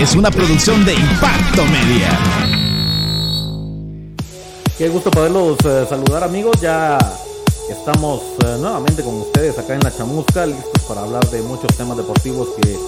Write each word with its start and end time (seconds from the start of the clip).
Es 0.00 0.16
una 0.16 0.30
producción 0.30 0.82
de 0.86 0.94
Impacto 0.94 1.62
Media. 1.66 2.18
Qué 4.78 4.88
gusto 4.88 5.10
poderlos 5.10 5.58
eh, 5.66 5.84
saludar 5.86 6.24
amigos, 6.24 6.58
ya 6.58 6.96
estamos 7.68 8.22
eh, 8.46 8.56
nuevamente 8.58 9.02
con 9.02 9.16
ustedes 9.16 9.58
acá 9.58 9.74
en 9.74 9.80
La 9.80 9.94
Chamusca, 9.94 10.46
listos 10.46 10.84
para 10.88 11.02
hablar 11.02 11.22
de 11.26 11.42
muchos 11.42 11.76
temas 11.76 11.98
deportivos 11.98 12.48
que, 12.56 12.78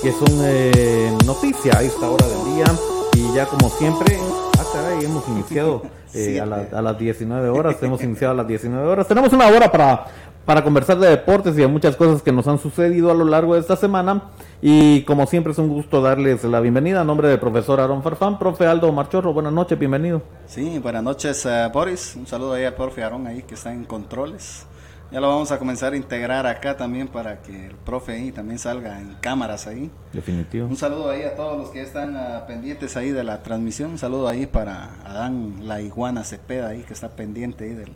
que 0.00 0.12
son 0.12 0.28
eh, 0.44 1.12
noticia 1.26 1.76
a 1.76 1.82
esta 1.82 2.08
hora 2.08 2.28
del 2.28 2.54
día. 2.54 2.66
Y 3.14 3.34
ya 3.34 3.46
como 3.46 3.68
siempre, 3.70 4.16
ah, 4.56 4.64
caray, 4.72 5.04
hemos 5.04 5.26
iniciado 5.26 5.82
a, 6.14 6.78
a, 6.78 6.82
las 6.82 6.96
19 6.96 7.48
horas, 7.48 7.78
hemos 7.82 8.00
iniciado 8.00 8.34
a 8.34 8.36
las 8.36 8.46
19 8.46 8.86
horas. 8.86 9.08
Tenemos 9.08 9.32
una 9.32 9.48
hora 9.48 9.72
para 9.72 10.06
para 10.44 10.64
conversar 10.64 10.98
de 10.98 11.08
deportes 11.08 11.54
y 11.54 11.60
de 11.60 11.66
muchas 11.66 11.96
cosas 11.96 12.22
que 12.22 12.32
nos 12.32 12.48
han 12.48 12.58
sucedido 12.58 13.10
a 13.10 13.14
lo 13.14 13.24
largo 13.24 13.54
de 13.54 13.60
esta 13.60 13.76
semana. 13.76 14.30
Y 14.62 15.02
como 15.02 15.26
siempre 15.26 15.52
es 15.52 15.58
un 15.58 15.68
gusto 15.68 16.02
darles 16.02 16.44
la 16.44 16.60
bienvenida 16.60 17.00
a 17.00 17.04
nombre 17.04 17.28
del 17.28 17.38
profesor 17.38 17.80
Aaron 17.80 18.02
Farfán, 18.02 18.38
profe 18.38 18.66
Aldo 18.66 18.92
Marchorro. 18.92 19.32
Buenas 19.32 19.52
noches, 19.52 19.78
bienvenido. 19.78 20.22
Sí, 20.46 20.78
buenas 20.78 21.02
noches, 21.02 21.46
uh, 21.46 21.70
Boris. 21.72 22.16
Un 22.16 22.26
saludo 22.26 22.54
ahí 22.54 22.64
al 22.64 22.74
profe 22.74 23.02
Aaron 23.02 23.26
ahí 23.26 23.42
que 23.42 23.54
está 23.54 23.72
en 23.72 23.84
controles. 23.84 24.66
Ya 25.12 25.20
lo 25.20 25.28
vamos 25.28 25.50
a 25.50 25.58
comenzar 25.58 25.92
a 25.92 25.96
integrar 25.96 26.46
acá 26.46 26.76
también 26.76 27.08
para 27.08 27.42
que 27.42 27.66
el 27.66 27.74
profe 27.74 28.12
ahí 28.12 28.30
también 28.30 28.60
salga 28.60 29.00
en 29.00 29.16
cámaras 29.20 29.66
ahí. 29.66 29.90
Definitivo. 30.12 30.68
Un 30.68 30.76
saludo 30.76 31.10
ahí 31.10 31.22
a 31.22 31.34
todos 31.34 31.58
los 31.58 31.70
que 31.70 31.82
están 31.82 32.14
uh, 32.14 32.46
pendientes 32.46 32.96
ahí 32.96 33.10
de 33.10 33.24
la 33.24 33.42
transmisión. 33.42 33.90
Un 33.90 33.98
saludo 33.98 34.28
ahí 34.28 34.46
para 34.46 34.90
Adán 35.04 35.66
La 35.66 35.80
Iguana 35.80 36.22
Cepeda 36.22 36.68
ahí 36.68 36.82
que 36.82 36.92
está 36.92 37.08
pendiente 37.08 37.64
ahí 37.64 37.74
del, 37.74 37.92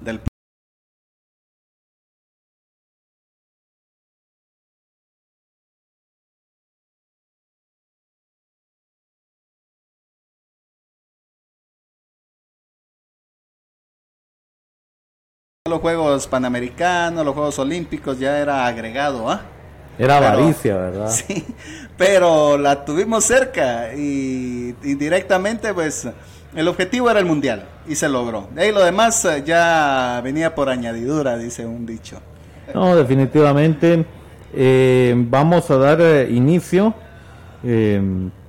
del 0.00 0.20
los 15.68 15.80
Juegos 15.80 16.26
Panamericanos, 16.26 17.24
los 17.24 17.34
Juegos 17.34 17.58
Olímpicos, 17.58 18.18
ya 18.18 18.38
era 18.38 18.66
agregado, 18.66 19.30
¿ah? 19.30 19.42
Era 19.98 20.18
avaricia, 20.18 20.76
¿verdad? 20.76 21.10
Sí, 21.10 21.44
pero 21.96 22.58
la 22.58 22.84
tuvimos 22.84 23.24
cerca 23.24 23.94
y, 23.94 24.72
directamente, 24.82 25.72
pues, 25.72 26.08
el 26.54 26.68
objetivo 26.68 27.10
era 27.10 27.18
el 27.18 27.26
mundial 27.26 27.64
y 27.88 27.94
se 27.94 28.08
logró. 28.08 28.48
De 28.54 28.62
ahí 28.62 28.72
lo 28.72 28.84
demás 28.84 29.24
eh, 29.24 29.42
ya 29.44 30.20
venía 30.22 30.54
por 30.54 30.68
añadidura, 30.68 31.36
dice 31.38 31.64
un 31.64 31.86
dicho. 31.86 32.18
No, 32.74 32.96
definitivamente. 32.96 34.04
Eh, 34.54 35.14
vamos 35.16 35.70
a 35.70 35.76
dar 35.76 36.00
eh, 36.00 36.28
inicio. 36.30 36.94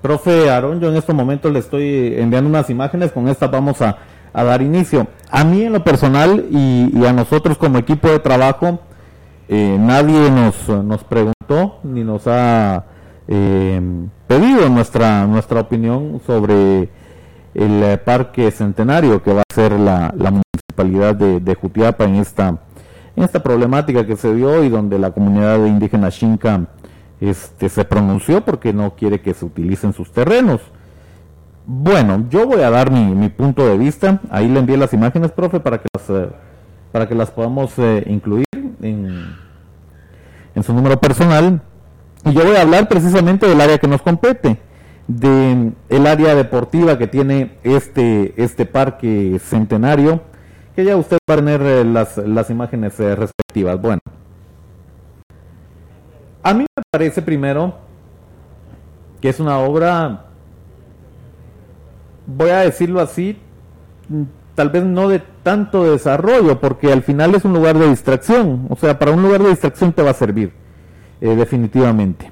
profe 0.02 0.50
Aarón, 0.50 0.80
yo 0.80 0.90
en 0.90 0.98
estos 0.98 1.16
momentos 1.16 1.52
le 1.52 1.60
estoy 1.60 2.16
enviando 2.18 2.50
unas 2.50 2.70
imágenes, 2.70 3.12
con 3.12 3.28
estas 3.28 3.50
vamos 3.50 3.82
a 3.82 3.98
a 4.34 4.44
dar 4.44 4.62
inicio. 4.62 5.08
A 5.30 5.44
mí 5.44 5.64
en 5.64 5.74
lo 5.74 5.84
personal 5.84 6.46
y, 6.52 7.06
a 7.06 7.14
nosotros 7.14 7.58
como 7.58 7.78
equipo 7.78 8.10
de 8.10 8.20
trabajo, 8.20 8.80
eh, 9.50 9.78
nadie 9.80 10.30
nos, 10.32 10.68
nos 10.70 11.04
preguntó 11.04 11.80
ni 11.84 12.04
nos 12.04 12.28
ha 12.28 12.86
eh, 13.28 13.82
pedido 14.28 14.70
nuestra, 14.70 15.26
nuestra 15.26 15.62
opinión 15.62 16.22
sobre 16.26 16.90
el 17.54 18.00
parque 18.00 18.52
centenario 18.52 19.24
que 19.24 19.34
va 19.34 19.42
a 19.42 19.54
ser 19.54 19.72
la, 19.74 20.14
municipalidad 20.16 21.16
de, 21.16 21.40
de, 21.40 21.56
Jutiapa 21.56 22.04
en 22.06 22.16
esta, 22.16 22.50
en 23.16 23.24
esta 23.24 23.42
problemática 23.42 24.06
que 24.06 24.16
se 24.16 24.34
dio 24.36 24.64
y 24.64 24.70
donde 24.70 25.00
la 25.00 25.12
comunidad 25.12 25.66
indígena 25.66 26.12
Xinca 26.12 26.68
este, 27.20 27.70
se 27.70 27.84
pronunció 27.84 28.46
porque 28.46 28.74
no 28.74 28.96
quiere 28.96 29.22
que 29.22 29.34
se 29.34 29.46
utilicen 29.46 29.94
sus 29.94 30.12
terrenos. 30.12 30.62
Bueno, 31.70 32.26
yo 32.30 32.48
voy 32.48 32.62
a 32.62 32.70
dar 32.70 32.92
mi, 32.92 33.28
punto 33.28 33.68
de 33.68 33.78
vista. 33.78 34.22
Ahí 34.32 34.48
le 34.48 34.58
envié 34.58 34.78
las 34.78 34.94
imágenes, 34.94 35.34
profe, 35.34 35.60
para 35.60 35.80
que 35.80 35.90
las, 35.94 36.10
eh, 36.10 36.30
para 36.94 37.10
que 37.10 37.14
las 37.14 37.30
podamos 37.30 37.78
eh, 37.78 38.06
incluir 38.08 38.46
en, 38.82 39.36
en 40.56 40.64
su 40.64 40.74
número 40.74 40.98
personal. 40.98 41.62
Y 42.24 42.32
yo 42.32 42.46
voy 42.46 42.56
a 42.56 42.62
hablar 42.62 42.88
precisamente 42.88 43.50
del 43.50 43.60
área 43.60 43.80
que 43.80 43.88
nos 43.90 44.02
compete, 44.02 44.58
de 45.10 45.74
el 45.90 46.08
área 46.08 46.36
deportiva 46.36 46.98
que 46.98 47.08
tiene 47.08 47.58
este, 47.64 48.42
este 48.42 48.66
parque 48.66 49.38
centenario, 49.44 50.22
que 50.74 50.86
ya 50.86 50.96
usted 50.96 51.18
va 51.30 51.34
a 51.34 51.38
tener 51.38 51.62
eh, 51.64 51.84
las, 51.84 52.16
las 52.16 52.50
imágenes 52.50 52.98
respectivas. 52.98 53.82
Bueno, 53.82 54.00
a 56.44 56.54
mí 56.54 56.62
me 56.62 56.84
parece 56.90 57.22
primero 57.22 57.76
que 59.20 59.28
es 59.28 59.42
una 59.42 59.60
obra 59.60 60.27
voy 62.28 62.50
a 62.50 62.60
decirlo 62.60 63.00
así, 63.00 63.38
tal 64.54 64.70
vez 64.70 64.84
no 64.84 65.08
de 65.08 65.22
tanto 65.44 65.90
desarrollo, 65.90 66.60
porque 66.60 66.92
al 66.92 67.02
final 67.02 67.34
es 67.34 67.46
un 67.46 67.54
lugar 67.54 67.78
de 67.80 67.90
distracción. 67.90 68.68
O 68.70 68.76
sea, 68.76 69.00
para 69.00 69.12
un 69.12 69.24
lugar 69.24 69.42
de 69.42 69.50
distracción 69.50 69.94
te 69.94 70.04
va 70.04 70.12
a 70.12 70.14
servir, 70.14 70.52
eh, 71.22 71.36
definitivamente. 71.36 72.32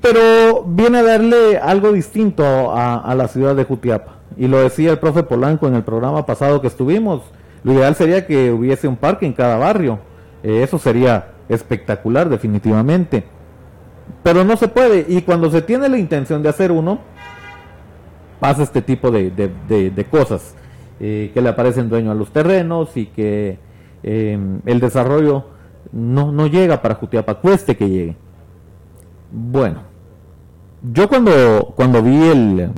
Pero 0.00 0.64
viene 0.64 0.98
a 0.98 1.02
darle 1.02 1.58
algo 1.58 1.92
distinto 1.92 2.72
a, 2.72 3.14
la 3.14 3.28
ciudad 3.28 3.54
de 3.56 3.64
Jutiapa. 3.64 4.16
Y 4.36 4.48
lo 4.48 4.60
decía 4.60 4.90
el 4.90 4.98
profe 4.98 5.22
Polanco 5.22 5.66
en 5.66 5.74
el 5.74 5.82
programa 5.82 6.24
pasado 6.26 6.60
que 6.60 6.68
estuvimos. 6.68 7.22
Lo 7.64 7.72
ideal 7.72 7.94
sería 7.94 8.26
que 8.26 8.52
hubiese 8.52 8.86
un 8.86 8.96
parque 8.96 9.26
en 9.26 9.32
cada 9.32 9.56
barrio. 9.56 9.98
Eh, 10.42 10.62
eso 10.62 10.78
sería 10.78 11.32
espectacular, 11.48 12.28
definitivamente. 12.28 13.24
Pero 14.22 14.44
no 14.44 14.56
se 14.56 14.68
puede. 14.68 15.06
Y 15.08 15.22
cuando 15.22 15.50
se 15.50 15.62
tiene 15.62 15.88
la 15.88 15.98
intención 15.98 16.42
de 16.42 16.50
hacer 16.50 16.70
uno, 16.70 17.00
pasa 18.40 18.62
este 18.62 18.82
tipo 18.82 19.10
de, 19.10 19.30
de, 19.30 20.04
cosas, 20.04 20.54
eh, 21.00 21.30
que 21.32 21.40
le 21.40 21.48
aparecen 21.48 21.88
dueño 21.88 22.10
a 22.10 22.14
los 22.14 22.32
terrenos 22.32 22.96
y 22.96 23.06
que 23.06 23.58
em, 24.02 24.60
el 24.66 24.80
desarrollo 24.80 25.44
no, 25.92 26.32
no 26.32 26.46
llega 26.46 26.82
para 26.82 26.94
Jutiapa, 26.94 27.36
cueste 27.36 27.76
que 27.76 27.88
llegue. 27.88 28.16
Bueno, 29.30 29.80
yo 30.92 31.08
cuando, 31.08 31.72
cuando 31.76 32.02
vi 32.02 32.22
el, 32.22 32.70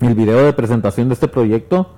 el 0.00 0.14
video 0.14 0.44
de 0.44 0.52
presentación 0.52 1.08
de 1.08 1.14
este 1.14 1.28
proyecto, 1.28 1.88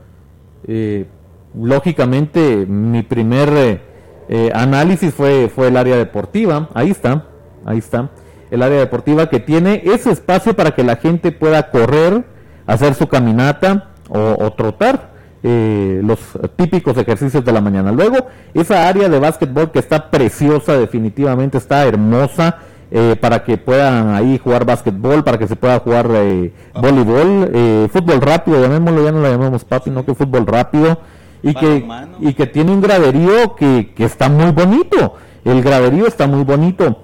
eh, 0.66 1.06
lógicamente 1.54 2.66
mi 2.66 3.02
primer 3.02 3.80
eh, 4.28 4.50
análisis 4.54 5.12
fue, 5.12 5.48
fue 5.48 5.68
el 5.68 5.76
área 5.76 5.96
deportiva, 5.96 6.68
ahí 6.74 6.90
está, 6.90 7.26
ahí 7.64 7.78
está, 7.78 8.10
el 8.50 8.62
área 8.62 8.78
deportiva 8.78 9.28
que 9.28 9.40
tiene 9.40 9.82
ese 9.84 10.10
espacio 10.10 10.54
para 10.54 10.74
que 10.74 10.84
la 10.84 10.96
gente 10.96 11.32
pueda 11.32 11.70
correr, 11.70 12.24
hacer 12.66 12.94
su 12.94 13.08
caminata 13.08 13.90
o, 14.08 14.52
trotar. 14.52 15.14
Eh, 15.46 16.00
los 16.02 16.20
típicos 16.56 16.96
ejercicios 16.96 17.44
de 17.44 17.52
la 17.52 17.60
mañana. 17.60 17.92
Luego, 17.92 18.28
esa 18.54 18.88
área 18.88 19.10
de 19.10 19.18
básquetbol 19.18 19.70
que 19.70 19.78
está 19.78 20.10
preciosa, 20.10 20.78
definitivamente 20.78 21.58
está 21.58 21.84
hermosa, 21.84 22.60
eh, 22.96 23.16
para 23.20 23.42
que 23.42 23.56
puedan 23.56 24.14
ahí 24.14 24.38
jugar 24.38 24.64
básquetbol, 24.64 25.24
para 25.24 25.36
que 25.36 25.48
se 25.48 25.56
pueda 25.56 25.80
jugar 25.80 26.08
eh, 26.12 26.52
voleibol, 26.80 27.50
eh, 27.52 27.88
fútbol 27.90 28.20
rápido, 28.20 28.62
llamémoslo, 28.62 29.04
ya 29.04 29.10
no 29.10 29.20
lo 29.20 29.28
llamamos 29.28 29.64
papi, 29.64 29.90
no 29.90 30.04
que 30.04 30.14
fútbol 30.14 30.46
rápido, 30.46 30.98
y 31.42 31.54
que, 31.54 31.84
y 32.20 32.34
que 32.34 32.46
tiene 32.46 32.70
un 32.70 32.80
graderío 32.80 33.56
que, 33.56 33.92
que 33.96 34.04
está 34.04 34.28
muy 34.28 34.52
bonito, 34.52 35.14
el 35.44 35.60
graderío 35.60 36.06
está 36.06 36.28
muy 36.28 36.44
bonito. 36.44 37.02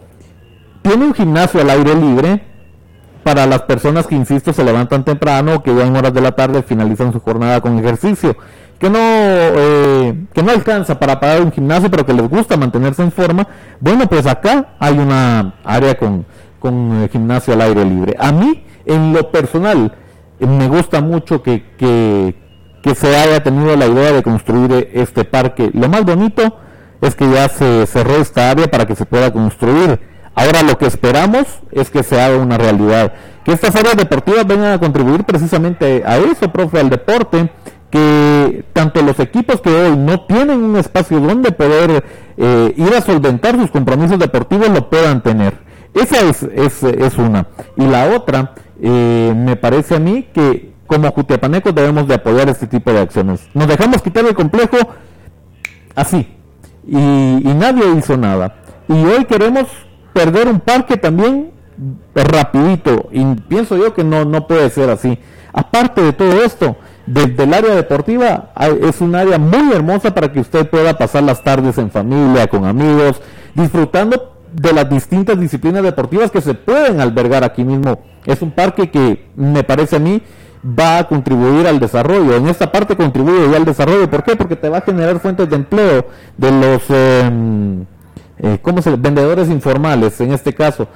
Tiene 0.83 1.07
un 1.07 1.12
gimnasio 1.12 1.61
al 1.61 1.71
aire 1.71 1.97
libre, 1.97 2.41
para 3.23 3.47
las 3.47 3.63
personas 3.63 4.07
que, 4.07 4.15
insisto, 4.15 4.53
se 4.53 4.65
levantan 4.65 5.05
temprano, 5.05 5.63
que 5.63 5.75
ya 5.75 5.87
en 5.87 5.97
horas 5.97 6.13
de 6.15 6.21
la 6.21 6.33
tarde 6.33 6.63
finalizan 6.63 7.13
su 7.13 7.21
jornada 7.21 7.61
con 7.61 7.79
ejercicio, 7.79 8.37
que 8.79 8.89
no, 8.89 8.99
eh, 8.99 10.27
que 10.33 10.43
no 10.43 10.51
alcanza 10.53 10.99
para 10.99 11.21
pagar 11.21 11.43
un 11.43 11.53
gimnasio, 11.53 11.91
pero 11.91 12.07
que 12.07 12.15
les 12.15 12.29
gusta 12.29 12.57
mantenerse 12.57 13.03
en 13.03 13.13
forma, 13.13 13.47
bueno, 13.79 14.07
pues 14.09 14.27
acá 14.27 14.71
hay 14.79 14.99
una 14.99 15.55
área 15.65 15.97
con, 15.97 16.25
con 16.59 17.09
gimnasio 17.11 17.53
al 17.55 17.61
aire 17.61 17.85
libre. 17.85 18.17
A 18.19 18.33
mí, 18.33 18.65
en 18.87 19.13
lo 19.13 19.31
personal, 19.31 19.93
me 20.39 20.69
gusta 20.69 21.01
mucho 21.01 21.43
que, 21.43 21.65
que, 21.77 22.35
que 22.83 22.95
se 22.95 23.15
haya 23.17 23.43
tenido 23.43 23.77
la 23.77 23.87
idea 23.87 24.13
de 24.13 24.23
construir 24.23 24.91
este 24.95 25.25
parque. 25.25 25.71
Lo 25.75 25.89
más 25.89 26.05
bonito 26.05 26.57
es 27.01 27.15
que 27.15 27.31
ya 27.31 27.49
se 27.49 27.87
cerró 27.87 28.17
esta 28.17 28.51
área 28.51 28.71
para 28.71 28.87
que 28.87 28.95
se 28.95 29.07
pueda 29.07 29.33
construir 29.33 30.10
Ahora 30.35 30.62
lo 30.62 30.79
que 30.79 30.87
esperamos 30.87 31.47
es 31.73 31.91
que 31.91 32.03
se 32.03 32.21
haga 32.21 32.38
una 32.38 32.56
realidad, 32.56 33.12
que 33.44 33.53
estas 33.53 33.75
áreas 33.75 33.97
deportivas 33.97 34.47
vengan 34.47 34.73
a 34.73 34.79
contribuir 34.79 35.25
precisamente 35.25 36.03
a 36.06 36.19
eso, 36.19 36.53
profe, 36.53 36.79
al 36.79 36.88
deporte, 36.88 37.50
que 37.91 38.65
tanto 38.73 39.03
los 39.03 39.19
equipos 39.19 39.61
que 39.61 39.71
hoy 39.71 39.97
no 39.97 40.21
tienen 40.23 40.62
un 40.62 40.77
espacio 40.77 41.19
donde 41.19 41.50
poder 41.50 42.05
eh, 42.37 42.75
ir 42.77 42.94
a 42.94 43.00
solventar 43.00 43.56
sus 43.56 43.71
compromisos 43.71 44.19
deportivos 44.19 44.69
lo 44.71 44.88
puedan 44.88 45.23
tener. 45.23 45.59
Esa 45.93 46.21
es, 46.21 46.44
es, 46.44 47.19
una. 47.19 47.49
Y 47.76 47.85
la 47.85 48.15
otra, 48.15 48.55
eh, 48.81 49.35
me 49.37 49.56
parece 49.56 49.97
a 49.97 49.99
mí 49.99 50.29
que 50.33 50.71
como 50.87 51.11
jutiapanecos 51.11 51.75
debemos 51.75 52.06
de 52.06 52.15
apoyar 52.15 52.49
este 52.49 52.69
tipo 52.69 52.93
de 52.93 53.00
acciones. 53.00 53.41
Nos 53.55 53.67
dejamos 53.67 54.00
quitar 54.03 54.25
el 54.25 54.35
complejo 54.35 54.76
así 55.97 56.29
y 56.87 56.94
nadie 56.97 57.83
hizo 57.99 58.17
nada. 58.17 58.55
Y 58.88 59.05
hoy 59.05 59.25
queremos 59.25 59.67
perder 60.12 60.49
un 60.49 60.61
parque 60.61 60.97
también 60.97 61.53
rapidito 62.15 63.09
y 63.12 63.25
pienso 63.49 63.77
yo 63.77 63.95
que 63.95 64.05
no, 64.05 64.25
no 64.25 64.47
puede 64.47 64.69
ser 64.71 64.91
así. 64.91 65.19
Aparte 65.53 66.03
de 66.03 66.12
todo 66.12 66.43
esto, 66.43 66.77
desde 67.07 67.43
el 67.43 67.55
área 67.55 67.75
deportiva 67.75 68.53
es 68.83 69.01
un 69.01 69.15
área 69.15 69.39
muy 69.39 69.73
hermosa 69.73 70.15
para 70.15 70.33
que 70.33 70.41
usted 70.41 70.69
pueda 70.69 70.97
pasar 70.97 71.23
las 71.23 71.43
tardes 71.43 71.79
en 71.79 71.91
familia, 71.91 72.47
con 72.47 72.65
amigos, 72.65 73.21
disfrutando 73.55 74.37
de 74.53 74.73
las 74.73 74.89
distintas 74.89 75.39
disciplinas 75.39 75.83
deportivas 75.83 76.31
que 76.31 76.41
se 76.41 76.55
pueden 76.55 77.01
albergar 77.01 77.45
aquí 77.45 77.65
mismo. 77.65 78.01
Es 78.27 78.43
un 78.43 78.51
parque 78.51 78.91
que 78.91 79.27
me 79.37 79.65
parece 79.65 79.97
a 79.97 80.01
mí 80.01 80.23
va 80.65 80.99
a 80.99 81.09
contribuir 81.09 81.67
al 81.67 81.81
desarrollo. 81.81 82.37
En 82.37 82.49
esta 82.49 82.71
parte 82.71 82.97
contribuye 82.97 83.51
ya 83.51 83.57
al 83.57 83.65
desarrollo. 83.65 84.11
¿Por 84.11 84.23
qué? 84.23 84.37
Porque 84.37 84.57
te 84.57 84.69
va 84.69 84.79
a 84.79 84.83
generar 84.83 85.19
fuentes 85.21 85.49
de 85.49 85.57
empleo 85.57 86.07
de 86.37 86.51
los 86.51 86.83
eh, 86.91 87.85
eh, 88.43 88.59
¿cómo 88.63 88.81
se, 88.83 88.97
vendedores 88.97 89.49
informales 89.49 90.21
en 90.21 90.33
este 90.33 90.55
caso. 90.55 90.89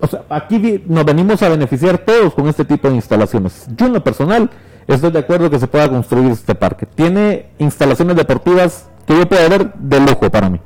O 0.00 0.06
sea, 0.06 0.24
aquí 0.28 0.82
nos 0.86 1.04
venimos 1.04 1.42
a 1.42 1.48
beneficiar 1.48 1.98
todos 1.98 2.34
con 2.34 2.48
este 2.48 2.64
tipo 2.64 2.88
de 2.88 2.94
instalaciones. 2.94 3.66
Yo 3.76 3.86
en 3.86 3.92
lo 3.92 4.02
personal 4.02 4.50
estoy 4.86 5.10
de 5.10 5.18
acuerdo 5.18 5.48
que 5.48 5.58
se 5.58 5.66
pueda 5.66 5.88
construir 5.88 6.30
este 6.32 6.54
parque. 6.54 6.86
Tiene 6.86 7.50
instalaciones 7.58 8.16
deportivas 8.16 8.88
que 9.06 9.16
yo 9.16 9.28
puedo 9.28 9.48
ver 9.48 9.72
de 9.74 10.00
lujo 10.00 10.30
para 10.30 10.50
mí. 10.50 10.60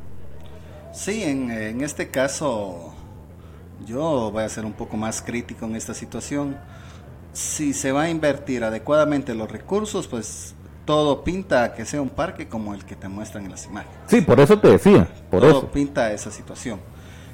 Sí, 0.92 1.22
en, 1.22 1.50
en 1.50 1.82
este 1.82 2.08
caso 2.08 2.94
yo 3.86 4.30
voy 4.30 4.44
a 4.44 4.48
ser 4.48 4.64
un 4.64 4.72
poco 4.72 4.96
más 4.96 5.20
crítico 5.20 5.66
en 5.66 5.76
esta 5.76 5.94
situación. 5.94 6.56
Si 7.32 7.74
se 7.74 7.92
va 7.92 8.04
a 8.04 8.10
invertir 8.10 8.64
adecuadamente 8.64 9.34
los 9.34 9.50
recursos, 9.50 10.06
pues 10.06 10.54
todo 10.86 11.22
pinta 11.22 11.74
que 11.74 11.84
sea 11.84 12.00
un 12.00 12.08
parque 12.08 12.48
como 12.48 12.72
el 12.72 12.84
que 12.84 12.96
te 12.96 13.08
muestran 13.08 13.44
en 13.44 13.50
las 13.50 13.66
imágenes. 13.66 13.94
Sí, 14.06 14.22
por 14.22 14.40
eso 14.40 14.58
te 14.58 14.68
decía, 14.68 15.06
por 15.30 15.40
todo 15.42 15.50
eso. 15.50 15.66
pinta 15.68 16.10
esa 16.12 16.30
situación. 16.30 16.80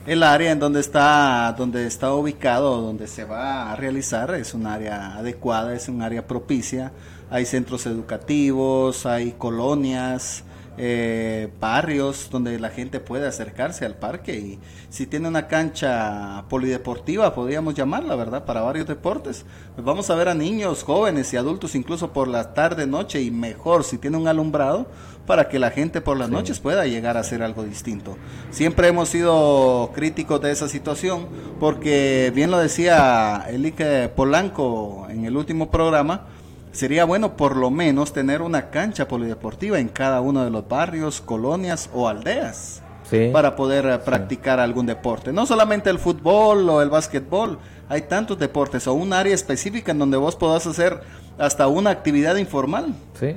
El 0.04 0.24
área 0.24 0.50
en 0.50 0.58
donde 0.58 0.80
está, 0.80 1.54
donde 1.56 1.86
está 1.86 2.12
ubicado, 2.12 2.80
donde 2.80 3.06
se 3.06 3.24
va 3.24 3.70
a 3.70 3.76
realizar, 3.76 4.34
es 4.34 4.52
un 4.52 4.66
área 4.66 5.16
adecuada, 5.16 5.74
es 5.74 5.88
un 5.88 6.02
área 6.02 6.26
propicia. 6.26 6.90
Hay 7.30 7.46
centros 7.46 7.86
educativos, 7.86 9.06
hay 9.06 9.32
colonias, 9.38 10.42
eh, 10.78 11.50
barrios 11.60 12.28
donde 12.30 12.58
la 12.58 12.70
gente 12.70 13.00
puede 13.00 13.26
acercarse 13.26 13.84
al 13.84 13.94
parque 13.96 14.38
y 14.38 14.58
si 14.88 15.06
tiene 15.06 15.28
una 15.28 15.46
cancha 15.46 16.44
polideportiva, 16.48 17.34
podríamos 17.34 17.74
llamarla, 17.74 18.16
¿verdad? 18.16 18.44
Para 18.44 18.62
varios 18.62 18.86
deportes. 18.86 19.44
Pues 19.74 19.84
vamos 19.84 20.08
a 20.10 20.14
ver 20.14 20.28
a 20.28 20.34
niños, 20.34 20.82
jóvenes 20.82 21.32
y 21.32 21.36
adultos 21.36 21.74
incluso 21.74 22.12
por 22.12 22.28
la 22.28 22.54
tarde, 22.54 22.86
noche 22.86 23.20
y 23.20 23.30
mejor 23.30 23.84
si 23.84 23.98
tiene 23.98 24.16
un 24.16 24.28
alumbrado 24.28 24.86
para 25.26 25.48
que 25.48 25.58
la 25.58 25.70
gente 25.70 26.00
por 26.00 26.16
las 26.16 26.30
noches 26.30 26.60
pueda 26.60 26.86
llegar 26.86 27.16
a 27.16 27.20
hacer 27.20 27.42
algo 27.42 27.62
distinto. 27.62 28.16
Siempre 28.50 28.88
hemos 28.88 29.08
sido 29.08 29.90
críticos 29.94 30.40
de 30.40 30.50
esa 30.50 30.68
situación 30.68 31.28
porque 31.60 32.32
bien 32.34 32.50
lo 32.50 32.58
decía 32.58 33.46
Elike 33.48 34.10
Polanco 34.14 35.06
en 35.08 35.24
el 35.24 35.36
último 35.36 35.70
programa, 35.70 36.26
sería 36.72 37.04
bueno 37.04 37.36
por 37.36 37.56
lo 37.56 37.70
menos 37.70 38.12
tener 38.12 38.42
una 38.42 38.70
cancha 38.70 39.06
polideportiva 39.06 39.78
en 39.78 39.88
cada 39.88 40.20
uno 40.20 40.42
de 40.44 40.50
los 40.50 40.66
barrios, 40.66 41.20
colonias 41.20 41.88
o 41.94 42.08
aldeas. 42.08 42.82
para 43.30 43.54
poder 43.56 43.84
eh, 43.84 43.98
practicar 43.98 44.58
algún 44.58 44.86
deporte. 44.86 45.34
No 45.34 45.44
solamente 45.44 45.90
el 45.90 45.98
fútbol 45.98 46.66
o 46.70 46.80
el 46.80 46.88
básquetbol, 46.88 47.58
hay 47.86 48.02
tantos 48.02 48.38
deportes 48.38 48.86
o 48.86 48.94
un 48.94 49.12
área 49.12 49.34
específica 49.34 49.92
en 49.92 49.98
donde 49.98 50.16
vos 50.16 50.34
podás 50.34 50.66
hacer 50.66 50.98
hasta 51.36 51.68
una 51.68 51.90
actividad 51.90 52.36
informal. 52.36 52.94
Sí. 53.20 53.36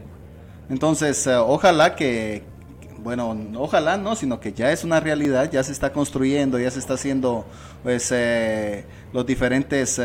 Entonces, 0.70 1.28
eh, 1.28 1.36
ojalá 1.36 1.94
que, 1.94 2.44
bueno, 3.00 3.38
ojalá 3.58 3.98
no, 3.98 4.16
sino 4.16 4.40
que 4.40 4.54
ya 4.54 4.72
es 4.72 4.86
una 4.86 5.02
realidad, 5.02 5.52
ya 5.52 5.62
se 5.62 5.74
está 5.74 5.92
construyendo, 5.92 6.58
ya 6.58 6.72
se 6.72 6.80
está 6.80 6.94
haciendo 6.94 7.46
pues 7.84 8.14
eh, 8.14 8.86
los 9.12 9.26
diferentes 9.26 10.00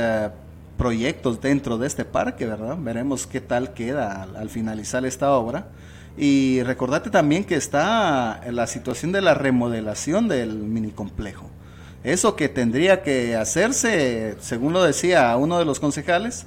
proyectos 0.80 1.42
dentro 1.42 1.76
de 1.76 1.86
este 1.86 2.06
parque, 2.06 2.46
¿verdad? 2.46 2.74
Veremos 2.80 3.26
qué 3.26 3.42
tal 3.42 3.74
queda 3.74 4.22
al, 4.22 4.48
finalizar 4.48 5.04
esta 5.04 5.30
obra. 5.32 5.68
Y 6.16 6.62
recordate 6.62 7.10
también 7.10 7.44
que 7.44 7.54
está 7.54 8.40
la 8.50 8.66
situación 8.66 9.12
de 9.12 9.20
la 9.20 9.34
remodelación 9.34 10.26
del 10.26 10.54
mini 10.54 10.90
complejo. 10.90 11.50
Eso 12.02 12.34
que 12.34 12.48
tendría 12.48 13.02
que 13.02 13.36
hacerse, 13.36 14.36
según 14.40 14.72
lo 14.72 14.82
decía 14.82 15.36
uno 15.36 15.58
de 15.58 15.66
los 15.66 15.80
concejales, 15.80 16.46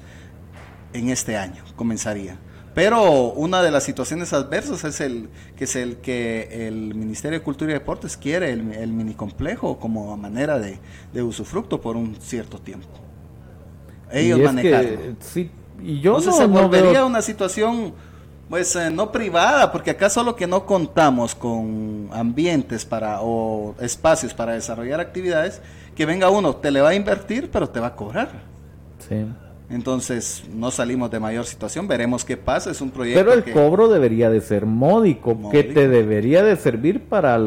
en 0.94 1.10
este 1.10 1.36
año 1.36 1.62
comenzaría. 1.76 2.36
Pero 2.74 3.30
una 3.34 3.62
de 3.62 3.70
las 3.70 3.84
situaciones 3.84 4.32
adversas 4.32 4.82
es 4.82 5.00
el 5.00 5.28
que 5.56 5.62
es 5.62 5.76
el 5.76 5.98
que 5.98 6.66
el 6.66 6.96
Ministerio 6.96 7.38
de 7.38 7.44
Cultura 7.44 7.70
y 7.70 7.74
Deportes 7.74 8.16
quiere 8.16 8.50
el, 8.50 8.72
el 8.72 8.92
mini 8.92 9.14
complejo 9.14 9.78
como 9.78 10.16
manera 10.16 10.58
de, 10.58 10.80
de 11.12 11.22
usufructo 11.22 11.80
por 11.80 11.94
un 11.94 12.16
cierto 12.16 12.58
tiempo 12.58 13.04
ellos 14.12 14.50
sí, 15.20 15.50
y 15.82 16.00
yo 16.00 16.18
Entonces 16.18 16.36
se 16.36 16.46
volvería 16.46 17.04
una 17.04 17.22
situación 17.22 17.94
pues 18.48 18.76
eh, 18.76 18.90
no 18.90 19.10
privada, 19.10 19.72
porque 19.72 19.90
acá 19.90 20.08
solo 20.10 20.36
que 20.36 20.46
no 20.46 20.66
contamos 20.66 21.34
con 21.34 22.08
ambientes 22.12 22.84
para 22.84 23.20
o 23.22 23.74
espacios 23.80 24.34
para 24.34 24.52
desarrollar 24.52 25.00
actividades, 25.00 25.60
que 25.96 26.06
venga 26.06 26.30
uno, 26.30 26.54
te 26.54 26.70
le 26.70 26.80
va 26.80 26.90
a 26.90 26.94
invertir, 26.94 27.50
pero 27.50 27.68
te 27.68 27.80
va 27.80 27.88
a 27.88 27.96
cobrar. 27.96 28.28
Sí. 29.08 29.26
Entonces 29.70 30.44
no 30.54 30.70
salimos 30.70 31.10
de 31.10 31.18
mayor 31.20 31.46
situación, 31.46 31.88
veremos 31.88 32.24
qué 32.24 32.36
pasa, 32.36 32.70
es 32.70 32.82
un 32.82 32.90
proyecto. 32.90 33.20
Pero 33.20 33.32
el 33.32 33.50
cobro 33.50 33.88
debería 33.88 34.28
de 34.28 34.42
ser 34.42 34.66
módico, 34.66 35.50
que 35.50 35.64
te 35.64 35.88
debería 35.88 36.42
de 36.42 36.54
servir 36.56 37.04
para, 37.04 37.38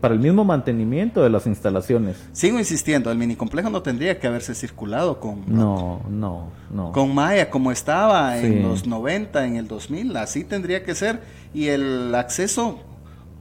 para 0.00 0.14
el 0.14 0.20
mismo 0.20 0.44
mantenimiento 0.44 1.22
de 1.22 1.30
las 1.30 1.46
instalaciones. 1.46 2.18
Sigo 2.32 2.58
insistiendo, 2.58 3.10
el 3.10 3.16
mini 3.16 3.36
complejo 3.36 3.70
no 3.70 3.80
tendría 3.80 4.18
que 4.18 4.26
haberse 4.26 4.54
circulado 4.54 5.18
con... 5.18 5.44
No, 5.46 6.02
no, 6.10 6.50
no. 6.70 6.92
Con 6.92 7.14
Maya, 7.14 7.48
como 7.48 7.72
estaba 7.72 8.38
en 8.38 8.62
los 8.62 8.86
90, 8.86 9.46
en 9.46 9.56
el 9.56 9.66
2000, 9.66 10.16
así 10.18 10.44
tendría 10.44 10.84
que 10.84 10.94
ser. 10.94 11.20
Y 11.54 11.68
el 11.68 12.14
acceso 12.14 12.80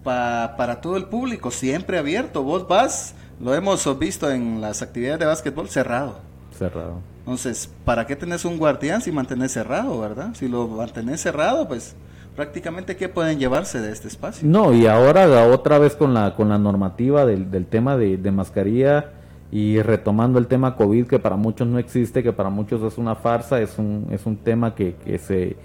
para 0.04 0.80
todo 0.80 0.96
el 0.96 1.06
público, 1.06 1.52
siempre 1.52 1.98
abierto. 1.98 2.44
Vos 2.44 2.66
vas, 2.66 3.14
lo 3.42 3.54
hemos 3.54 4.00
visto 4.00 4.32
en 4.32 4.62
las 4.62 4.82
actividades 4.82 5.20
de 5.20 5.26
básquetbol, 5.26 5.68
cerrado. 5.68 6.20
Cerrado 6.58 7.11
entonces, 7.22 7.70
¿para 7.86 8.08
qué 8.08 8.16
tenés 8.16 8.46
un 8.46 8.58
guardián 8.58 9.02
si 9.02 9.12
mantenés 9.12 9.52
cerrado, 9.52 10.00
verdad? 10.00 10.32
Si 10.34 10.48
lo 10.48 10.68
mantenés 10.68 11.22
cerrado, 11.22 11.68
pues 11.68 11.96
prácticamente 12.36 12.96
qué 12.96 13.10
pueden 13.10 13.38
llevarse 13.38 13.80
de 13.80 13.92
este 13.92 14.08
espacio. 14.08 14.48
No, 14.48 14.74
y 14.74 14.88
ahora 14.88 15.46
otra 15.46 15.78
vez 15.78 15.96
con 15.96 16.16
la 16.16 16.36
con 16.36 16.50
la 16.50 16.58
normativa 16.58 17.26
del, 17.26 17.52
del 17.52 17.68
tema 17.68 17.96
de, 17.96 18.18
mascarilla 18.32 19.12
y 19.52 19.80
retomando 19.84 20.40
el 20.40 20.48
tema 20.48 20.76
COVID 20.76 21.06
que 21.06 21.20
para 21.20 21.36
muchos 21.36 21.68
no 21.68 21.78
existe, 21.78 22.24
que 22.24 22.34
para 22.34 22.50
muchos 22.50 22.82
es 22.82 22.98
una 22.98 23.14
farsa, 23.14 23.62
es 23.62 23.78
un, 23.78 24.08
es 24.10 24.26
un 24.26 24.38
tema 24.38 24.74
que, 24.74 24.96
que 24.96 25.20
se 25.20 25.58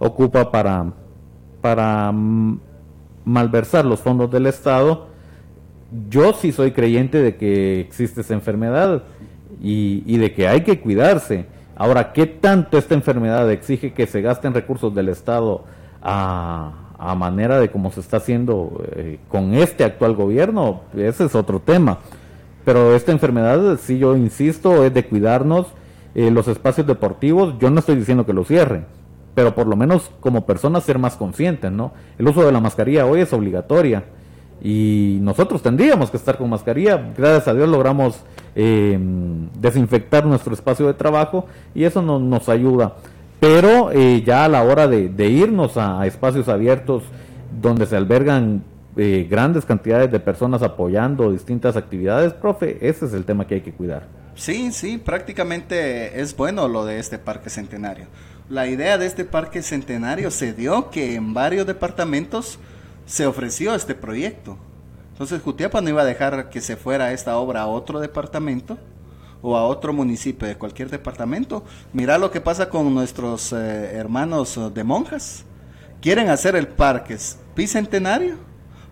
ocupa 0.00 0.50
para, 0.50 0.92
para 1.60 2.10
malversar 3.24 3.84
los 3.84 4.00
fondos 4.00 4.32
del 4.32 4.46
Estado. 4.46 5.06
Yo 6.10 6.32
sí 6.32 6.50
soy 6.50 6.72
creyente 6.72 7.22
de 7.22 7.36
que 7.36 7.78
existe 7.78 8.22
esa 8.22 8.34
enfermedad 8.34 9.04
y, 9.60 10.16
de 10.18 10.32
que 10.32 10.48
hay 10.48 10.62
que 10.62 10.80
cuidarse. 10.80 11.46
Ahora, 11.76 12.12
¿qué 12.12 12.26
tanto 12.26 12.78
esta 12.78 12.94
enfermedad 12.94 13.50
exige 13.50 13.92
que 13.92 14.06
se 14.06 14.20
gasten 14.22 14.54
recursos 14.54 14.94
del 14.94 15.08
Estado 15.08 15.64
a, 16.02 16.80
manera 17.16 17.60
de 17.60 17.70
como 17.70 17.90
se 17.90 18.00
está 18.00 18.16
haciendo 18.16 18.82
eh, 18.96 19.18
con 19.28 19.54
este 19.54 19.84
actual 19.84 20.14
gobierno? 20.14 20.82
Ese 20.96 21.24
es 21.24 21.34
otro 21.34 21.60
tema. 21.60 21.98
Pero 22.64 22.94
esta 22.94 23.12
enfermedad, 23.12 23.78
si 23.78 23.98
yo 23.98 24.16
insisto, 24.16 24.84
es 24.84 24.94
de 24.94 25.04
cuidarnos. 25.04 25.66
Eh, 26.14 26.30
los 26.30 26.46
espacios 26.46 26.86
deportivos, 26.86 27.54
yo 27.58 27.70
no 27.70 27.80
estoy 27.80 27.96
diciendo 27.96 28.24
que 28.24 28.32
los 28.32 28.46
cierren, 28.46 28.86
pero 29.34 29.52
por 29.52 29.66
lo 29.66 29.74
menos 29.74 30.12
como 30.20 30.46
personas 30.46 30.84
ser 30.84 30.96
más 30.98 31.16
conscientes, 31.16 31.72
¿no? 31.72 31.92
El 32.18 32.28
uso 32.28 32.46
de 32.46 32.52
la 32.52 32.60
mascarilla 32.60 33.04
hoy 33.04 33.20
es 33.20 33.32
obligatoria 33.32 34.04
y 34.62 35.18
nosotros 35.20 35.60
tendríamos 35.60 36.10
que 36.10 36.16
estar 36.16 36.38
con 36.38 36.48
mascarilla. 36.48 37.12
Gracias 37.16 37.48
a 37.48 37.54
Dios 37.54 37.68
logramos 37.68 38.20
eh, 38.56 38.98
desinfectar 39.58 40.24
nuestro 40.24 40.54
espacio 40.54 40.86
de 40.86 40.94
trabajo 40.94 41.46
y 41.74 41.84
eso 41.84 42.02
no, 42.02 42.18
nos 42.18 42.48
ayuda. 42.48 42.94
Pero 43.40 43.90
eh, 43.92 44.22
ya 44.24 44.44
a 44.44 44.48
la 44.48 44.62
hora 44.62 44.88
de, 44.88 45.28
irnos 45.28 45.76
a, 45.76 46.06
espacios 46.06 46.48
abiertos 46.48 47.02
donde 47.60 47.86
se 47.86 47.96
albergan 47.96 48.62
eh, 48.96 49.26
grandes 49.28 49.64
cantidades 49.64 50.10
de 50.10 50.20
personas 50.20 50.62
apoyando 50.62 51.32
distintas 51.32 51.76
actividades, 51.76 52.32
profe, 52.32 52.78
ese 52.80 53.06
es 53.06 53.12
el 53.12 53.24
tema 53.24 53.46
que 53.46 53.56
hay 53.56 53.60
que 53.60 53.72
cuidar. 53.72 54.06
Sí, 54.36 54.72
sí, 54.72 54.98
prácticamente 54.98 56.20
es 56.20 56.36
bueno 56.36 56.68
lo 56.68 56.84
de 56.84 56.98
este 56.98 57.18
parque 57.18 57.50
centenario. 57.50 58.06
La 58.48 58.66
idea 58.66 58.98
de 58.98 59.06
este 59.06 59.24
parque 59.24 59.62
centenario 59.62 60.30
se 60.30 60.52
dio 60.52 60.90
que 60.90 61.14
en 61.14 61.34
varios 61.34 61.66
departamentos 61.66 62.58
se 63.06 63.26
ofreció 63.26 63.74
este 63.74 63.94
proyecto. 63.94 64.58
Entonces 65.14 65.42
Jutiapa 65.42 65.80
no 65.80 65.90
iba 65.90 66.02
a 66.02 66.04
dejar 66.04 66.50
que 66.50 66.60
se 66.60 66.74
fuera 66.74 67.12
esta 67.12 67.36
obra 67.36 67.62
a 67.62 67.66
otro 67.68 68.00
departamento 68.00 68.78
o 69.42 69.56
a 69.56 69.64
otro 69.64 69.92
municipio 69.92 70.48
de 70.48 70.56
cualquier 70.56 70.90
departamento. 70.90 71.62
Mira 71.92 72.18
lo 72.18 72.32
que 72.32 72.40
pasa 72.40 72.68
con 72.68 72.92
nuestros 72.92 73.52
eh, 73.52 73.92
hermanos 73.94 74.58
de 74.74 74.82
monjas. 74.82 75.44
Quieren 76.00 76.30
hacer 76.30 76.56
el 76.56 76.66
parque 76.66 77.16
bicentenario, 77.54 78.34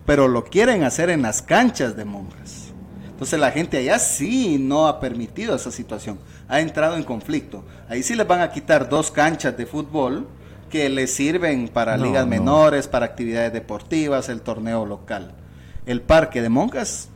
pero 0.05 0.29
lo 0.29 0.45
quieren 0.45 0.85
hacer 0.85 1.09
en 1.09 1.23
las 1.23 1.41
canchas 1.41 1.97
de 1.97 2.05
monjas. 2.05 2.71
Entonces 3.05 3.37
la 3.37 3.51
gente 3.51 3.79
allá 3.79 3.99
sí 3.99 4.57
no 4.57 4.87
ha 4.87 5.01
permitido 5.01 5.57
esa 5.57 5.71
situación, 5.71 6.19
ha 6.47 6.61
entrado 6.61 6.95
en 6.95 7.03
conflicto. 7.03 7.65
Ahí 7.89 8.01
sí 8.01 8.15
les 8.15 8.25
van 8.25 8.39
a 8.39 8.49
quitar 8.49 8.87
dos 8.87 9.11
canchas 9.11 9.57
de 9.57 9.65
fútbol 9.65 10.25
que 10.69 10.87
les 10.87 11.13
sirven 11.13 11.67
para 11.67 11.97
ligas 11.97 12.25
menores, 12.25 12.87
para 12.87 13.07
actividades 13.07 13.51
deportivas, 13.51 14.29
el 14.29 14.41
torneo 14.41 14.85
local. 14.85 15.35
El 15.85 16.01
parque 16.01 16.41
de 16.41 16.49
Monjas 16.49 17.09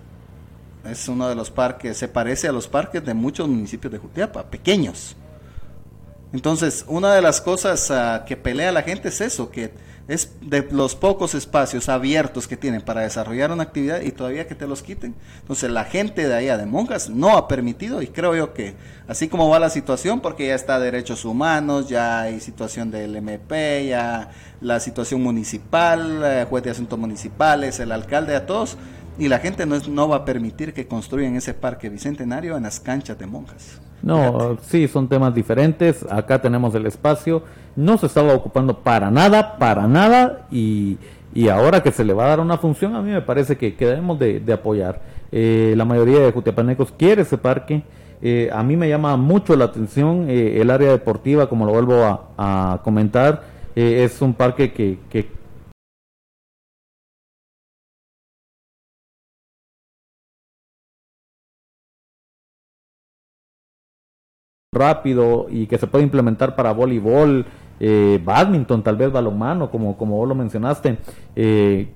es 0.86 1.08
uno 1.08 1.28
de 1.30 1.36
los 1.36 1.52
parques, 1.52 1.98
se 1.98 2.08
parece 2.08 2.48
a 2.48 2.52
los 2.52 2.68
parques 2.68 3.04
de 3.06 3.14
muchos 3.14 3.48
municipios 3.48 3.92
de 3.92 4.00
Jutiapa, 4.00 4.44
pequeños. 4.44 5.16
Entonces, 6.34 6.84
una 6.88 7.14
de 7.14 7.22
las 7.22 7.40
cosas 7.40 7.90
ah, 7.92 8.26
que 8.28 8.36
pelea 8.36 8.72
la 8.72 8.84
gente 8.84 9.10
es 9.10 9.22
eso, 9.22 9.50
que 9.50 9.72
es 10.08 10.32
de 10.42 10.68
los 10.72 10.96
pocos 10.96 11.36
espacios 11.36 11.90
abiertos 11.90 12.48
que 12.48 12.56
tienen 12.56 12.82
para 12.82 13.02
desarrollar 13.02 13.52
una 13.52 13.64
actividad 13.64 14.02
y 14.02 14.12
todavía 14.12 14.48
que 14.48 14.56
te 14.56 14.68
los 14.68 14.82
quiten. 14.82 15.16
Entonces 15.42 15.70
la 15.70 15.84
gente 15.84 16.28
de 16.28 16.34
allá 16.34 16.58
de 16.58 16.66
Monjas 16.66 17.10
no 17.10 17.36
ha 17.38 17.48
permitido 17.48 18.02
y 18.02 18.08
creo 18.08 18.36
yo 18.36 18.54
que 18.54 18.76
así 19.08 19.28
como 19.28 19.50
va 19.50 19.60
la 19.60 19.70
situación, 19.70 20.22
porque 20.22 20.48
ya 20.48 20.56
está 20.56 20.80
derechos 20.80 21.26
humanos, 21.26 21.90
ya 21.90 22.22
hay 22.22 22.40
situación 22.40 22.90
del 22.90 23.16
MP, 23.16 23.88
ya 23.88 24.32
la 24.62 24.80
situación 24.80 25.22
municipal, 25.22 26.22
eh, 26.24 26.46
juez 26.50 26.64
de 26.64 26.72
asuntos 26.72 26.98
municipales, 26.98 27.80
el 27.80 27.92
alcalde, 27.92 28.36
a 28.36 28.46
todos, 28.46 28.78
y 29.20 29.28
la 29.28 29.40
gente 29.40 29.66
no, 29.66 29.78
no 29.90 30.08
va 30.08 30.18
a 30.18 30.26
permitir 30.26 30.74
que 30.74 30.88
construyan 30.88 31.36
ese 31.36 31.54
parque 31.54 31.90
bicentenario 31.90 32.56
en 32.56 32.64
las 32.64 32.80
canchas 32.80 33.18
de 33.20 33.26
Monjas. 33.26 33.87
No, 34.02 34.58
sí, 34.62 34.88
son 34.88 35.08
temas 35.08 35.34
diferentes. 35.34 36.06
Acá 36.10 36.42
tenemos 36.42 36.74
el 36.76 36.86
espacio. 36.86 37.44
No 37.76 37.98
se 37.98 38.06
estaba 38.06 38.34
ocupando 38.34 38.80
para 38.80 39.12
nada, 39.12 39.58
para 39.58 39.88
nada. 39.88 40.48
Y, 40.52 40.98
y 41.34 41.50
ahora 41.50 41.82
que 41.84 41.92
se 41.92 42.04
le 42.04 42.14
va 42.14 42.26
a 42.26 42.30
dar 42.30 42.40
una 42.40 42.58
función, 42.58 42.96
a 42.96 43.02
mí 43.02 43.12
me 43.12 43.22
parece 43.22 43.58
que, 43.58 43.76
que 43.76 43.86
debemos 43.86 44.18
de, 44.20 44.42
apoyar. 44.54 45.02
Eh, 45.32 45.74
la 45.76 45.86
mayoría 45.86 46.20
de 46.20 46.32
jutiapanecos 46.32 46.92
quiere 46.98 47.24
ese 47.24 47.38
parque. 47.38 47.84
Eh, 48.22 48.50
a 48.52 48.64
mí 48.64 48.76
me 48.76 48.90
llama 48.90 49.16
mucho 49.18 49.56
la 49.56 49.66
atención 49.66 50.26
eh, 50.30 50.60
el 50.60 50.72
área 50.72 50.90
deportiva, 50.90 51.48
como 51.50 51.66
lo 51.66 51.74
vuelvo 51.74 52.04
a, 52.04 52.74
a 52.74 52.82
comentar. 52.84 53.44
es 53.76 54.22
un 54.22 54.34
parque 54.34 54.74
que, 54.74 54.98
que 55.10 55.37
rápido 64.78 65.48
y 65.50 65.68
que 65.68 65.78
se 65.78 65.88
puede 65.88 66.04
implementar 66.04 66.56
para 66.56 66.72
voleibol, 66.72 67.46
eh, 67.80 68.20
badminton, 68.24 68.84
tal 68.84 68.96
vez 68.96 69.12
balonmano, 69.12 69.70
como, 69.70 69.98
como 69.98 70.18
vos 70.18 70.28
lo 70.28 70.36
mencionaste. 70.36 70.98
Eh, 71.36 71.88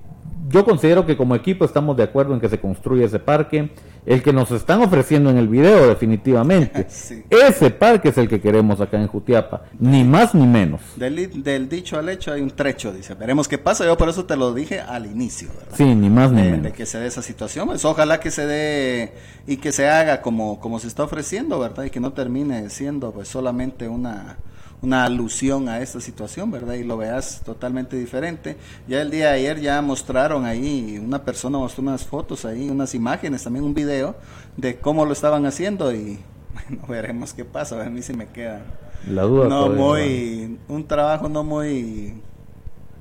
yo 0.48 0.64
considero 0.64 1.06
que 1.06 1.16
como 1.16 1.34
equipo 1.34 1.64
estamos 1.64 1.96
de 1.96 2.02
acuerdo 2.02 2.34
en 2.34 2.40
que 2.40 2.48
se 2.48 2.58
construya 2.58 3.06
ese 3.06 3.18
parque. 3.18 3.70
El 4.04 4.20
que 4.20 4.32
nos 4.32 4.50
están 4.50 4.82
ofreciendo 4.82 5.30
en 5.30 5.36
el 5.36 5.46
video, 5.46 5.86
definitivamente. 5.86 6.88
Ese 7.30 7.70
parque 7.70 8.08
es 8.08 8.18
el 8.18 8.28
que 8.28 8.40
queremos 8.40 8.80
acá 8.80 9.00
en 9.00 9.06
Jutiapa. 9.06 9.66
Ni 9.78 10.02
más 10.02 10.34
ni 10.34 10.44
menos. 10.44 10.80
Del, 10.96 11.68
dicho 11.68 12.00
al 12.00 12.08
hecho 12.08 12.32
hay 12.32 12.40
un 12.40 12.50
trecho, 12.50 12.92
dice. 12.92 13.14
Veremos 13.14 13.46
qué 13.46 13.58
pasa. 13.58 13.84
Yo 13.84 13.96
por 13.96 14.08
eso 14.08 14.24
te 14.24 14.36
lo 14.36 14.52
dije 14.54 14.80
al 14.80 15.06
inicio, 15.06 15.50
Sí, 15.74 15.84
ni 15.94 16.10
más 16.10 16.32
ni 16.32 16.42
menos. 16.42 16.64
De 16.64 16.72
que 16.72 16.84
se 16.84 16.98
dé 16.98 17.06
esa 17.06 17.22
situación. 17.22 17.68
Pues 17.68 17.84
ojalá 17.84 18.18
que 18.18 18.32
se 18.32 18.44
dé 18.44 19.12
y 19.46 19.58
que 19.58 19.70
se 19.70 19.88
haga 19.88 20.20
como, 20.20 20.58
como 20.58 20.80
se 20.80 20.88
está 20.88 21.04
ofreciendo, 21.04 21.60
¿verdad? 21.60 21.84
Y 21.84 21.90
que 21.90 22.00
no 22.00 22.12
termine 22.12 22.70
siendo 22.70 23.12
pues 23.12 23.28
solamente 23.28 23.86
una 23.86 24.36
una 24.82 25.04
alusión 25.04 25.68
a 25.68 25.80
esta 25.80 26.00
situación, 26.00 26.50
¿verdad? 26.50 26.74
Y 26.74 26.82
lo 26.82 26.96
veas 26.96 27.40
totalmente 27.44 27.96
diferente. 27.96 28.56
Ya 28.88 29.00
el 29.00 29.10
día 29.10 29.28
de 29.28 29.34
ayer 29.34 29.60
ya 29.60 29.80
mostraron 29.80 30.44
ahí, 30.44 31.00
una 31.02 31.24
persona 31.24 31.56
mostró 31.56 31.82
unas 31.82 32.04
fotos 32.04 32.44
ahí, 32.44 32.68
unas 32.68 32.94
imágenes, 32.94 33.44
también 33.44 33.64
un 33.64 33.74
video 33.74 34.16
de 34.56 34.76
cómo 34.76 35.06
lo 35.06 35.12
estaban 35.12 35.46
haciendo 35.46 35.94
y 35.94 36.18
bueno, 36.68 36.86
veremos 36.88 37.32
qué 37.32 37.44
pasa, 37.44 37.80
a 37.80 37.88
mí 37.88 38.02
sí 38.02 38.12
me 38.12 38.26
queda 38.26 38.62
la 39.08 39.22
duda 39.22 39.48
no 39.48 39.68
muy 39.68 40.58
un 40.68 40.86
trabajo 40.86 41.28
no 41.28 41.42
muy 41.42 42.14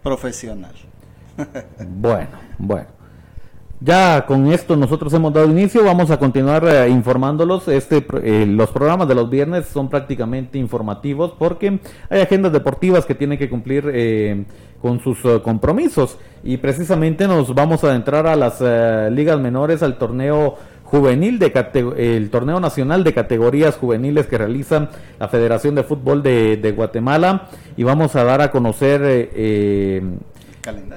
profesional. 0.01 0.73
bueno, 1.87 2.29
bueno. 2.57 3.00
Ya 3.83 4.27
con 4.27 4.45
esto 4.51 4.75
nosotros 4.75 5.11
hemos 5.15 5.33
dado 5.33 5.49
inicio, 5.49 5.83
vamos 5.83 6.11
a 6.11 6.19
continuar 6.19 6.63
eh, 6.67 6.87
informándolos. 6.87 7.67
Este, 7.67 8.05
eh, 8.21 8.45
los 8.45 8.69
programas 8.69 9.07
de 9.07 9.15
los 9.15 9.27
viernes 9.27 9.65
son 9.65 9.89
prácticamente 9.89 10.59
informativos 10.59 11.33
porque 11.35 11.79
hay 12.07 12.21
agendas 12.21 12.53
deportivas 12.53 13.07
que 13.07 13.15
tienen 13.15 13.39
que 13.39 13.49
cumplir 13.49 13.89
eh, 13.91 14.43
con 14.83 14.99
sus 14.99 15.17
compromisos. 15.41 16.19
Y 16.43 16.57
precisamente 16.57 17.27
nos 17.27 17.55
vamos 17.55 17.83
a 17.83 17.87
adentrar 17.87 18.27
a 18.27 18.35
las 18.35 18.61
ligas 19.11 19.39
menores, 19.39 19.81
al 19.81 19.97
torneo 19.97 20.57
juvenil 20.83 21.39
de 21.39 21.51
el 21.97 22.29
torneo 22.29 22.59
nacional 22.59 23.03
de 23.03 23.13
categorías 23.15 23.77
juveniles 23.77 24.27
que 24.27 24.37
realiza 24.37 24.89
la 25.19 25.27
Federación 25.27 25.73
de 25.73 25.83
Fútbol 25.83 26.21
de, 26.21 26.57
de 26.57 26.71
Guatemala. 26.71 27.47
Y 27.77 27.83
vamos 27.83 28.15
a 28.15 28.23
dar 28.23 28.41
a 28.41 28.51
conocer 28.51 29.01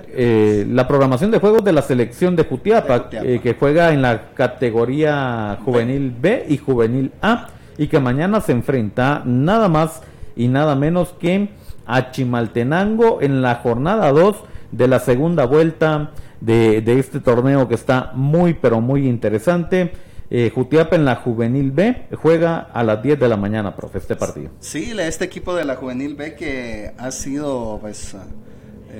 eh, 0.08 0.66
la 0.68 0.86
programación 0.86 1.30
de 1.30 1.38
juegos 1.38 1.64
de 1.64 1.72
la 1.72 1.82
selección 1.82 2.36
de 2.36 2.44
Jutiapa, 2.44 3.08
eh, 3.12 3.40
que 3.42 3.54
juega 3.54 3.92
en 3.92 4.02
la 4.02 4.32
categoría 4.34 5.58
juvenil 5.64 6.14
B 6.18 6.46
y 6.48 6.58
juvenil 6.58 7.12
A, 7.22 7.48
y 7.76 7.88
que 7.88 7.98
mañana 8.00 8.40
se 8.40 8.52
enfrenta 8.52 9.22
nada 9.24 9.68
más 9.68 10.02
y 10.36 10.48
nada 10.48 10.74
menos 10.74 11.14
que 11.18 11.48
a 11.86 12.10
Chimaltenango 12.10 13.20
en 13.20 13.42
la 13.42 13.56
jornada 13.56 14.10
2 14.12 14.36
de 14.72 14.88
la 14.88 15.00
segunda 15.00 15.46
vuelta 15.46 16.10
de, 16.40 16.82
este 16.98 17.20
torneo 17.20 17.68
que 17.68 17.74
está 17.74 18.12
muy 18.14 18.54
pero 18.54 18.80
muy 18.80 19.08
interesante. 19.08 19.92
Eh, 20.30 20.50
Jutiapa 20.54 20.96
en 20.96 21.04
la 21.04 21.16
Juvenil 21.16 21.70
B 21.70 22.06
juega 22.20 22.58
a 22.58 22.82
las 22.82 23.02
10 23.02 23.20
de 23.20 23.28
la 23.28 23.36
mañana, 23.36 23.76
profe, 23.76 23.98
este 23.98 24.16
partido. 24.16 24.50
Sí, 24.58 24.92
este 24.98 25.24
equipo 25.26 25.54
de 25.54 25.64
la 25.64 25.76
Juvenil 25.76 26.14
B 26.14 26.34
que 26.34 26.92
ha 26.96 27.10
sido 27.10 27.78
pues 27.80 28.16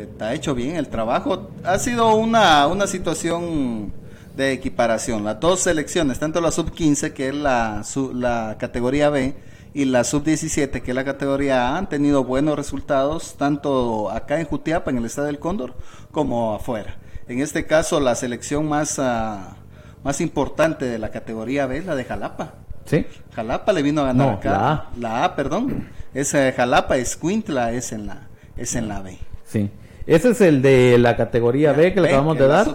está 0.02 0.34
hecho 0.34 0.54
bien 0.54 0.76
el 0.76 0.88
trabajo. 0.88 1.50
Ha 1.64 1.78
sido 1.78 2.14
una, 2.14 2.66
una 2.66 2.86
situación 2.86 3.92
de 4.36 4.52
equiparación. 4.52 5.24
Las 5.24 5.40
dos 5.40 5.60
selecciones, 5.60 6.18
tanto 6.18 6.40
la 6.40 6.50
sub-15, 6.50 7.12
que 7.12 7.28
es 7.28 7.34
la, 7.34 7.82
la 8.14 8.56
categoría 8.58 9.10
B, 9.10 9.34
y 9.72 9.86
la 9.86 10.04
sub-17, 10.04 10.82
que 10.82 10.90
es 10.90 10.94
la 10.94 11.04
categoría 11.04 11.68
A, 11.68 11.78
han 11.78 11.88
tenido 11.88 12.24
buenos 12.24 12.56
resultados, 12.56 13.34
tanto 13.36 14.10
acá 14.10 14.40
en 14.40 14.46
Jutiapa, 14.46 14.90
en 14.90 14.98
el 14.98 15.04
Estado 15.04 15.26
del 15.26 15.38
Cóndor, 15.38 15.74
como 16.12 16.54
afuera. 16.54 16.96
En 17.26 17.40
este 17.40 17.66
caso, 17.66 18.00
la 18.00 18.14
selección 18.14 18.68
más, 18.68 18.98
ah, 18.98 19.56
más 20.04 20.20
importante 20.20 20.84
de 20.84 20.98
la 20.98 21.10
categoría 21.10 21.66
B 21.66 21.78
es 21.78 21.86
la 21.86 21.96
de 21.96 22.04
Jalapa. 22.04 22.54
¿Sí? 22.84 23.06
Jalapa 23.34 23.72
le 23.72 23.82
vino 23.82 24.02
a 24.02 24.06
ganar 24.06 24.34
acá. 24.34 24.50
La 24.50 24.70
A. 24.70 24.90
La 24.98 25.24
A, 25.24 25.36
perdón. 25.36 25.88
Es 26.12 26.34
eh, 26.34 26.52
Jalapa, 26.56 26.96
Escuintla 26.96 27.72
es 27.72 27.92
en 27.92 28.06
la, 28.06 28.28
es 28.56 28.74
en 28.74 28.88
la 28.88 29.00
B. 29.00 29.18
Sí. 29.46 29.70
Ese 30.06 30.30
es 30.30 30.40
el 30.42 30.60
de 30.60 30.98
la 30.98 31.16
categoría 31.16 31.72
B 31.72 31.94
que 31.94 32.00
le 32.00 32.08
acabamos 32.08 32.38
de 32.38 32.46
dar. 32.46 32.66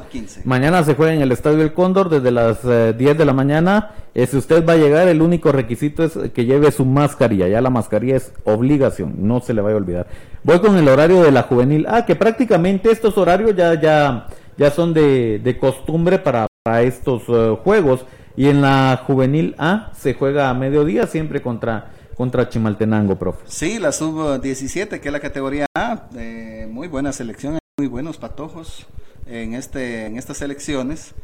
Mañana 0.45 0.83
se 0.83 0.95
juega 0.95 1.13
en 1.13 1.21
el 1.21 1.31
Estadio 1.31 1.59
del 1.59 1.73
Cóndor 1.73 2.09
desde 2.09 2.31
las 2.31 2.63
10 2.63 2.65
eh, 2.65 3.13
de 3.13 3.25
la 3.25 3.33
mañana. 3.33 3.91
Eh, 4.15 4.25
si 4.25 4.37
usted 4.37 4.65
va 4.67 4.73
a 4.73 4.77
llegar, 4.77 5.07
el 5.07 5.21
único 5.21 5.51
requisito 5.51 6.03
es 6.03 6.17
que 6.33 6.45
lleve 6.45 6.71
su 6.71 6.85
mascarilla. 6.85 7.47
Ya 7.47 7.61
la 7.61 7.69
mascarilla 7.69 8.15
es 8.15 8.33
obligación, 8.45 9.13
no 9.19 9.41
se 9.41 9.53
le 9.53 9.61
vaya 9.61 9.75
a 9.75 9.77
olvidar. 9.77 10.07
Voy 10.43 10.59
con 10.59 10.75
el 10.75 10.87
horario 10.87 11.21
de 11.21 11.31
la 11.31 11.43
juvenil. 11.43 11.85
Ah, 11.87 12.03
que 12.03 12.15
prácticamente 12.15 12.91
estos 12.91 13.15
horarios 13.15 13.55
ya, 13.55 13.79
ya, 13.79 14.25
ya 14.57 14.71
son 14.71 14.95
de, 14.95 15.57
costumbre 15.59 16.17
para, 16.17 16.47
estos 16.81 17.23
eh, 17.27 17.55
juegos. 17.63 18.05
Y 18.35 18.47
en 18.47 18.61
la 18.61 19.03
juvenil 19.05 19.53
A 19.59 19.91
se 19.95 20.15
juega 20.15 20.49
a 20.49 20.53
mediodía 20.55 21.05
siempre 21.05 21.41
contra 21.41 21.91
contra 22.19 22.49
Chimaltenango, 22.49 23.17
profe. 23.17 23.45
Sí, 23.47 23.79
la 23.79 23.93
sub-17, 23.93 24.99
que 24.99 25.07
es 25.07 25.13
la 25.13 25.21
categoría 25.21 25.65
A, 25.73 26.09
eh, 26.17 26.67
muy 26.69 26.89
buena 26.89 27.13
selección, 27.13 27.57
muy 27.77 27.87
buenos 27.87 28.17
patojos 28.17 28.87
en, 29.25 29.53
este, 29.53 30.05
en 30.05 30.17
estas 30.17 30.35
selecciones, 30.35 31.15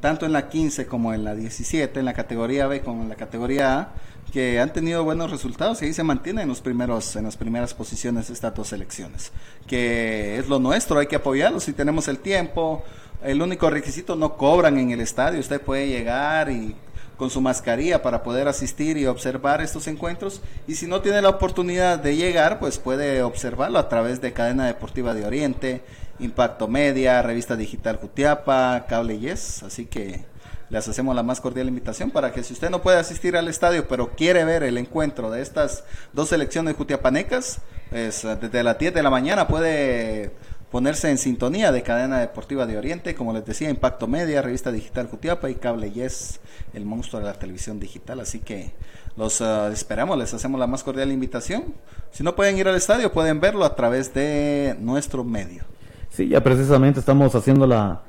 tanto 0.00 0.24
en 0.24 0.32
la 0.32 0.48
15 0.48 0.86
como 0.86 1.12
en 1.12 1.24
la 1.24 1.34
17, 1.34 2.00
en 2.00 2.06
la 2.06 2.14
categoría 2.14 2.66
B 2.68 2.80
como 2.80 3.02
en 3.02 3.10
la 3.10 3.16
categoría 3.16 3.78
A, 3.78 3.92
que 4.32 4.58
han 4.60 4.72
tenido 4.72 5.04
buenos 5.04 5.30
resultados 5.30 5.82
y 5.82 5.84
ahí 5.84 5.92
se 5.92 6.04
mantienen 6.04 6.44
en 6.44 6.48
los 6.48 6.62
primeros 6.62 7.16
en 7.16 7.24
las 7.24 7.36
primeras 7.36 7.74
posiciones 7.74 8.30
estas 8.30 8.54
dos 8.54 8.68
selecciones 8.68 9.32
que 9.66 10.38
es 10.38 10.48
lo 10.48 10.58
nuestro 10.58 11.00
hay 11.00 11.06
que 11.06 11.16
apoyarlos. 11.16 11.64
Si 11.64 11.74
tenemos 11.74 12.08
el 12.08 12.18
tiempo 12.18 12.82
el 13.22 13.42
único 13.42 13.68
requisito 13.68 14.16
no 14.16 14.38
cobran 14.38 14.78
en 14.78 14.90
el 14.92 15.00
estadio 15.00 15.38
usted 15.38 15.60
puede 15.60 15.88
llegar 15.88 16.50
y 16.50 16.74
con 17.20 17.28
su 17.28 17.42
mascarilla 17.42 18.00
para 18.00 18.22
poder 18.22 18.48
asistir 18.48 18.96
y 18.96 19.04
observar 19.04 19.60
estos 19.60 19.86
encuentros. 19.88 20.40
Y 20.66 20.76
si 20.76 20.86
no 20.86 21.02
tiene 21.02 21.20
la 21.20 21.28
oportunidad 21.28 21.98
de 21.98 22.16
llegar, 22.16 22.58
pues 22.58 22.78
puede 22.78 23.20
observarlo 23.20 23.78
a 23.78 23.90
través 23.90 24.22
de 24.22 24.32
Cadena 24.32 24.66
Deportiva 24.66 25.12
de 25.12 25.26
Oriente, 25.26 25.82
Impacto 26.18 26.66
Media, 26.66 27.20
Revista 27.20 27.56
Digital 27.56 27.98
Jutiapa, 27.98 28.86
Cable 28.88 29.18
Yes. 29.18 29.62
Así 29.62 29.84
que 29.84 30.24
les 30.70 30.88
hacemos 30.88 31.14
la 31.14 31.22
más 31.22 31.42
cordial 31.42 31.68
invitación 31.68 32.10
para 32.10 32.32
que 32.32 32.42
si 32.42 32.54
usted 32.54 32.70
no 32.70 32.80
puede 32.80 32.96
asistir 32.96 33.36
al 33.36 33.48
estadio, 33.48 33.86
pero 33.86 34.16
quiere 34.16 34.42
ver 34.46 34.62
el 34.62 34.78
encuentro 34.78 35.30
de 35.30 35.42
estas 35.42 35.84
dos 36.14 36.30
selecciones 36.30 36.74
jutiapanecas, 36.74 37.60
pues 37.90 38.26
desde 38.40 38.62
las 38.62 38.78
10 38.78 38.94
de 38.94 39.02
la 39.02 39.10
mañana 39.10 39.46
puede 39.46 40.32
ponerse 40.70 41.10
en 41.10 41.18
sintonía 41.18 41.72
de 41.72 41.82
Cadena 41.82 42.20
Deportiva 42.20 42.66
de 42.66 42.78
Oriente, 42.78 43.14
como 43.14 43.32
les 43.32 43.44
decía, 43.44 43.70
Impacto 43.70 44.06
Media, 44.06 44.40
Revista 44.40 44.70
Digital 44.70 45.08
Jutiapa 45.08 45.50
y 45.50 45.56
Cable 45.56 45.90
Yes, 45.90 46.40
el 46.74 46.84
monstruo 46.84 47.20
de 47.20 47.26
la 47.26 47.34
televisión 47.34 47.80
digital. 47.80 48.20
Así 48.20 48.38
que 48.38 48.72
los 49.16 49.40
uh, 49.40 49.66
esperamos, 49.72 50.16
les 50.16 50.32
hacemos 50.32 50.60
la 50.60 50.66
más 50.66 50.84
cordial 50.84 51.10
invitación. 51.10 51.74
Si 52.12 52.22
no 52.22 52.36
pueden 52.36 52.56
ir 52.56 52.68
al 52.68 52.76
estadio, 52.76 53.12
pueden 53.12 53.40
verlo 53.40 53.64
a 53.64 53.74
través 53.74 54.14
de 54.14 54.76
nuestro 54.80 55.24
medio. 55.24 55.64
Sí, 56.10 56.28
ya 56.28 56.42
precisamente 56.42 57.00
estamos 57.00 57.34
haciendo 57.34 57.66
la, 57.66 58.02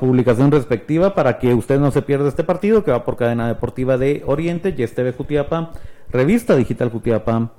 publicación 0.00 0.50
respectiva 0.50 1.14
para 1.14 1.38
que 1.38 1.54
usted 1.54 1.78
no 1.78 1.90
se 1.90 2.02
pierda 2.02 2.28
este 2.28 2.44
partido 2.44 2.84
que 2.84 2.90
va 2.90 3.04
por 3.04 3.16
cadena 3.16 3.48
deportiva 3.48 3.96
de 3.96 4.22
Oriente, 4.26 4.74
YesTV 4.74 5.16
Jutiapa, 5.16 5.72
Revista 6.10 6.56
Digital 6.56 6.90
Jutiapa 6.90 7.52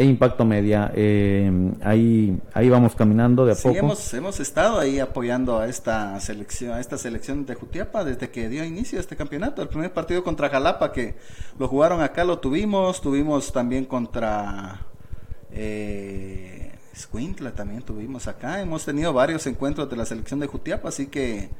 e 0.00 0.04
Impacto 0.06 0.46
Media. 0.46 0.90
Eh, 0.94 1.52
ahí, 1.82 2.40
ahí 2.54 2.70
vamos 2.70 2.94
caminando 2.94 3.44
de 3.44 3.52
a 3.52 3.54
sí, 3.54 3.68
poco. 3.68 3.80
Hemos, 3.80 4.14
hemos 4.14 4.40
estado 4.40 4.78
ahí 4.78 4.98
apoyando 4.98 5.58
a 5.58 5.68
esta 5.68 6.18
selección, 6.20 6.72
a 6.72 6.80
esta 6.80 6.96
selección 6.96 7.44
de 7.44 7.54
Jutiapa 7.54 8.02
desde 8.02 8.30
que 8.30 8.48
dio 8.48 8.64
inicio 8.64 8.98
este 8.98 9.14
campeonato. 9.14 9.60
El 9.60 9.68
primer 9.68 9.92
partido 9.92 10.24
contra 10.24 10.48
Jalapa 10.48 10.90
que 10.90 11.16
lo 11.58 11.68
jugaron 11.68 12.00
acá 12.00 12.24
lo 12.24 12.38
tuvimos, 12.38 13.02
tuvimos 13.02 13.52
también 13.52 13.84
contra 13.84 14.86
eh, 15.52 16.72
Squintla 16.96 17.50
también 17.50 17.82
tuvimos 17.82 18.26
acá. 18.26 18.62
Hemos 18.62 18.86
tenido 18.86 19.12
varios 19.12 19.46
encuentros 19.46 19.90
de 19.90 19.98
la 19.98 20.06
selección 20.06 20.40
de 20.40 20.46
Jutiapa, 20.46 20.88
así 20.88 21.08
que 21.08 21.50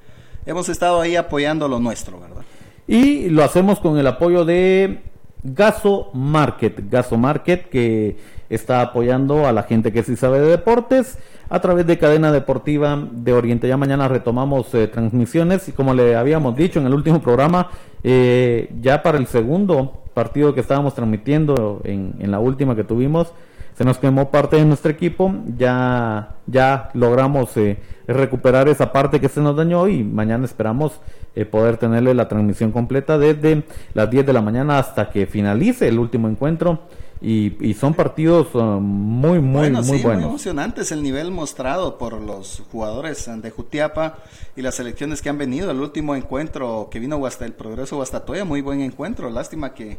hemos 0.46 0.70
estado 0.70 0.98
ahí 1.02 1.14
apoyando 1.14 1.68
lo 1.68 1.78
nuestro, 1.78 2.18
¿verdad? 2.18 2.44
Y 2.86 3.28
lo 3.28 3.44
hacemos 3.44 3.80
con 3.80 3.98
el 3.98 4.06
apoyo 4.06 4.46
de 4.46 5.09
Gaso 5.42 6.10
Market. 6.12 6.90
Gaso 6.90 7.16
Market 7.16 7.68
que 7.68 8.16
está 8.48 8.82
apoyando 8.82 9.46
a 9.46 9.52
la 9.52 9.62
gente 9.62 9.92
que 9.92 10.02
sí 10.02 10.16
sabe 10.16 10.40
de 10.40 10.48
deportes 10.48 11.18
a 11.48 11.60
través 11.60 11.86
de 11.86 11.98
cadena 11.98 12.32
deportiva 12.32 13.08
de 13.10 13.32
Oriente. 13.32 13.68
Ya 13.68 13.76
mañana 13.76 14.08
retomamos 14.08 14.74
eh, 14.74 14.86
transmisiones 14.88 15.68
y 15.68 15.72
como 15.72 15.94
le 15.94 16.16
habíamos 16.16 16.56
dicho 16.56 16.80
en 16.80 16.86
el 16.86 16.94
último 16.94 17.20
programa, 17.20 17.70
eh, 18.02 18.70
ya 18.80 19.02
para 19.02 19.18
el 19.18 19.26
segundo 19.26 20.02
partido 20.14 20.54
que 20.54 20.60
estábamos 20.60 20.94
transmitiendo 20.94 21.80
en, 21.84 22.14
en 22.18 22.30
la 22.30 22.40
última 22.40 22.76
que 22.76 22.84
tuvimos, 22.84 23.32
se 23.76 23.84
nos 23.84 23.98
quemó 23.98 24.30
parte 24.30 24.56
de 24.56 24.64
nuestro 24.64 24.90
equipo, 24.90 25.34
ya, 25.56 26.36
ya 26.46 26.90
logramos 26.94 27.56
eh, 27.56 27.78
recuperar 28.06 28.68
esa 28.68 28.92
parte 28.92 29.20
que 29.20 29.28
se 29.28 29.40
nos 29.40 29.56
dañó 29.56 29.88
y 29.88 30.04
mañana 30.04 30.44
esperamos 30.44 31.00
eh, 31.34 31.44
poder 31.44 31.76
tenerle 31.76 32.12
la 32.12 32.28
transmisión 32.28 32.72
completa 32.72 33.16
desde 33.16 33.62
las 33.94 34.10
10 34.10 34.26
de 34.26 34.32
la 34.32 34.42
mañana 34.42 34.78
hasta 34.78 35.10
que 35.10 35.26
finalice 35.26 35.88
el 35.88 35.98
último 35.98 36.28
encuentro. 36.28 36.80
Y, 37.22 37.56
y 37.60 37.74
son 37.74 37.92
partidos 37.92 38.54
uh, 38.54 38.80
muy, 38.80 39.40
muy, 39.40 39.60
bueno, 39.60 39.82
muy 39.82 39.98
sí, 39.98 40.02
buenos. 40.02 40.22
Muy 40.22 40.30
emocionantes 40.30 40.90
el 40.90 41.02
nivel 41.02 41.30
mostrado 41.30 41.98
por 41.98 42.14
los 42.14 42.62
jugadores 42.72 43.30
de 43.42 43.50
Jutiapa 43.50 44.18
y 44.56 44.62
las 44.62 44.76
selecciones 44.76 45.20
que 45.20 45.28
han 45.28 45.36
venido. 45.36 45.70
El 45.70 45.80
último 45.80 46.16
encuentro 46.16 46.88
que 46.90 46.98
vino 46.98 47.24
hasta 47.26 47.44
el 47.44 47.52
Progreso 47.52 47.96
Guastatoya, 47.96 48.46
muy 48.46 48.62
buen 48.62 48.80
encuentro. 48.80 49.28
Lástima 49.28 49.74
que 49.74 49.98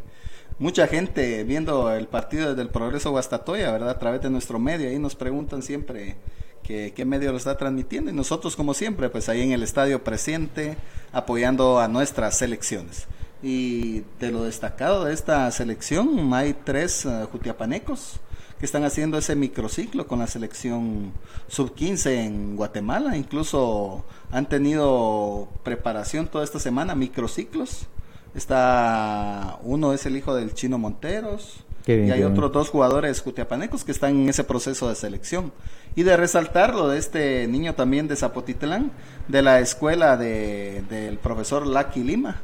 mucha 0.62 0.88
gente 0.88 1.44
viendo 1.44 1.92
el 1.92 2.08
partido 2.08 2.50
desde 2.50 2.62
el 2.62 2.70
Progreso 2.70 3.10
Guastatoya, 3.10 3.72
¿verdad? 3.72 3.90
A 3.90 4.00
través 4.00 4.22
de 4.22 4.30
nuestro 4.30 4.60
medio, 4.60 4.88
ahí 4.88 5.00
nos 5.00 5.16
preguntan 5.16 5.64
siempre 5.64 6.16
que, 6.62 6.94
qué 6.96 7.04
medio 7.04 7.32
lo 7.32 7.38
está 7.38 7.58
transmitiendo 7.58 8.12
y 8.12 8.14
nosotros 8.14 8.56
como 8.56 8.76
siempre, 8.76 9.10
pues 9.10 9.28
ahí 9.28 9.42
en 9.42 9.54
el 9.54 9.64
estadio 9.64 10.04
presente, 10.04 10.78
apoyando 11.12 11.80
a 11.80 11.88
nuestras 11.88 12.38
selecciones. 12.38 13.08
Y 13.42 14.04
de 14.20 14.32
lo 14.32 14.44
destacado 14.44 15.06
de 15.06 15.16
esta 15.16 15.50
selección, 15.50 16.32
hay 16.32 16.54
tres 16.54 17.06
uh, 17.06 17.26
jutiapanecos 17.32 18.20
que 18.60 18.66
están 18.68 18.84
haciendo 18.84 19.18
ese 19.18 19.36
microciclo 19.36 20.06
con 20.06 20.20
la 20.20 20.28
selección 20.28 21.12
sub-15 21.48 22.12
en 22.12 22.56
Guatemala. 22.56 23.18
Incluso 23.18 24.06
han 24.30 24.48
tenido 24.48 25.50
preparación 25.64 26.28
toda 26.28 26.44
esta 26.44 26.60
semana, 26.60 26.94
microciclos. 26.94 27.88
Está 28.36 29.60
uno 29.64 29.94
es 29.94 30.06
el 30.06 30.16
hijo 30.18 30.36
del 30.36 30.54
chino 30.54 30.78
Monteros. 30.78 31.64
Bien, 31.86 32.08
y 32.08 32.12
hay 32.12 32.24
otros 32.24 32.52
dos 32.52 32.70
jugadores 32.70 33.22
jutiapanecos 33.22 33.84
que 33.84 33.92
están 33.92 34.12
en 34.16 34.30
ese 34.30 34.44
proceso 34.44 34.88
de 34.88 34.96
selección. 34.96 35.52
Y 35.96 36.04
de 36.04 36.16
resaltar 36.16 36.76
lo 36.76 36.88
de 36.88 37.00
este 37.00 37.48
niño 37.48 37.74
también 37.74 38.08
de 38.08 38.16
Zapotitlán, 38.16 38.92
de 39.28 39.42
la 39.42 39.60
escuela 39.60 40.16
de, 40.16 40.84
del 40.90 41.18
profesor 41.18 41.66
Lucky 41.66 42.04
Lima, 42.04 42.42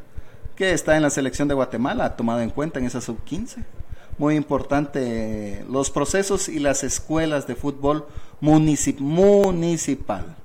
que 0.55 0.71
está 0.73 0.97
en 0.97 1.03
la 1.03 1.09
selección 1.11 1.47
de 1.47 1.53
Guatemala, 1.53 2.15
tomado 2.15 2.41
en 2.41 2.49
cuenta 2.49 2.79
en 2.79 2.85
esa 2.85 2.99
sub-15. 2.99 3.63
Muy 4.17 4.35
importante 4.35 5.63
los 5.69 5.91
procesos 5.91 6.49
y 6.49 6.57
las 6.59 6.83
escuelas 6.83 7.45
de 7.45 7.55
fútbol 7.55 8.05
municip- 8.41 8.99
municipal. 8.99 10.35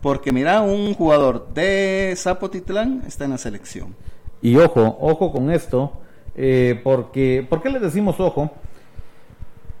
Porque 0.00 0.30
mira, 0.30 0.60
un 0.62 0.94
jugador 0.94 1.48
de 1.52 2.14
Zapotitlán 2.16 3.02
está 3.06 3.24
en 3.24 3.32
la 3.32 3.38
selección. 3.38 3.96
Y 4.42 4.56
ojo, 4.56 4.98
ojo 5.00 5.32
con 5.32 5.50
esto, 5.50 5.92
eh, 6.36 6.80
porque, 6.82 7.46
¿por 7.48 7.62
qué 7.62 7.70
le 7.70 7.80
decimos 7.80 8.20
ojo? 8.20 8.52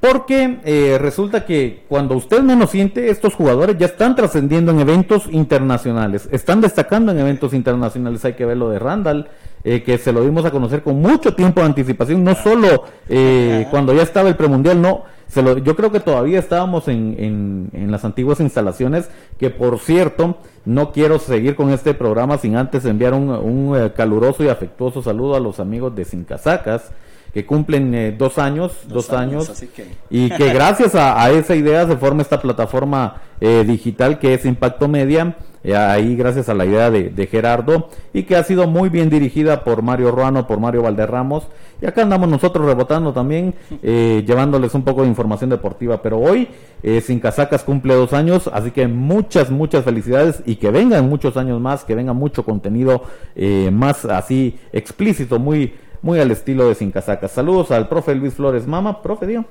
Porque 0.00 0.60
eh, 0.64 0.96
resulta 1.00 1.44
que 1.44 1.82
cuando 1.88 2.14
usted 2.14 2.40
menos 2.42 2.70
siente, 2.70 3.10
estos 3.10 3.34
jugadores 3.34 3.76
ya 3.78 3.86
están 3.86 4.14
trascendiendo 4.14 4.70
en 4.70 4.78
eventos 4.78 5.28
internacionales, 5.32 6.28
están 6.30 6.60
destacando 6.60 7.10
en 7.10 7.18
eventos 7.18 7.52
internacionales. 7.52 8.24
Hay 8.24 8.34
que 8.34 8.44
ver 8.44 8.56
lo 8.56 8.70
de 8.70 8.78
Randall, 8.78 9.28
eh, 9.64 9.82
que 9.82 9.98
se 9.98 10.12
lo 10.12 10.22
dimos 10.22 10.44
a 10.44 10.52
conocer 10.52 10.82
con 10.84 11.00
mucho 11.00 11.34
tiempo 11.34 11.60
de 11.60 11.66
anticipación, 11.66 12.22
no 12.22 12.36
solo 12.36 12.84
eh, 13.08 13.66
cuando 13.72 13.92
ya 13.92 14.02
estaba 14.02 14.28
el 14.28 14.36
premundial, 14.36 14.80
no. 14.80 15.02
Se 15.28 15.42
lo, 15.42 15.58
yo 15.58 15.76
creo 15.76 15.92
que 15.92 16.00
todavía 16.00 16.38
estábamos 16.38 16.88
en, 16.88 17.14
en, 17.18 17.70
en 17.72 17.90
las 17.90 18.04
antiguas 18.04 18.40
instalaciones, 18.40 19.10
que 19.38 19.50
por 19.50 19.78
cierto, 19.78 20.38
no 20.64 20.90
quiero 20.92 21.18
seguir 21.18 21.54
con 21.54 21.70
este 21.70 21.94
programa 21.94 22.38
sin 22.38 22.56
antes 22.56 22.84
enviar 22.84 23.14
un, 23.14 23.28
un 23.28 23.76
eh, 23.76 23.92
caluroso 23.92 24.42
y 24.42 24.48
afectuoso 24.48 25.02
saludo 25.02 25.36
a 25.36 25.40
los 25.40 25.60
amigos 25.60 25.94
de 25.94 26.04
Sin 26.04 26.24
Casacas, 26.24 26.90
que 27.32 27.44
cumplen 27.46 27.94
eh, 27.94 28.14
dos 28.16 28.38
años, 28.38 28.72
dos, 28.84 29.08
Dos 29.08 29.10
años, 29.10 29.48
años, 29.48 29.50
así 29.50 29.66
que- 29.68 29.86
y 30.10 30.28
que 30.30 30.48
gracias 30.54 30.94
a, 30.94 31.22
a 31.22 31.30
esa 31.30 31.54
idea 31.54 31.86
se 31.86 31.96
forma 31.96 32.22
esta 32.22 32.40
plataforma 32.40 33.22
eh, 33.40 33.64
digital 33.66 34.18
que 34.18 34.34
es 34.34 34.44
Impacto 34.44 34.88
Media, 34.88 35.36
eh, 35.62 35.76
ahí 35.76 36.16
gracias 36.16 36.48
a 36.48 36.54
la 36.54 36.64
idea 36.64 36.90
de, 36.90 37.10
de 37.10 37.26
Gerardo, 37.26 37.88
y 38.12 38.24
que 38.24 38.36
ha 38.36 38.42
sido 38.44 38.66
muy 38.66 38.88
bien 38.88 39.10
dirigida 39.10 39.64
por 39.64 39.82
Mario 39.82 40.10
Ruano, 40.10 40.46
por 40.46 40.58
Mario 40.58 40.82
Valderramos, 40.82 41.46
y 41.80 41.86
acá 41.86 42.02
andamos 42.02 42.28
nosotros 42.28 42.66
rebotando 42.66 43.12
también, 43.12 43.54
eh, 43.82 44.24
llevándoles 44.26 44.74
un 44.74 44.82
poco 44.82 45.02
de 45.02 45.08
información 45.08 45.50
deportiva, 45.50 46.02
pero 46.02 46.18
hoy 46.18 46.48
eh, 46.82 47.00
Sin 47.00 47.20
Casacas 47.20 47.62
cumple 47.62 47.94
dos 47.94 48.12
años, 48.12 48.50
así 48.52 48.72
que 48.72 48.88
muchas, 48.88 49.50
muchas 49.50 49.84
felicidades. 49.84 50.42
Y 50.44 50.56
que 50.56 50.70
vengan 50.72 51.08
muchos 51.08 51.36
años 51.36 51.60
más, 51.60 51.84
que 51.84 51.94
venga 51.94 52.12
mucho 52.12 52.44
contenido 52.44 53.02
eh, 53.36 53.70
más 53.72 54.04
así 54.04 54.58
explícito, 54.72 55.38
muy 55.38 55.74
muy 56.02 56.20
al 56.20 56.30
estilo 56.30 56.68
de 56.68 56.74
Sin 56.74 56.90
Casacas. 56.90 57.32
Saludos 57.32 57.70
al 57.70 57.88
profe 57.88 58.14
Luis 58.14 58.34
Flores 58.34 58.66
Mama, 58.66 59.02
profe 59.02 59.26
Dio. 59.26 59.44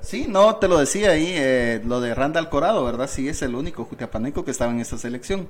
Sí, 0.00 0.26
no, 0.28 0.56
te 0.56 0.68
lo 0.68 0.78
decía 0.78 1.10
ahí, 1.10 1.32
eh, 1.34 1.82
lo 1.84 2.00
de 2.00 2.14
Randall 2.14 2.48
Corado, 2.48 2.84
¿verdad? 2.84 3.08
Sí, 3.10 3.28
es 3.28 3.42
el 3.42 3.54
único 3.54 3.84
jutiapaneco 3.84 4.44
que 4.44 4.52
estaba 4.52 4.70
en 4.72 4.80
esta 4.80 4.96
selección. 4.96 5.48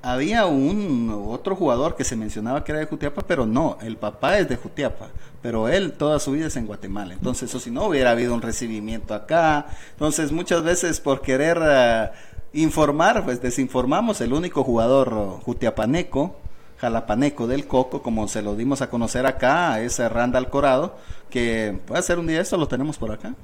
Había 0.00 0.44
un 0.44 1.24
otro 1.28 1.56
jugador 1.56 1.96
que 1.96 2.04
se 2.04 2.14
mencionaba 2.14 2.62
que 2.62 2.72
era 2.72 2.80
de 2.80 2.86
Jutiapa, 2.86 3.22
pero 3.26 3.46
no, 3.46 3.78
el 3.80 3.96
papá 3.96 4.36
es 4.38 4.48
de 4.50 4.56
Jutiapa, 4.56 5.08
pero 5.40 5.66
él 5.66 5.92
toda 5.92 6.20
su 6.20 6.32
vida 6.32 6.48
es 6.48 6.56
en 6.56 6.66
Guatemala. 6.66 7.14
Entonces, 7.14 7.48
eso 7.48 7.58
si 7.58 7.70
no 7.70 7.86
hubiera 7.86 8.10
habido 8.10 8.34
un 8.34 8.42
recibimiento 8.42 9.14
acá. 9.14 9.66
Entonces, 9.92 10.30
muchas 10.30 10.62
veces 10.62 11.00
por 11.00 11.22
querer 11.22 11.58
eh, 11.62 12.10
informar, 12.52 13.24
pues 13.24 13.40
desinformamos. 13.40 14.20
El 14.20 14.34
único 14.34 14.62
jugador 14.62 15.12
eh, 15.16 15.42
jutiapaneco, 15.42 16.36
jalapaneco 16.84 17.46
del 17.46 17.66
Coco, 17.66 18.02
como 18.02 18.28
se 18.28 18.42
lo 18.42 18.54
dimos 18.56 18.82
a 18.82 18.90
conocer 18.90 19.26
acá, 19.26 19.80
es 19.80 19.98
Randall 19.98 20.50
Corado, 20.50 20.96
que 21.30 21.78
puede 21.86 22.02
ser 22.02 22.18
un 22.18 22.26
día 22.26 22.40
esto, 22.40 22.56
lo 22.56 22.68
tenemos 22.68 22.98
por 22.98 23.10
acá. 23.10 23.34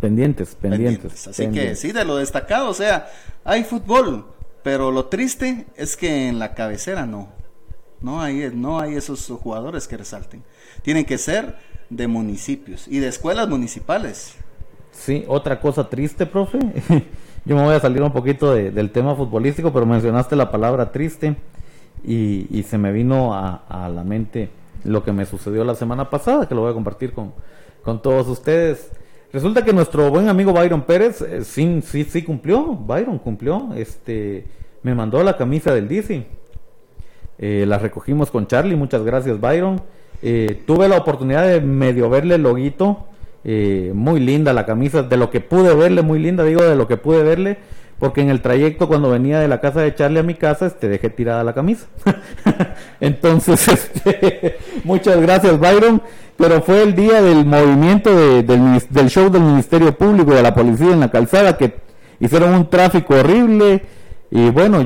Pendientes, 0.00 0.54
pendientes. 0.54 1.26
Así 1.26 1.42
pendientes. 1.44 1.80
que 1.80 1.88
sí, 1.88 1.92
de 1.92 2.04
lo 2.04 2.16
destacado, 2.16 2.68
o 2.68 2.74
sea, 2.74 3.08
hay 3.44 3.64
fútbol, 3.64 4.26
pero 4.62 4.90
lo 4.92 5.06
triste 5.06 5.66
es 5.76 5.96
que 5.96 6.28
en 6.28 6.38
la 6.38 6.54
cabecera 6.54 7.06
no. 7.06 7.28
No 8.02 8.20
hay, 8.20 8.50
no 8.54 8.78
hay 8.78 8.94
esos 8.94 9.26
jugadores 9.42 9.88
que 9.88 9.96
resalten. 9.96 10.42
Tienen 10.82 11.06
que 11.06 11.16
ser 11.16 11.56
de 11.88 12.06
municipios 12.08 12.86
y 12.88 12.98
de 12.98 13.08
escuelas 13.08 13.48
municipales. 13.48 14.34
Sí, 14.92 15.24
otra 15.28 15.58
cosa 15.60 15.88
triste, 15.88 16.26
profe. 16.26 16.58
Yo 17.46 17.56
me 17.56 17.62
voy 17.62 17.74
a 17.74 17.80
salir 17.80 18.02
un 18.02 18.12
poquito 18.12 18.52
de- 18.52 18.70
del 18.70 18.90
tema 18.90 19.14
futbolístico, 19.14 19.72
pero 19.72 19.86
mencionaste 19.86 20.36
la 20.36 20.50
palabra 20.50 20.92
triste 20.92 21.36
y, 22.04 22.62
se 22.68 22.78
me 22.78 22.92
vino 22.92 23.34
a, 23.34 23.62
a 23.68 23.88
la 23.88 24.04
mente 24.04 24.48
lo 24.84 25.02
que 25.02 25.12
me 25.12 25.26
sucedió 25.26 25.64
la 25.64 25.74
semana 25.74 26.08
pasada, 26.10 26.48
que 26.48 26.54
lo 26.54 26.62
voy 26.62 26.70
a 26.70 26.74
compartir 26.74 27.12
con, 27.12 27.32
con 27.82 28.00
todos 28.00 28.28
ustedes. 28.28 28.90
Resulta 29.32 29.64
que 29.64 29.72
nuestro 29.72 30.10
buen 30.10 30.28
amigo 30.28 30.52
Byron 30.52 30.82
Pérez 30.82 31.20
eh, 31.20 31.44
sí, 31.44 31.82
sí, 31.84 32.04
sí 32.04 32.22
cumplió, 32.22 32.64
Byron 32.74 33.18
cumplió, 33.18 33.68
este, 33.76 34.46
me 34.82 34.94
mandó 34.94 35.22
la 35.22 35.36
camisa 35.36 35.74
del 35.74 35.88
DC. 35.88 36.26
Eh, 37.38 37.64
la 37.66 37.78
recogimos 37.78 38.30
con 38.30 38.46
Charlie, 38.46 38.76
muchas 38.76 39.02
gracias 39.02 39.40
Byron. 39.40 39.82
Eh, 40.22 40.62
tuve 40.66 40.88
la 40.88 40.96
oportunidad 40.96 41.46
de 41.46 41.60
medio 41.60 42.08
verle 42.08 42.36
el 42.36 42.42
loguito, 42.42 43.04
eh, 43.44 43.92
muy 43.94 44.20
linda 44.20 44.52
la 44.52 44.64
camisa, 44.64 45.02
de 45.02 45.16
lo 45.16 45.30
que 45.30 45.40
pude 45.40 45.74
verle, 45.74 46.02
muy 46.02 46.18
linda, 46.18 46.44
digo 46.44 46.62
de 46.62 46.76
lo 46.76 46.88
que 46.88 46.96
pude 46.96 47.22
verle, 47.22 47.58
porque 47.98 48.20
en 48.20 48.30
el 48.30 48.42
trayecto 48.42 48.88
cuando 48.88 49.10
venía 49.10 49.40
de 49.40 49.48
la 49.48 49.60
casa 49.60 49.80
de 49.80 49.94
Charlie 49.94 50.20
a 50.20 50.22
mi 50.22 50.34
casa, 50.34 50.66
este, 50.66 50.88
dejé 50.88 51.10
tirada 51.10 51.44
la 51.44 51.54
camisa. 51.54 51.86
Entonces, 53.00 53.68
este, 53.68 54.58
muchas 54.84 55.20
gracias 55.20 55.58
Byron, 55.58 56.02
pero 56.36 56.60
fue 56.62 56.82
el 56.82 56.94
día 56.94 57.22
del 57.22 57.44
movimiento 57.46 58.14
del, 58.14 58.82
del 58.90 59.08
show 59.08 59.30
del 59.30 59.42
Ministerio 59.42 59.96
Público 59.96 60.32
y 60.32 60.36
de 60.36 60.42
la 60.42 60.54
policía 60.54 60.92
en 60.92 61.00
la 61.00 61.10
calzada 61.10 61.56
que 61.56 61.74
hicieron 62.20 62.54
un 62.54 62.68
tráfico 62.68 63.14
horrible 63.14 63.82
y 64.30 64.50
bueno, 64.50 64.84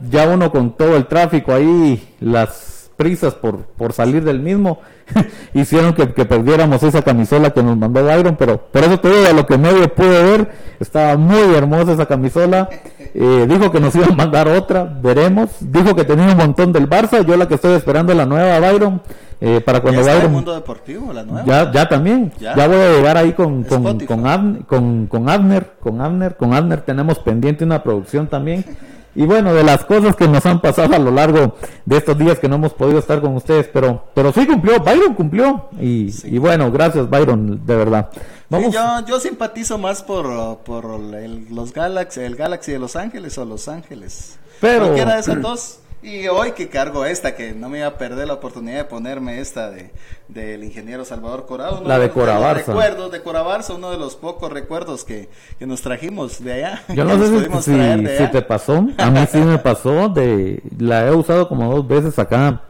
ya 0.00 0.28
uno 0.28 0.50
con 0.50 0.76
todo 0.76 0.96
el 0.96 1.06
tráfico 1.06 1.52
ahí, 1.52 2.14
las 2.20 2.69
prisas 3.00 3.32
por, 3.32 3.60
por 3.62 3.94
salir 3.94 4.22
del 4.24 4.40
mismo, 4.40 4.78
hicieron 5.54 5.94
que, 5.94 6.06
perdiéramos 6.06 6.82
esa 6.82 7.00
camisola 7.00 7.48
que 7.48 7.62
nos 7.62 7.78
mandó 7.78 8.04
Byron, 8.04 8.36
pero 8.36 8.58
por 8.58 8.84
eso 8.84 9.00
te 9.00 9.08
digo, 9.08 9.32
lo 9.34 9.46
que 9.46 9.56
medio 9.56 9.88
pude 9.94 10.22
ver, 10.22 10.50
estaba 10.78 11.16
muy 11.16 11.54
hermosa 11.54 11.92
esa 11.92 12.04
camisola. 12.04 12.68
Eh, 13.14 13.46
dijo 13.48 13.72
que 13.72 13.80
nos 13.80 13.94
iban 13.94 14.12
a 14.12 14.16
mandar 14.16 14.48
otra, 14.48 14.84
veremos. 14.84 15.48
Dijo 15.60 15.96
que 15.96 16.04
tenía 16.04 16.26
un 16.26 16.36
montón 16.36 16.74
del 16.74 16.90
Barça, 16.90 17.24
yo 17.24 17.38
la 17.38 17.48
que 17.48 17.54
estoy 17.54 17.72
esperando 17.72 18.12
es 18.12 18.18
la 18.18 18.26
nueva 18.26 18.60
Byron. 18.60 19.00
Eh, 19.40 19.62
para 19.62 19.80
cuando 19.80 20.02
¿Ya 20.02 20.08
Byron, 20.08 20.26
el 20.26 20.32
mundo 20.32 20.54
deportivo, 20.54 21.10
la 21.14 21.22
nueva? 21.22 21.46
Ya, 21.46 21.72
ya 21.72 21.88
también. 21.88 22.30
¿Ya? 22.38 22.54
voy 22.68 22.76
a 22.76 22.90
llegar 22.90 23.16
ahí 23.16 23.32
con, 23.32 23.64
con, 23.64 23.98
con, 24.00 24.26
Abner, 24.26 24.64
con, 24.66 25.06
con 25.06 25.30
Abner, 25.30 25.72
con 25.80 26.02
Abner, 26.02 26.36
con 26.36 26.52
Abner 26.52 26.82
tenemos 26.82 27.18
pendiente 27.18 27.64
una 27.64 27.82
producción 27.82 28.26
también. 28.26 28.62
Y 29.20 29.26
bueno, 29.26 29.52
de 29.52 29.62
las 29.62 29.84
cosas 29.84 30.16
que 30.16 30.26
nos 30.26 30.46
han 30.46 30.62
pasado 30.62 30.94
a 30.94 30.98
lo 30.98 31.10
largo 31.10 31.54
de 31.84 31.98
estos 31.98 32.16
días 32.16 32.38
que 32.38 32.48
no 32.48 32.54
hemos 32.54 32.72
podido 32.72 32.98
estar 32.98 33.20
con 33.20 33.36
ustedes, 33.36 33.68
pero, 33.70 34.06
pero 34.14 34.32
sí 34.32 34.46
cumplió, 34.46 34.80
Byron 34.80 35.12
cumplió. 35.12 35.68
Y, 35.78 36.10
y 36.24 36.38
bueno, 36.38 36.72
gracias 36.72 37.10
Byron, 37.10 37.66
de 37.66 37.76
verdad. 37.76 38.08
Vamos. 38.48 38.72
yo, 38.72 38.80
yo 39.06 39.20
simpatizo 39.20 39.76
más 39.76 40.02
por, 40.02 40.60
por 40.60 40.86
los 40.98 41.74
Galaxy, 41.74 42.20
el 42.20 42.34
Galaxy 42.34 42.72
de 42.72 42.78
Los 42.78 42.96
Ángeles 42.96 43.36
o 43.36 43.44
Los 43.44 43.68
Ángeles. 43.68 44.38
Pero, 44.58 44.86
Cualquiera 44.86 45.16
de 45.16 45.20
esos 45.20 45.42
dos. 45.42 45.80
Y 46.02 46.28
hoy 46.28 46.52
que 46.52 46.68
cargo 46.68 47.04
esta, 47.04 47.34
que 47.34 47.52
no 47.52 47.68
me 47.68 47.78
iba 47.78 47.86
a 47.86 47.98
perder 47.98 48.26
la 48.26 48.34
oportunidad 48.34 48.78
de 48.78 48.84
ponerme 48.84 49.40
esta 49.40 49.70
de 49.70 49.90
del 50.32 50.64
ingeniero 50.64 51.04
Salvador 51.04 51.46
Corado. 51.46 51.82
La 51.84 51.98
de 51.98 52.10
Corabarza. 52.10 52.72
recuerdos 52.72 53.12
de 53.12 53.22
Corabarza, 53.22 53.74
uno 53.74 53.90
de 53.90 53.98
los 53.98 54.16
pocos 54.16 54.50
recuerdos 54.52 55.04
que, 55.04 55.28
que 55.58 55.66
nos 55.66 55.82
trajimos 55.82 56.42
de 56.42 56.52
allá. 56.52 56.82
Yo 56.94 57.04
no 57.06 57.18
sé 57.18 57.48
si, 57.62 58.16
si, 58.16 58.26
te 58.30 58.42
pasó, 58.42 58.86
a 58.96 59.10
mí 59.10 59.20
sí 59.30 59.38
me 59.38 59.58
pasó, 59.58 60.08
de 60.08 60.62
la 60.78 61.06
he 61.06 61.14
usado 61.14 61.48
como 61.48 61.74
dos 61.74 61.86
veces 61.86 62.18
acá, 62.18 62.62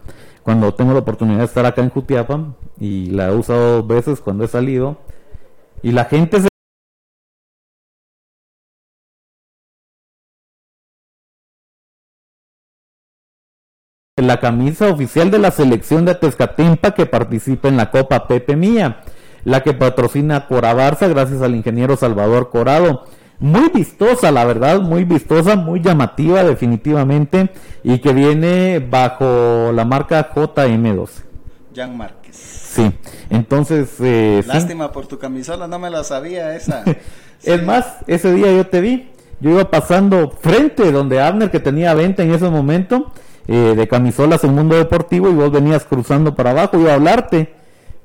cuando 0.42 0.74
tengo 0.74 0.92
la 0.92 1.00
oportunidad 1.00 1.38
de 1.38 1.44
estar 1.44 1.66
acá 1.66 1.82
en 1.82 1.90
Jutiapa, 1.90 2.54
y 2.78 3.06
la 3.10 3.28
he 3.28 3.34
usado 3.34 3.76
dos 3.76 3.86
veces 3.86 4.20
cuando 4.20 4.44
he 4.44 4.48
salido, 4.48 4.98
y 5.82 5.92
la 5.92 6.04
gente 6.06 6.40
se 6.40 6.49
la 14.22 14.40
camisa 14.40 14.88
oficial 14.88 15.30
de 15.30 15.38
la 15.38 15.50
selección 15.50 16.04
de 16.04 16.14
Tezcatempa 16.14 16.92
que 16.92 17.06
participa 17.06 17.68
en 17.68 17.76
la 17.76 17.90
Copa 17.90 18.26
Pepe 18.26 18.56
Mía, 18.56 19.02
la 19.44 19.62
que 19.62 19.72
patrocina 19.72 20.46
Cora 20.46 20.74
Barça 20.74 21.08
gracias 21.08 21.42
al 21.42 21.54
ingeniero 21.54 21.96
Salvador 21.96 22.50
Corado. 22.50 23.04
Muy 23.38 23.70
vistosa, 23.70 24.30
la 24.30 24.44
verdad, 24.44 24.80
muy 24.80 25.04
vistosa, 25.04 25.56
muy 25.56 25.80
llamativa 25.80 26.44
definitivamente 26.44 27.50
y 27.82 27.98
que 28.00 28.12
viene 28.12 28.78
bajo 28.78 29.72
la 29.72 29.84
marca 29.86 30.34
JM12. 30.34 31.08
Jan 31.74 31.96
Márquez. 31.96 32.36
Sí, 32.36 32.92
entonces... 33.30 33.94
Eh, 34.00 34.44
Lástima 34.46 34.92
por 34.92 35.06
tu 35.06 35.18
camisola, 35.18 35.66
no 35.66 35.78
me 35.78 35.88
la 35.88 36.04
sabía 36.04 36.54
esa. 36.54 36.84
Es 37.42 37.62
más, 37.62 37.96
ese 38.06 38.34
día 38.34 38.52
yo 38.52 38.66
te 38.66 38.82
vi, 38.82 39.08
yo 39.40 39.50
iba 39.50 39.70
pasando 39.70 40.30
frente 40.30 40.92
donde 40.92 41.22
Abner 41.22 41.50
que 41.50 41.58
tenía 41.58 41.94
venta 41.94 42.22
en 42.22 42.34
ese 42.34 42.50
momento 42.50 43.10
eh, 43.48 43.74
de 43.76 43.88
camisolas 43.88 44.44
en 44.44 44.54
Mundo 44.54 44.76
Deportivo 44.76 45.28
y 45.28 45.34
vos 45.34 45.50
venías 45.50 45.84
cruzando 45.84 46.34
para 46.34 46.50
abajo, 46.50 46.78
iba 46.78 46.92
a 46.92 46.94
hablarte, 46.94 47.54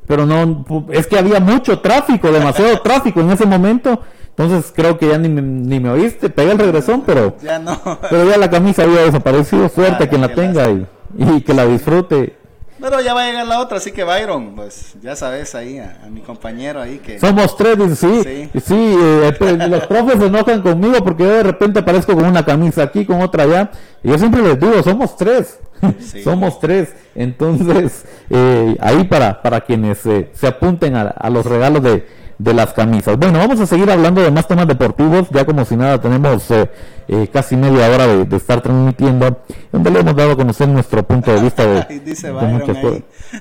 pero 0.08 0.26
no, 0.26 0.66
es 0.92 1.08
que 1.08 1.18
había 1.18 1.40
mucho 1.40 1.80
tráfico, 1.80 2.32
demasiado 2.32 2.80
tráfico 2.84 3.22
en 3.22 3.32
ese 3.32 3.46
momento, 3.46 4.02
entonces 4.30 4.72
creo 4.76 4.98
que 4.98 5.10
ya 5.10 5.18
ni, 5.18 5.30
ni 5.30 5.80
me 5.80 5.90
oíste, 5.90 6.30
pegué 6.30 6.52
el 6.52 6.60
regresón, 6.60 7.04
pero 7.06 7.36
ya 7.42 7.60
no. 7.60 7.80
pero 8.10 8.30
ya 8.30 8.38
la 8.38 8.50
camisa 8.50 8.84
había 8.84 9.02
desaparecido, 9.02 9.70
suerte 9.70 10.08
quien 10.10 10.22
la 10.22 10.34
tenga 10.34 10.70
y, 10.70 10.86
y 11.18 11.42
que 11.42 11.54
la 11.54 11.66
disfrute 11.66 12.45
pero 12.88 13.02
ya 13.02 13.16
va 13.16 13.24
a 13.24 13.26
llegar 13.26 13.48
la 13.48 13.62
otra, 13.62 13.78
así 13.78 13.92
que 13.92 14.04
Byron, 14.04 14.54
pues 14.56 14.94
ya 15.02 15.16
sabes 15.16 15.56
ahí 15.56 15.80
a, 15.80 16.08
mi 16.08 16.22
compañero 16.22 16.80
ahí 16.80 17.00
que... 17.00 17.20
Somos 17.20 17.58
tres, 17.58 17.78
sí, 17.98 18.22
sí, 18.24 18.50
sí 18.64 18.76
eh, 18.76 19.34
los 19.68 19.88
profes 19.88 20.20
se 20.20 20.28
enojan 20.28 20.62
conmigo 20.62 21.04
porque 21.04 21.24
yo 21.24 21.32
de 21.32 21.44
repente 21.44 21.80
aparezco 21.80 22.14
con 22.14 22.26
una 22.26 22.46
camisa 22.46 22.84
aquí, 22.84 23.04
con 23.04 23.24
otra 23.24 23.42
allá, 23.42 23.72
y 24.04 24.10
yo 24.10 24.20
siempre 24.20 24.44
les 24.44 24.60
digo, 24.60 24.84
somos 24.84 25.18
tres, 25.18 25.58
somos 26.24 26.60
tres, 26.60 26.94
entonces 27.16 28.06
eh, 28.30 28.78
ahí 28.80 29.04
para, 29.06 29.42
para 29.42 29.62
quienes 29.62 30.06
eh, 30.06 30.30
se 30.34 30.46
apunten 30.46 30.96
a 30.96 31.30
los 31.32 31.44
regalos 31.44 31.82
de 31.82 32.06
de 32.38 32.54
las 32.54 32.74
camisas. 32.74 33.18
Bueno, 33.18 33.40
vamos 33.40 33.60
a 33.60 33.66
seguir 33.66 33.90
hablando 33.90 34.22
de 34.22 34.32
más 34.32 34.48
temas 34.48 34.68
deportivos, 34.68 35.28
ya 35.32 35.46
como 35.46 35.64
si 35.66 35.76
nada 35.76 36.00
tenemos 36.00 36.50
eh, 36.52 36.70
eh, 37.08 37.30
casi 37.32 37.56
media 37.56 37.90
hora 37.90 38.08
de, 38.08 38.36
estar 38.36 38.62
transmitiendo, 38.62 39.42
donde 39.72 39.92
le 39.92 40.00
hemos 40.00 40.16
dado 40.16 40.32
a 40.32 40.36
conocer 40.36 40.68
nuestro 40.68 41.04
punto 41.04 41.34
de 41.34 41.42
vista 41.42 41.66
de, 41.66 42.00
dice 42.06 42.34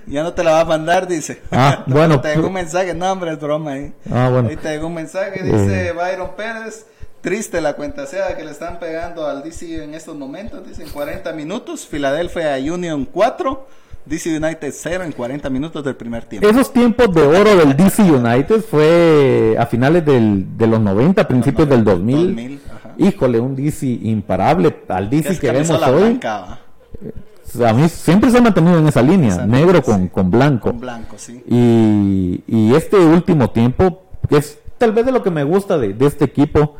Ya 0.06 0.22
no 0.22 0.32
te 0.32 0.44
la 0.44 0.52
va 0.52 0.60
a 0.60 0.64
mandar, 0.64 1.08
dice. 1.08 1.42
Ah, 1.50 1.84
bueno. 1.86 2.20
te 2.20 2.28
dejo 2.28 2.46
un 2.46 2.52
mensaje, 2.52 2.94
no 2.94 3.10
hombre, 3.10 3.32
es 3.32 3.40
broma 3.40 3.72
ahí. 3.72 3.92
Ah, 4.10 4.28
bueno. 4.30 4.48
Ahí 4.48 4.56
te 4.56 4.68
dejo 4.68 4.86
un 4.86 4.94
mensaje, 4.94 5.42
dice 5.42 5.88
eh. 5.88 5.92
Byron 5.92 6.30
Pérez. 6.36 6.86
Triste 7.20 7.62
la 7.62 7.72
cuenta 7.72 8.06
sea 8.06 8.36
que 8.36 8.44
le 8.44 8.50
están 8.50 8.78
pegando 8.78 9.26
al 9.26 9.42
DC 9.42 9.82
en 9.82 9.94
estos 9.94 10.14
momentos, 10.14 10.68
dicen 10.68 10.90
40 10.90 11.32
minutos, 11.32 11.86
Filadelfia 11.86 12.56
Union 12.58 13.06
4, 13.06 13.66
DC 14.06 14.36
United 14.36 14.70
0 14.70 15.04
en 15.04 15.12
40 15.12 15.48
minutos 15.50 15.82
del 15.82 15.96
primer 15.96 16.24
tiempo. 16.24 16.46
Esos 16.46 16.72
tiempos 16.72 17.12
de 17.14 17.22
oro 17.22 17.56
del 17.56 17.76
DC 17.76 18.02
United 18.02 18.60
fue 18.60 19.56
a 19.58 19.64
finales 19.66 20.04
del, 20.04 20.56
de 20.58 20.66
los 20.66 20.80
90, 20.80 21.26
principios 21.26 21.68
del 21.68 21.84
2000. 21.84 22.60
Híjole, 22.98 23.40
un 23.40 23.56
DC 23.56 23.86
imparable 23.86 24.76
al 24.88 25.08
DC 25.08 25.38
que 25.38 25.50
vemos 25.50 25.70
hoy. 25.88 26.20
a 26.22 27.72
mí 27.72 27.88
siempre 27.88 28.30
se 28.30 28.38
ha 28.38 28.42
mantenido 28.42 28.78
en 28.78 28.86
esa 28.88 29.02
línea, 29.02 29.46
negro 29.46 29.82
con, 29.82 30.08
con 30.08 30.30
blanco. 30.30 30.70
Con 30.70 30.80
blanco, 30.80 31.16
sí. 31.18 31.42
Y, 31.48 32.44
y 32.46 32.74
este 32.74 32.96
último 32.96 33.50
tiempo, 33.50 34.02
que 34.28 34.36
es 34.36 34.58
tal 34.76 34.92
vez 34.92 35.06
de 35.06 35.12
lo 35.12 35.22
que 35.22 35.30
me 35.30 35.44
gusta 35.44 35.78
de, 35.78 35.94
de 35.94 36.06
este 36.06 36.26
equipo, 36.26 36.76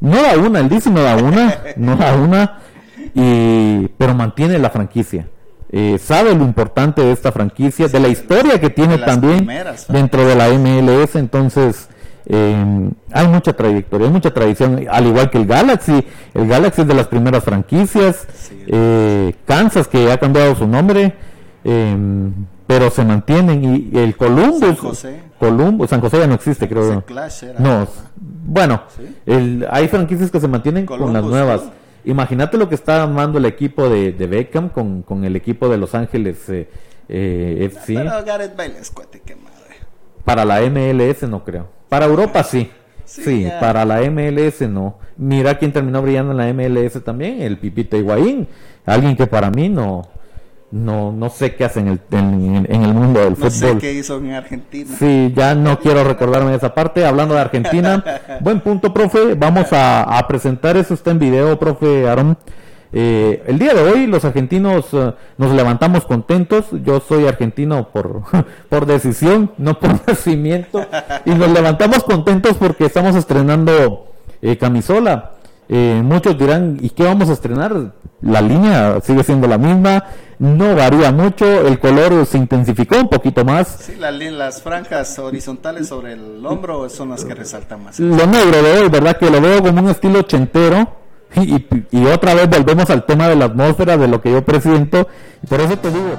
no 0.00 0.22
da 0.22 0.36
una, 0.36 0.60
el 0.60 0.68
DC 0.68 0.90
no 0.90 1.02
da 1.02 1.16
una, 1.16 1.58
no 1.76 1.96
da 1.96 2.14
una, 2.16 2.58
y, 3.14 3.88
pero 3.96 4.14
mantiene 4.14 4.58
la 4.58 4.68
franquicia 4.68 5.26
eh, 5.70 5.98
sabe 5.98 6.34
lo 6.34 6.44
importante 6.44 7.02
de 7.02 7.10
esta 7.12 7.32
franquicia, 7.32 7.88
de 7.88 7.98
la 7.98 8.08
historia 8.08 8.60
que 8.60 8.70
tiene 8.70 8.98
también 8.98 9.48
dentro 9.88 10.24
de 10.24 10.36
la 10.36 10.48
MLS, 10.50 11.16
entonces 11.16 11.88
eh, 12.26 12.90
hay 13.12 13.28
mucha 13.28 13.52
trayectoria, 13.52 14.06
hay 14.06 14.12
mucha 14.12 14.32
tradición, 14.32 14.86
al 14.88 15.06
igual 15.06 15.28
que 15.28 15.38
el 15.38 15.46
Galaxy, 15.46 16.04
el 16.34 16.46
Galaxy 16.46 16.82
es 16.82 16.88
de 16.88 16.94
las 16.94 17.08
primeras 17.08 17.42
franquicias, 17.42 18.28
eh, 18.68 19.34
Kansas 19.44 19.88
que 19.88 20.10
ha 20.12 20.18
cambiado 20.18 20.54
su 20.54 20.68
nombre, 20.68 21.14
pero 22.68 22.90
se 22.90 23.04
mantienen 23.04 23.90
y 23.92 23.98
el 23.98 24.16
Columbus, 24.16 24.60
San 24.60 24.76
José, 24.76 25.20
Columbus, 25.40 25.90
San 25.90 26.00
José 26.00 26.20
ya 26.20 26.28
no 26.28 26.34
existe 26.34 26.68
creo. 26.68 27.02
No, 27.58 27.88
bueno, 28.44 28.82
hay 29.70 29.88
franquicias 29.88 30.30
que 30.30 30.38
se 30.38 30.46
mantienen 30.46 30.86
con 30.86 31.12
las 31.12 31.24
nuevas. 31.24 31.62
Imagínate 32.06 32.56
lo 32.56 32.68
que 32.68 32.76
está 32.76 33.02
armando 33.02 33.38
el 33.38 33.46
equipo 33.46 33.88
de, 33.88 34.12
de 34.12 34.26
Beckham 34.28 34.68
con, 34.68 35.02
con, 35.02 35.24
el 35.24 35.34
equipo 35.34 35.68
de 35.68 35.76
Los 35.76 35.94
Ángeles 35.94 36.48
eh, 36.48 36.68
eh, 37.08 37.68
FC. 37.72 37.94
Para 40.24 40.44
la 40.44 40.60
MLS 40.62 41.22
no 41.24 41.44
creo. 41.44 41.68
Para 41.88 42.06
Europa 42.06 42.42
sí. 42.44 42.70
Sí, 43.04 43.48
para 43.60 43.84
la 43.84 44.00
MLS 44.10 44.62
no. 44.62 44.98
Mira 45.16 45.58
quién 45.58 45.72
terminó 45.72 46.00
brillando 46.02 46.32
en 46.32 46.38
la 46.38 46.52
MLS 46.52 47.02
también, 47.04 47.42
el 47.42 47.58
Pipita 47.58 47.96
Higuaín. 47.96 48.48
Alguien 48.84 49.16
que 49.16 49.26
para 49.26 49.50
mí 49.50 49.68
no, 49.68 50.08
no, 50.70 51.12
no 51.12 51.30
sé 51.30 51.54
qué 51.54 51.64
hace 51.64 51.80
en 51.80 51.88
el, 51.88 52.00
en, 52.10 52.82
el 52.82 52.92
mundo 52.92 53.20
del 53.20 53.36
fútbol. 53.36 53.50
No 53.50 53.50
sé 53.50 53.78
qué 53.78 53.92
hizo 53.92 54.18
en 54.18 54.32
Argentina. 54.32 54.96
Sí, 54.98 55.32
ya 55.34 55.54
no 55.54 55.78
quiero 55.78 56.02
recordarme 56.04 56.50
de 56.50 56.56
esa 56.56 56.74
parte. 56.74 57.04
Hablando 57.04 57.34
de 57.34 57.40
Argentina, 57.40 58.02
buen 58.40 58.60
punto, 58.60 58.92
profe. 58.92 59.34
Vamos 59.34 59.68
a, 59.72 60.24
presentar 60.28 60.76
eso, 60.76 60.94
está 60.94 61.12
en 61.12 61.18
video, 61.18 61.58
profe 61.58 62.08
Aaron. 62.08 62.36
Eh, 62.92 63.42
el 63.46 63.58
día 63.58 63.74
de 63.74 63.82
hoy 63.82 64.06
los 64.06 64.24
argentinos 64.24 64.86
eh, 64.92 65.12
nos 65.38 65.52
levantamos 65.52 66.04
contentos. 66.04 66.66
Yo 66.84 67.00
soy 67.00 67.26
argentino 67.26 67.88
por, 67.90 68.22
por 68.68 68.86
decisión, 68.86 69.52
no 69.58 69.78
por 69.78 69.90
nacimiento. 70.08 70.84
Y 71.24 71.30
nos 71.30 71.50
levantamos 71.50 72.02
contentos 72.02 72.56
porque 72.56 72.86
estamos 72.86 73.14
estrenando 73.14 74.08
eh, 74.42 74.56
camisola. 74.56 75.35
Eh, 75.68 76.00
muchos 76.04 76.38
dirán, 76.38 76.78
¿y 76.80 76.90
qué 76.90 77.04
vamos 77.04 77.28
a 77.28 77.32
estrenar? 77.32 77.92
La 78.22 78.40
línea 78.40 79.00
sigue 79.02 79.22
siendo 79.22 79.46
la 79.46 79.58
misma, 79.58 80.04
no 80.38 80.74
varía 80.74 81.12
mucho, 81.12 81.66
el 81.66 81.78
color 81.78 82.24
se 82.24 82.38
intensificó 82.38 82.96
un 82.96 83.08
poquito 83.08 83.44
más. 83.44 83.78
Sí, 83.80 83.96
las 83.96 84.62
franjas 84.62 85.18
horizontales 85.18 85.88
sobre 85.88 86.14
el 86.14 86.44
hombro 86.44 86.88
son 86.88 87.10
las 87.10 87.24
que 87.24 87.34
resaltan 87.34 87.84
más. 87.84 88.00
Lo 88.00 88.26
negro 88.26 88.62
de 88.62 88.80
hoy, 88.80 88.88
¿verdad? 88.88 89.16
Que 89.18 89.30
lo 89.30 89.40
veo 89.40 89.62
como 89.62 89.82
un 89.82 89.90
estilo 89.90 90.20
ochentero. 90.20 90.96
Y, 91.34 91.66
y 91.90 92.06
otra 92.06 92.34
vez 92.34 92.48
volvemos 92.48 92.88
al 92.88 93.04
tema 93.04 93.28
de 93.28 93.36
la 93.36 93.46
atmósfera, 93.46 93.98
de 93.98 94.08
lo 94.08 94.22
que 94.22 94.32
yo 94.32 94.44
presiento. 94.44 95.06
Y 95.42 95.46
por 95.46 95.60
eso 95.60 95.76
te 95.76 95.90
digo... 95.90 96.16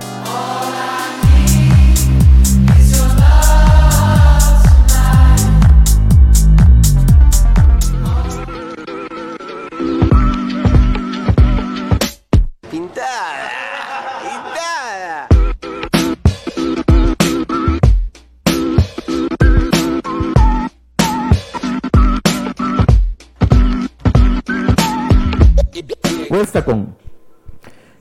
Cuesta 26.38 26.64
con, 26.64 26.96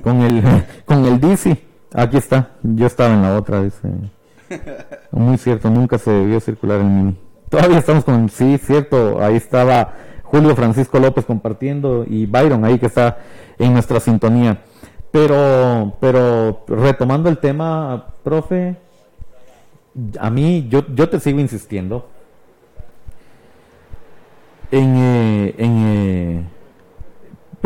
con 0.03 0.21
el 0.21 0.43
con 0.85 1.07
el 1.07 1.19
DC. 1.19 1.57
Aquí 1.95 2.19
está. 2.19 2.51
Yo 2.63 2.87
estaba 2.87 3.15
en 3.15 3.23
la 3.23 3.35
otra. 3.35 3.63
Dice. 3.63 3.89
Muy 5.11 5.39
cierto, 5.39 5.71
nunca 5.71 5.97
se 5.97 6.11
debió 6.11 6.39
circular 6.41 6.81
el 6.81 6.85
mini. 6.85 7.17
Todavía 7.49 7.79
estamos 7.79 8.05
con, 8.05 8.29
sí, 8.29 8.59
cierto, 8.59 9.23
ahí 9.23 9.37
estaba 9.37 9.95
Julio 10.25 10.55
Francisco 10.55 10.99
López 10.99 11.25
compartiendo 11.25 12.05
y 12.07 12.27
Byron 12.27 12.65
ahí 12.67 12.79
que 12.79 12.87
está 12.87 13.17
en 13.59 13.73
nuestra 13.73 14.01
sintonía. 14.01 14.59
Pero, 15.11 15.97
pero 15.99 16.63
retomando 16.69 17.31
el 17.31 17.39
tema, 17.39 18.09
profe, 18.23 18.77
a 20.21 20.29
mí, 20.29 20.67
yo, 20.69 20.85
yo 20.95 21.09
te 21.09 21.21
sigo 21.21 21.41
insistiendo 21.41 22.07
en, 24.71 24.97
eh, 24.97 25.55
en 25.57 25.73
eh, 25.87 26.45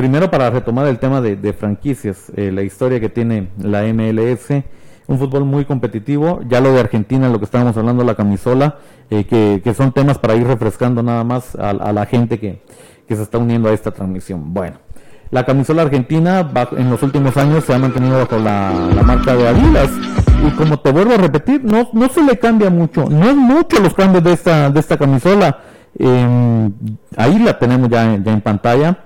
primero 0.00 0.30
para 0.30 0.48
retomar 0.48 0.86
el 0.86 0.98
tema 0.98 1.20
de, 1.20 1.52
franquicias, 1.52 2.32
eh, 2.34 2.50
la 2.50 2.62
historia 2.62 3.00
que 3.00 3.10
tiene 3.10 3.50
la 3.62 3.82
MLS, 3.82 4.64
un 5.06 5.18
fútbol 5.18 5.44
muy 5.44 5.66
competitivo, 5.66 6.40
ya 6.48 6.62
lo 6.62 6.72
de 6.72 6.80
Argentina, 6.80 7.28
lo 7.28 7.38
que 7.38 7.44
estábamos 7.44 7.76
hablando, 7.76 8.02
la 8.02 8.14
camisola, 8.14 8.78
eh, 9.10 9.24
que, 9.26 9.74
son 9.74 9.92
temas 9.92 10.16
para 10.16 10.36
ir 10.36 10.46
refrescando 10.46 11.02
nada 11.02 11.22
más 11.22 11.54
a, 11.54 11.92
la 11.92 12.06
gente 12.06 12.38
que, 12.40 12.62
se 13.08 13.22
está 13.22 13.36
uniendo 13.36 13.68
a 13.68 13.74
esta 13.74 13.90
transmisión. 13.90 14.54
Bueno, 14.54 14.78
la 15.30 15.44
camisola 15.44 15.82
argentina 15.82 16.50
en 16.78 16.88
los 16.88 17.02
últimos 17.02 17.36
años 17.36 17.64
se 17.64 17.74
ha 17.74 17.78
mantenido 17.78 18.20
bajo 18.20 18.38
la, 18.38 18.72
marca 19.04 19.36
de 19.36 19.48
Adidas 19.48 19.90
y 20.48 20.50
como 20.52 20.78
te 20.78 20.92
vuelvo 20.92 21.12
a 21.12 21.18
repetir, 21.18 21.62
no, 21.62 21.90
no 21.92 22.08
se 22.08 22.22
le 22.22 22.38
cambia 22.38 22.70
mucho, 22.70 23.04
no 23.10 23.28
es 23.28 23.36
mucho 23.36 23.78
los 23.80 23.92
cambios 23.92 24.24
de 24.24 24.32
esta, 24.32 24.70
de 24.70 24.80
esta 24.80 24.96
camisola. 24.96 25.58
Em, 25.98 26.72
ahí 27.18 27.38
la 27.38 27.58
tenemos 27.58 27.90
ya 27.90 28.14
en 28.14 28.40
pantalla 28.40 28.96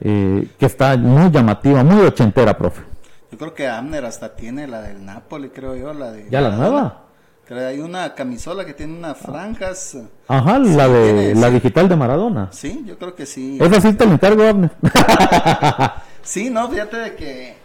eh, 0.00 0.48
que 0.58 0.66
está 0.66 0.96
muy 0.96 1.30
llamativa, 1.30 1.82
muy 1.82 2.04
ochentera, 2.04 2.56
profe. 2.56 2.82
Yo 3.30 3.38
creo 3.38 3.54
que 3.54 3.68
Amner 3.68 4.04
hasta 4.04 4.34
tiene 4.34 4.66
la 4.66 4.82
del 4.82 5.04
Napoli, 5.04 5.50
creo 5.50 5.74
yo, 5.74 5.92
la 5.92 6.12
de... 6.12 6.28
¿Ya 6.30 6.40
la 6.40 6.50
nueva? 6.50 7.02
Creo 7.46 7.68
hay 7.68 7.78
una 7.78 8.12
camisola 8.12 8.64
que 8.64 8.74
tiene 8.74 8.98
unas 8.98 9.18
franjas. 9.18 9.96
Ajá, 10.26 10.58
la 10.58 10.88
de 10.88 11.32
la 11.36 11.48
digital 11.48 11.88
de 11.88 11.94
Maradona. 11.94 12.48
Sí, 12.50 12.82
yo 12.84 12.98
creo 12.98 13.14
que 13.14 13.24
sí. 13.24 13.56
Esa 13.60 13.80
sí 13.80 13.92
te 13.92 14.04
lo 14.04 14.14
encargo, 14.14 14.42
Abner. 14.42 14.72
sí, 16.22 16.50
no, 16.50 16.68
fíjate 16.68 16.96
de 16.96 17.14
que 17.14 17.56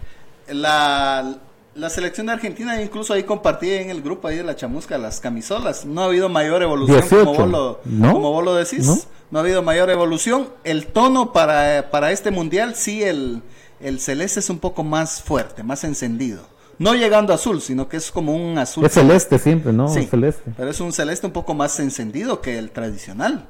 la, 0.50 1.36
la 1.76 1.90
selección 1.90 2.28
de 2.28 2.34
Argentina, 2.34 2.82
incluso 2.82 3.14
ahí 3.14 3.24
compartí 3.24 3.72
en 3.72 3.90
el 3.90 4.02
grupo 4.02 4.28
ahí 4.28 4.38
de 4.38 4.44
la 4.44 4.56
chamusca 4.56 4.98
las 4.98 5.20
camisolas. 5.20 5.86
No 5.86 6.02
ha 6.02 6.06
habido 6.06 6.30
mayor 6.30 6.62
evolución 6.64 7.26
como, 7.26 7.34
vos 7.34 7.50
lo, 7.50 7.80
como 8.12 8.32
vos 8.32 8.44
lo 8.44 8.56
decís 8.56 9.08
no 9.32 9.40
ha 9.40 9.42
habido 9.42 9.64
mayor 9.64 9.90
evolución. 9.90 10.50
El 10.64 10.88
tono 10.88 11.34
para, 11.34 11.90
para 11.90 12.12
este 12.12 12.30
mundial, 12.32 12.76
sí, 12.76 13.02
el, 13.02 13.42
el 13.80 14.00
celeste 14.00 14.42
es 14.42 14.50
un 14.50 14.60
poco 14.60 14.84
más 14.84 15.22
fuerte, 15.24 15.64
más 15.64 15.84
encendido. 15.84 16.44
No 16.78 16.96
llegando 16.96 17.32
a 17.32 17.36
azul, 17.36 17.62
sino 17.62 17.88
que 17.88 17.98
es 17.98 18.12
como 18.12 18.36
un 18.36 18.58
azul. 18.58 18.86
Es 18.86 18.94
celeste 18.94 19.40
siempre, 19.40 19.72
¿no? 19.72 19.88
Sí, 19.88 20.06
celeste. 20.06 20.52
Pero 20.58 20.70
es 20.70 20.80
un 20.80 20.92
celeste 20.92 21.28
un 21.28 21.32
poco 21.34 21.54
más 21.54 21.80
encendido 21.80 22.42
que 22.42 22.58
el 22.58 22.72
tradicional. 22.72 23.48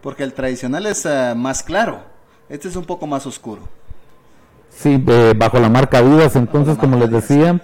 Porque 0.00 0.24
el 0.24 0.32
tradicional 0.32 0.86
es 0.86 1.04
eh, 1.04 1.34
más 1.36 1.62
claro. 1.62 2.02
Este 2.48 2.68
es 2.68 2.76
un 2.76 2.84
poco 2.84 3.06
más 3.06 3.26
oscuro. 3.26 3.68
Sí, 4.70 5.02
bajo 5.36 5.58
la 5.58 5.68
marca 5.68 6.00
Vidas, 6.00 6.36
entonces, 6.36 6.78
como 6.78 6.96
les 6.96 7.10
decía, 7.10 7.60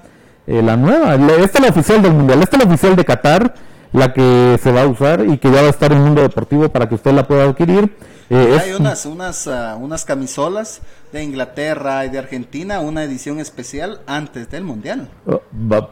eh, 0.47 0.63
la 0.63 0.77
nueva. 0.77 1.15
Esta 1.15 1.59
es 1.59 1.65
la 1.65 1.71
oficial 1.71 2.03
del 2.03 2.13
mundial, 2.13 2.43
esta 2.43 2.57
es 2.57 2.65
la 2.65 2.69
oficial 2.69 2.97
de 2.97 3.05
Qatar 3.05 3.55
la 3.93 4.13
que 4.13 4.59
se 4.63 4.73
va 4.73 4.83
a 4.83 4.87
usar 4.87 5.25
y 5.27 5.39
que 5.39 5.51
ya 5.51 5.63
va 5.63 5.69
a 5.69 5.71
estar 5.71 5.93
en 5.93 6.03
Mundo 6.03 6.21
Deportivo 6.21 6.69
para 6.69 6.89
que 6.89 6.97
usted 6.97 7.13
la 7.13 7.27
pueda 7.27 7.45
adquirir. 7.45 7.97
Eh, 8.29 8.59
hay 8.61 8.73
unas, 8.73 9.07
unas, 9.07 9.47
ah, 9.47 9.77
unas 9.81 10.05
camisolas 10.05 10.81
de 11.13 11.23
Inglaterra 11.23 12.05
y 12.05 12.11
de 12.11 12.19
Argentina, 12.19 12.81
una 12.81 13.05
edición 13.05 13.39
especial 13.39 14.01
antes 14.07 14.51
del 14.51 14.65
Mundial. 14.65 15.09
Oh, 15.27 15.41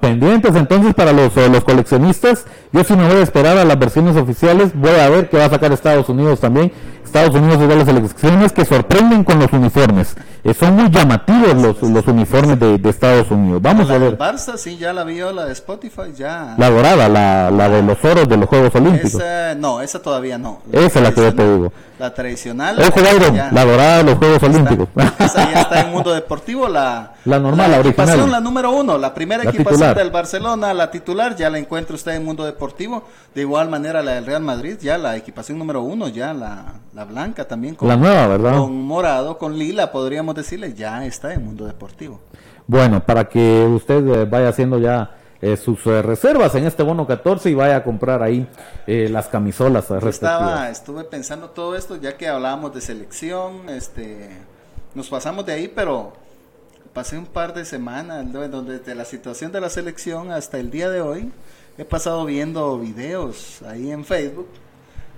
pendientes 0.00 0.54
entonces 0.56 0.94
para 0.94 1.12
los, 1.12 1.36
eh, 1.36 1.48
los 1.48 1.64
coleccionistas. 1.64 2.44
Yo 2.72 2.84
sí 2.84 2.94
me 2.94 3.06
voy 3.06 3.16
a 3.16 3.22
esperar 3.22 3.56
a 3.56 3.64
las 3.64 3.78
versiones 3.78 4.16
oficiales. 4.16 4.72
Voy 4.74 4.90
a 4.90 5.08
ver 5.08 5.28
qué 5.28 5.38
va 5.38 5.46
a 5.46 5.50
sacar 5.50 5.72
Estados 5.72 6.08
Unidos 6.08 6.40
también. 6.40 6.72
Estados 7.14 7.36
Unidos 7.36 7.62
es 7.62 7.68
de 7.68 7.76
las 7.76 7.86
elecciones 7.86 8.52
que 8.52 8.64
sorprenden 8.64 9.22
con 9.22 9.38
los 9.38 9.52
uniformes. 9.52 10.16
Eh, 10.42 10.52
son 10.52 10.74
muy 10.74 10.90
llamativos 10.90 11.54
los, 11.54 11.80
los 11.80 12.06
uniformes 12.08 12.58
de, 12.58 12.90
Estados 12.90 13.30
Unidos. 13.30 13.62
Vamos 13.62 13.88
a 13.88 13.98
ver. 13.98 14.18
Barça, 14.18 14.56
sí, 14.56 14.76
ya 14.76 14.92
la 14.92 15.04
vio, 15.04 15.32
la 15.32 15.44
de 15.44 15.52
Spotify, 15.52 16.12
ya. 16.16 16.56
La 16.58 16.70
dorada, 16.70 17.08
la, 17.08 17.52
la 17.52 17.68
de 17.68 17.82
los 17.84 18.04
oros 18.04 18.28
de 18.28 18.36
los 18.36 18.48
Juegos 18.48 18.74
Olímpicos. 18.74 19.22
no, 19.58 19.80
esa 19.80 20.02
todavía 20.02 20.38
no. 20.38 20.62
esa 20.72 20.98
es 20.98 21.02
la 21.02 21.14
que 21.14 21.20
yo 21.20 21.34
te 21.34 21.54
digo. 21.54 21.72
La 22.00 22.12
tradicional. 22.12 22.76
la 22.76 23.64
dorada 23.64 23.98
de 23.98 24.04
los 24.04 24.18
Juegos 24.18 24.42
Olímpicos. 24.42 24.88
esa 25.18 25.52
ya 25.52 25.60
está 25.62 25.80
en 25.80 25.92
Mundo 25.92 26.12
Deportivo, 26.12 26.68
la, 26.68 27.14
la 27.24 27.38
normal, 27.38 27.70
la, 27.70 27.78
original. 27.80 28.30
la 28.30 28.40
número 28.40 28.70
uno, 28.70 28.98
la 28.98 29.14
primera 29.14 29.44
equipación 29.44 29.94
del 29.94 30.10
Barcelona, 30.10 30.74
la 30.74 30.90
titular, 30.90 31.36
ya 31.36 31.50
la 31.50 31.58
encuentra 31.58 31.94
usted 31.94 32.12
en 32.12 32.24
Mundo 32.24 32.44
Deportivo. 32.44 33.04
De 33.34 33.40
igual 33.40 33.68
manera 33.68 34.02
la 34.02 34.12
del 34.12 34.26
Real 34.26 34.42
Madrid, 34.42 34.76
ya 34.80 34.98
la 34.98 35.16
equipación 35.16 35.58
número 35.58 35.82
uno, 35.82 36.08
ya 36.08 36.32
la, 36.32 36.74
la 36.92 37.04
blanca 37.04 37.46
también. 37.46 37.74
Con, 37.74 37.88
la 37.88 37.96
nueva, 37.96 38.26
¿verdad? 38.26 38.58
Con 38.58 38.82
morado, 38.82 39.38
con 39.38 39.58
lila, 39.58 39.90
podríamos 39.90 40.34
decirle, 40.34 40.74
ya 40.74 41.04
está 41.04 41.34
en 41.34 41.44
Mundo 41.44 41.66
Deportivo. 41.66 42.20
Bueno, 42.66 43.04
para 43.04 43.28
que 43.28 43.64
usted 43.64 44.06
eh, 44.06 44.24
vaya 44.24 44.48
haciendo 44.48 44.78
ya 44.78 45.10
eh, 45.40 45.56
sus 45.56 45.86
eh, 45.86 46.00
reservas 46.00 46.54
en 46.54 46.64
este 46.64 46.82
bono 46.82 47.06
14 47.06 47.50
y 47.50 47.54
vaya 47.54 47.76
a 47.76 47.84
comprar 47.84 48.22
ahí 48.22 48.48
las 48.86 49.28
camisolas 49.28 49.90
Estaba, 49.90 50.70
estuve 50.70 51.04
pensando 51.04 51.50
todo 51.50 51.74
esto 51.76 51.96
ya 51.96 52.16
que 52.16 52.28
hablábamos 52.28 52.74
de 52.74 52.80
selección, 52.80 53.68
este, 53.68 54.30
nos 54.94 55.08
pasamos 55.08 55.44
de 55.44 55.52
ahí, 55.52 55.68
pero 55.68 56.12
pasé 56.92 57.18
un 57.18 57.26
par 57.26 57.52
de 57.54 57.64
semanas 57.64 58.24
donde 58.32 58.78
desde 58.78 58.94
la 58.94 59.04
situación 59.04 59.50
de 59.50 59.60
la 59.60 59.68
selección 59.68 60.30
hasta 60.30 60.58
el 60.58 60.70
día 60.70 60.88
de 60.88 61.00
hoy 61.00 61.32
he 61.76 61.84
pasado 61.84 62.24
viendo 62.24 62.78
videos 62.78 63.62
ahí 63.62 63.90
en 63.90 64.04
Facebook 64.04 64.48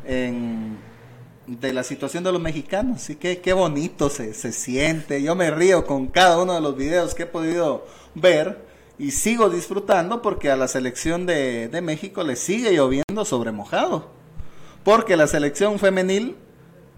de 0.04 1.72
la 1.72 1.82
situación 1.82 2.24
de 2.24 2.32
los 2.32 2.40
mexicanos. 2.40 3.02
Así 3.02 3.16
que 3.16 3.40
qué 3.40 3.52
bonito 3.52 4.08
se, 4.08 4.32
se 4.32 4.52
siente. 4.52 5.22
Yo 5.22 5.34
me 5.34 5.50
río 5.50 5.86
con 5.86 6.06
cada 6.06 6.38
uno 6.40 6.54
de 6.54 6.60
los 6.60 6.76
videos 6.76 7.14
que 7.14 7.24
he 7.24 7.26
podido 7.26 7.86
ver 8.14 8.64
y 8.98 9.10
sigo 9.10 9.50
disfrutando 9.50 10.22
porque 10.22 10.50
a 10.50 10.56
la 10.56 10.68
selección 10.68 11.26
de, 11.26 11.68
de 11.68 11.80
México 11.82 12.22
le 12.22 12.36
sigue 12.36 12.72
lloviendo 12.72 13.24
sobre 13.24 13.52
mojado. 13.52 14.10
Porque 14.82 15.16
la 15.16 15.26
selección 15.26 15.78
femenil 15.78 16.36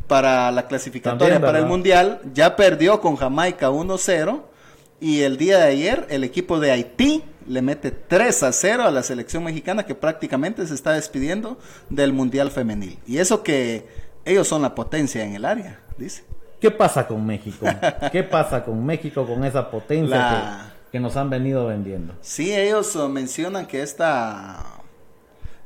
para 0.08 0.50
la 0.50 0.66
clasificatoria 0.66 1.40
para 1.40 1.58
el 1.58 1.66
Mundial 1.66 2.20
ya 2.32 2.56
perdió 2.56 3.00
con 3.00 3.16
Jamaica 3.16 3.70
1-0 3.70 4.42
y 5.00 5.20
el 5.20 5.36
día 5.36 5.58
de 5.58 5.64
ayer 5.64 6.06
el 6.08 6.24
equipo 6.24 6.58
de 6.58 6.72
Haití 6.72 7.22
le 7.46 7.62
mete 7.62 7.90
3 7.90 8.42
a 8.42 8.52
0 8.52 8.84
a 8.84 8.90
la 8.90 9.02
selección 9.02 9.44
mexicana 9.44 9.84
que 9.86 9.94
prácticamente 9.94 10.66
se 10.66 10.74
está 10.74 10.92
despidiendo 10.92 11.58
del 11.88 12.12
Mundial 12.12 12.50
femenil. 12.50 12.98
Y 13.06 13.18
eso 13.18 13.42
que 13.42 13.86
ellos 14.24 14.48
son 14.48 14.62
la 14.62 14.74
potencia 14.74 15.24
en 15.24 15.34
el 15.34 15.44
área, 15.44 15.80
dice. 15.96 16.24
¿Qué 16.60 16.70
pasa 16.70 17.06
con 17.06 17.24
México? 17.24 17.66
¿Qué 18.12 18.22
pasa 18.22 18.64
con 18.64 18.84
México 18.84 19.26
con 19.26 19.44
esa 19.44 19.70
potencia 19.70 20.72
que, 20.90 20.98
nos 20.98 21.16
han 21.16 21.30
venido 21.30 21.66
vendiendo? 21.66 22.14
Sí, 22.20 22.54
ellos 22.54 22.96
uh, 22.96 23.08
mencionan 23.08 23.66
que 23.66 23.82
esta, 23.82 24.64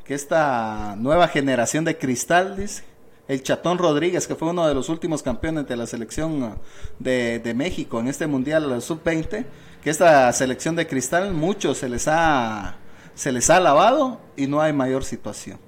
que 0.05 0.14
esta 0.14 0.94
nueva 0.98 1.28
generación 1.28 1.85
de 1.85 1.96
cristal, 1.96 2.57
dice, 2.57 2.85
el 3.33 3.42
Chatón 3.42 3.79
Rodríguez, 3.79 4.27
que 4.27 4.35
fue 4.35 4.51
uno 4.51 4.68
de 4.68 4.75
los 4.75 4.90
últimos 4.90 5.23
campeones 5.23 5.66
de 5.66 5.75
la 5.75 5.87
selección 5.87 6.42
uh, 6.42 6.55
de, 6.99 7.55
México 7.57 7.99
en 7.99 8.09
este 8.09 8.27
Mundial 8.27 8.83
Sub-20, 8.83 9.47
que 9.83 9.90
esta 9.90 10.31
selección 10.33 10.77
de 10.77 10.87
cristal, 10.87 11.33
muchos 11.33 11.79
se 11.79 11.88
les 11.88 12.09
ha, 12.09 12.77
se 13.14 13.33
les 13.33 13.49
ha 13.49 13.59
lavado 13.59 14.21
y 14.37 14.47
no 14.47 14.61
hay 14.61 14.75
mayor 14.75 15.05
situación. 15.05 15.59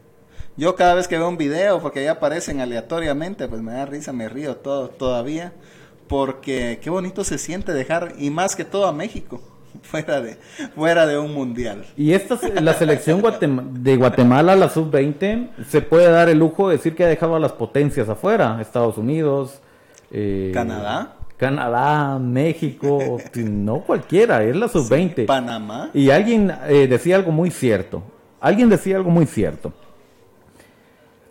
Yo 0.56 0.76
cada 0.76 0.94
vez 0.94 1.08
que 1.08 1.16
veo 1.16 1.28
un 1.28 1.38
video, 1.38 1.80
porque 1.80 2.00
ahí 2.00 2.06
aparecen 2.06 2.60
aleatoriamente, 2.60 3.48
pues 3.48 3.62
me 3.62 3.72
da 3.72 3.86
risa, 3.86 4.12
me 4.12 4.28
río 4.28 4.56
todo 4.56 4.90
todavía, 4.90 5.54
porque 6.06 6.78
qué 6.82 6.90
bonito 6.90 7.24
se 7.24 7.38
siente 7.38 7.72
dejar, 7.72 8.14
y 8.18 8.28
más 8.28 8.56
que 8.56 8.64
todo 8.64 8.86
a 8.86 8.92
México, 8.92 9.40
fuera 9.82 10.20
de, 10.20 10.36
fuera 10.74 11.06
de 11.06 11.18
un 11.18 11.32
mundial. 11.34 11.84
Y 11.96 12.12
esta, 12.12 12.38
la 12.60 12.74
selección 12.74 13.22
de 13.82 13.96
Guatemala, 13.96 14.56
la 14.56 14.68
sub-20, 14.68 15.50
se 15.68 15.80
puede 15.80 16.10
dar 16.10 16.28
el 16.28 16.38
lujo 16.38 16.68
de 16.68 16.76
decir 16.76 16.94
que 16.94 17.04
ha 17.04 17.08
dejado 17.08 17.36
a 17.36 17.40
las 17.40 17.52
potencias 17.52 18.08
afuera, 18.08 18.58
Estados 18.60 18.98
Unidos, 18.98 19.60
eh, 20.10 20.50
Canadá. 20.54 21.16
Canadá, 21.36 22.18
México, 22.18 23.18
no 23.34 23.80
cualquiera, 23.80 24.42
es 24.44 24.56
la 24.56 24.68
sub-20. 24.68 25.26
Panamá. 25.26 25.90
Y 25.92 26.10
alguien 26.10 26.52
eh, 26.68 26.86
decía 26.88 27.16
algo 27.16 27.32
muy 27.32 27.50
cierto, 27.50 28.02
alguien 28.40 28.68
decía 28.68 28.96
algo 28.96 29.10
muy 29.10 29.26
cierto 29.26 29.72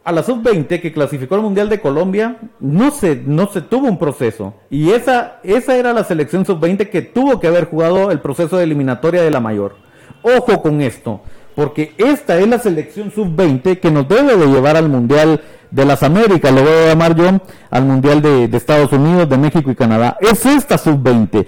a 0.03 0.11
la 0.11 0.23
sub-20 0.23 0.81
que 0.81 0.91
clasificó 0.91 1.35
al 1.35 1.41
Mundial 1.41 1.69
de 1.69 1.79
Colombia, 1.79 2.37
no 2.59 2.91
se, 2.91 3.15
no 3.25 3.47
se 3.47 3.61
tuvo 3.61 3.87
un 3.87 3.97
proceso. 3.97 4.53
Y 4.69 4.91
esa, 4.91 5.39
esa 5.43 5.77
era 5.77 5.93
la 5.93 6.03
selección 6.03 6.45
sub-20 6.45 6.89
que 6.89 7.01
tuvo 7.01 7.39
que 7.39 7.47
haber 7.47 7.65
jugado 7.65 8.11
el 8.11 8.19
proceso 8.19 8.57
de 8.57 8.65
eliminatoria 8.65 9.21
de 9.21 9.31
la 9.31 9.39
mayor. 9.39 9.75
Ojo 10.21 10.61
con 10.61 10.81
esto, 10.81 11.21
porque 11.55 11.93
esta 11.97 12.37
es 12.37 12.47
la 12.47 12.59
selección 12.59 13.11
sub-20 13.11 13.79
que 13.79 13.91
nos 13.91 14.07
debe 14.07 14.35
de 14.35 14.47
llevar 14.47 14.75
al 14.75 14.89
Mundial 14.89 15.41
de 15.71 15.85
las 15.85 16.03
Américas, 16.03 16.53
lo 16.53 16.61
voy 16.61 16.71
a 16.71 16.87
llamar 16.89 17.15
yo, 17.15 17.29
al 17.71 17.85
Mundial 17.85 18.21
de, 18.21 18.47
de 18.47 18.57
Estados 18.57 18.91
Unidos, 18.91 19.27
de 19.27 19.37
México 19.37 19.71
y 19.71 19.75
Canadá. 19.75 20.17
Es 20.19 20.45
esta 20.45 20.77
sub-20 20.77 21.45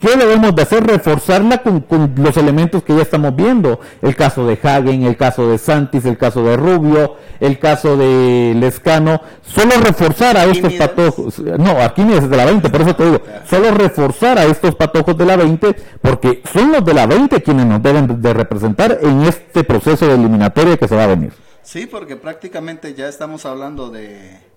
¿Qué 0.00 0.16
debemos 0.16 0.56
de 0.56 0.62
hacer? 0.62 0.82
Reforzarla 0.82 1.58
con, 1.58 1.84
los 2.16 2.34
elementos 2.38 2.82
que 2.82 2.96
ya 2.96 3.02
estamos 3.02 3.36
viendo. 3.36 3.80
El 4.00 4.16
caso 4.16 4.46
de 4.46 4.58
Hagen, 4.62 5.02
el 5.02 5.18
caso 5.18 5.46
de 5.46 5.58
Santis, 5.58 6.06
el 6.06 6.16
caso 6.16 6.42
de 6.42 6.56
Rubio, 6.56 7.16
el 7.38 7.58
caso 7.58 7.98
de 7.98 8.54
Lescano. 8.56 9.20
Solo 9.42 9.72
reforzar 9.84 10.38
a 10.38 10.46
estos 10.46 10.72
patojos. 10.72 11.38
No, 11.38 11.82
aquí 11.82 12.02
ni 12.02 12.14
es 12.14 12.30
de 12.30 12.34
la 12.34 12.46
20, 12.46 12.70
por 12.70 12.80
eso 12.80 12.96
te 12.96 13.04
digo. 13.04 13.20
Solo 13.46 13.72
reforzar 13.72 14.38
a 14.38 14.46
estos 14.46 14.74
patojos 14.74 15.18
de 15.18 15.26
la 15.26 15.36
20, 15.36 15.76
porque 16.00 16.42
son 16.50 16.72
los 16.72 16.82
de 16.82 16.94
la 16.94 17.06
20 17.06 17.42
quienes 17.42 17.66
nos 17.66 17.82
deben 17.82 18.22
de 18.22 18.32
representar 18.32 19.00
en 19.02 19.20
este 19.24 19.64
proceso 19.64 20.06
de 20.06 20.14
eliminatoria 20.14 20.78
que 20.78 20.88
se 20.88 20.96
va 20.96 21.04
a 21.04 21.08
venir. 21.08 21.32
Sí, 21.62 21.86
porque 21.86 22.16
prácticamente 22.16 22.94
ya 22.94 23.06
estamos 23.06 23.44
hablando 23.44 23.90
de 23.90 24.49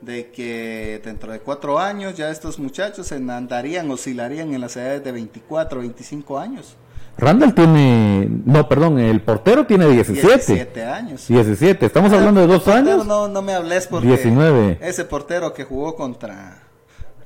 de 0.00 0.30
que 0.30 1.00
dentro 1.04 1.32
de 1.32 1.40
cuatro 1.40 1.78
años 1.78 2.14
ya 2.16 2.30
estos 2.30 2.58
muchachos 2.58 3.12
andarían, 3.12 3.90
oscilarían 3.90 4.54
en 4.54 4.60
las 4.60 4.76
edades 4.76 5.04
de 5.04 5.12
24, 5.12 5.80
25 5.80 6.38
años. 6.38 6.76
Randall 7.18 7.54
tiene, 7.54 8.28
no, 8.46 8.66
perdón, 8.66 8.98
el 8.98 9.20
portero 9.20 9.66
tiene 9.66 9.86
17. 9.88 10.30
17 10.30 10.84
años. 10.84 11.28
17, 11.28 11.84
estamos 11.84 12.12
hablando 12.12 12.40
de 12.40 12.46
dos 12.46 12.66
años. 12.68 13.06
No, 13.06 13.28
no 13.28 13.42
me 13.42 13.52
hables 13.52 13.86
porque 13.86 14.06
19. 14.08 14.78
ese 14.80 15.04
portero 15.04 15.52
que 15.52 15.64
jugó 15.64 15.96
contra 15.96 16.62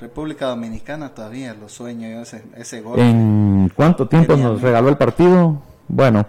República 0.01 0.47
Dominicana 0.47 1.11
todavía 1.11 1.55
lo 1.55 1.69
sueño 1.69 2.09
yo 2.09 2.23
ese, 2.23 2.43
ese 2.57 2.81
gol. 2.81 2.99
¿En 2.99 3.71
cuánto 3.75 4.09
tiempo 4.09 4.37
nos 4.37 4.61
regaló 4.61 4.89
el 4.89 4.97
partido? 4.97 5.63
Bueno, 5.87 6.27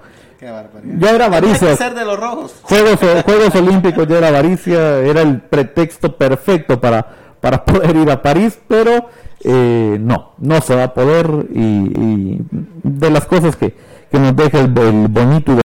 ya 0.97 1.12
era 1.12 1.25
avaricia. 1.25 1.75
de 1.75 2.05
los 2.05 2.19
rojos. 2.19 2.55
Juegos, 2.62 2.99
Juegos 3.23 3.55
Olímpicos 3.55 4.08
ya 4.08 4.17
era 4.17 4.27
avaricia, 4.29 4.99
era 4.99 5.21
el 5.21 5.41
pretexto 5.41 6.15
perfecto 6.15 6.79
para, 6.79 7.05
para 7.41 7.63
poder 7.65 7.95
ir 7.95 8.12
a 8.12 8.21
París, 8.21 8.60
pero 8.67 9.10
eh, 9.43 9.97
no, 9.99 10.34
no 10.38 10.62
se 10.62 10.75
va 10.75 10.84
a 10.86 10.93
poder 10.93 11.27
y, 11.53 12.39
de 12.84 13.10
las 13.10 13.25
cosas 13.25 13.55
que, 13.55 13.75
que 14.12 14.19
nos 14.19 14.36
deja 14.36 14.60
el, 14.60 14.77
el 14.77 15.08
bonito 15.08 15.60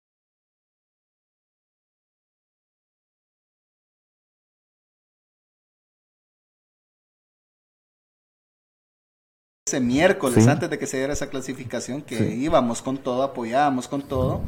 ese 9.68 9.80
miércoles 9.80 10.46
antes 10.46 10.70
de 10.70 10.78
que 10.78 10.86
se 10.86 10.96
diera 10.96 11.12
esa 11.12 11.28
clasificación 11.28 12.00
que 12.00 12.34
íbamos 12.34 12.80
con 12.80 12.96
todo, 12.96 13.22
apoyábamos 13.22 13.86
con 13.86 14.00
todo, 14.00 14.40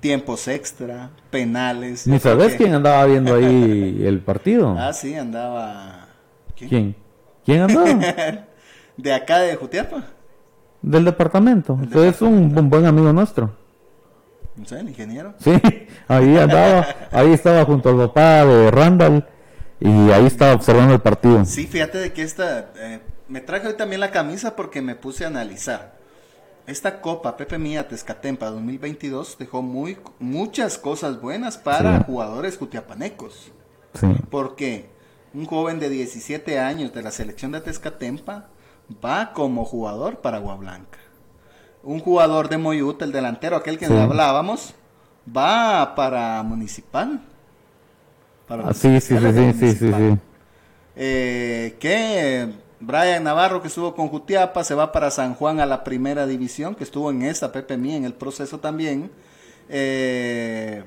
tiempos 0.00 0.48
extra, 0.48 1.10
penales. 1.30 2.06
¿Ni 2.06 2.18
sabes 2.18 2.56
quién 2.56 2.74
andaba 2.74 3.04
viendo 3.06 3.34
ahí 3.34 4.02
el 4.04 4.20
partido? 4.20 4.74
Ah, 4.78 4.92
sí, 4.92 5.14
andaba... 5.14 6.08
¿Quién? 6.56 6.94
¿Quién, 7.44 7.62
andaba? 7.62 7.86
de 8.96 9.14
acá 9.14 9.38
de 9.38 9.56
Jutiapa. 9.56 10.04
Del 10.82 11.04
departamento. 11.04 11.78
Entonces 11.80 12.16
es 12.16 12.22
un, 12.22 12.68
buen 12.68 12.86
amigo 12.86 13.12
nuestro. 13.12 13.54
No 14.56 14.64
sé, 14.66 14.80
el 14.80 14.88
ingeniero. 14.88 15.34
Sí, 15.38 15.52
ahí 16.08 16.36
andaba, 16.36 16.86
ahí 17.12 17.32
estaba 17.32 17.64
junto 17.64 17.88
al 17.90 17.96
papá 17.96 18.44
de 18.44 18.70
Randall 18.70 19.26
y 19.78 20.10
ahí 20.10 20.26
estaba 20.26 20.52
observando 20.52 20.94
el 20.94 21.00
partido. 21.00 21.44
Sí, 21.44 21.66
fíjate 21.66 21.98
de 21.98 22.12
que 22.12 22.22
esta, 22.22 22.72
eh, 22.76 23.00
me 23.28 23.40
traje 23.40 23.68
hoy 23.68 23.74
también 23.74 24.00
la 24.00 24.10
camisa 24.10 24.56
porque 24.56 24.82
me 24.82 24.96
puse 24.96 25.24
a 25.24 25.28
analizar. 25.28 25.99
Esta 26.66 27.00
Copa 27.00 27.36
Pepe 27.36 27.58
Mía 27.58 27.88
Tezcatempa 27.88 28.46
2022 28.50 29.38
dejó 29.38 29.62
muy, 29.62 29.98
muchas 30.18 30.78
cosas 30.78 31.20
buenas 31.20 31.58
para 31.58 32.04
jugadores 32.04 32.56
jutiapanecos. 32.56 33.52
Porque 34.30 34.88
un 35.34 35.46
joven 35.46 35.80
de 35.80 35.88
17 35.88 36.58
años 36.58 36.92
de 36.92 37.02
la 37.02 37.10
selección 37.10 37.52
de 37.52 37.60
Tezcatempa 37.60 38.48
va 39.04 39.32
como 39.32 39.64
jugador 39.64 40.18
para 40.20 40.36
Agua 40.38 40.56
Blanca. 40.56 40.98
Un 41.82 42.00
jugador 42.00 42.48
de 42.48 42.58
Moyut, 42.58 43.00
el 43.02 43.12
delantero, 43.12 43.56
aquel 43.56 43.78
que 43.78 43.86
hablábamos, 43.86 44.74
va 45.26 45.94
para 45.94 46.42
Municipal. 46.42 47.20
Para 48.46 48.68
ah, 48.68 48.74
sí, 48.74 49.00
sí, 49.00 49.16
sí, 49.16 49.32
sí, 49.32 49.52
sí, 49.52 49.76
sí, 49.76 50.18
eh, 50.96 51.76
que 51.78 52.52
Brian 52.80 53.24
Navarro, 53.24 53.60
que 53.60 53.68
estuvo 53.68 53.94
con 53.94 54.08
Jutiapa, 54.08 54.64
se 54.64 54.74
va 54.74 54.90
para 54.90 55.10
San 55.10 55.34
Juan 55.34 55.60
a 55.60 55.66
la 55.66 55.84
primera 55.84 56.26
división, 56.26 56.74
que 56.74 56.84
estuvo 56.84 57.10
en 57.10 57.22
esa, 57.22 57.52
Pepe 57.52 57.76
Mí, 57.76 57.94
en 57.94 58.06
el 58.06 58.14
proceso 58.14 58.58
también. 58.58 59.10
Eh, 59.68 60.82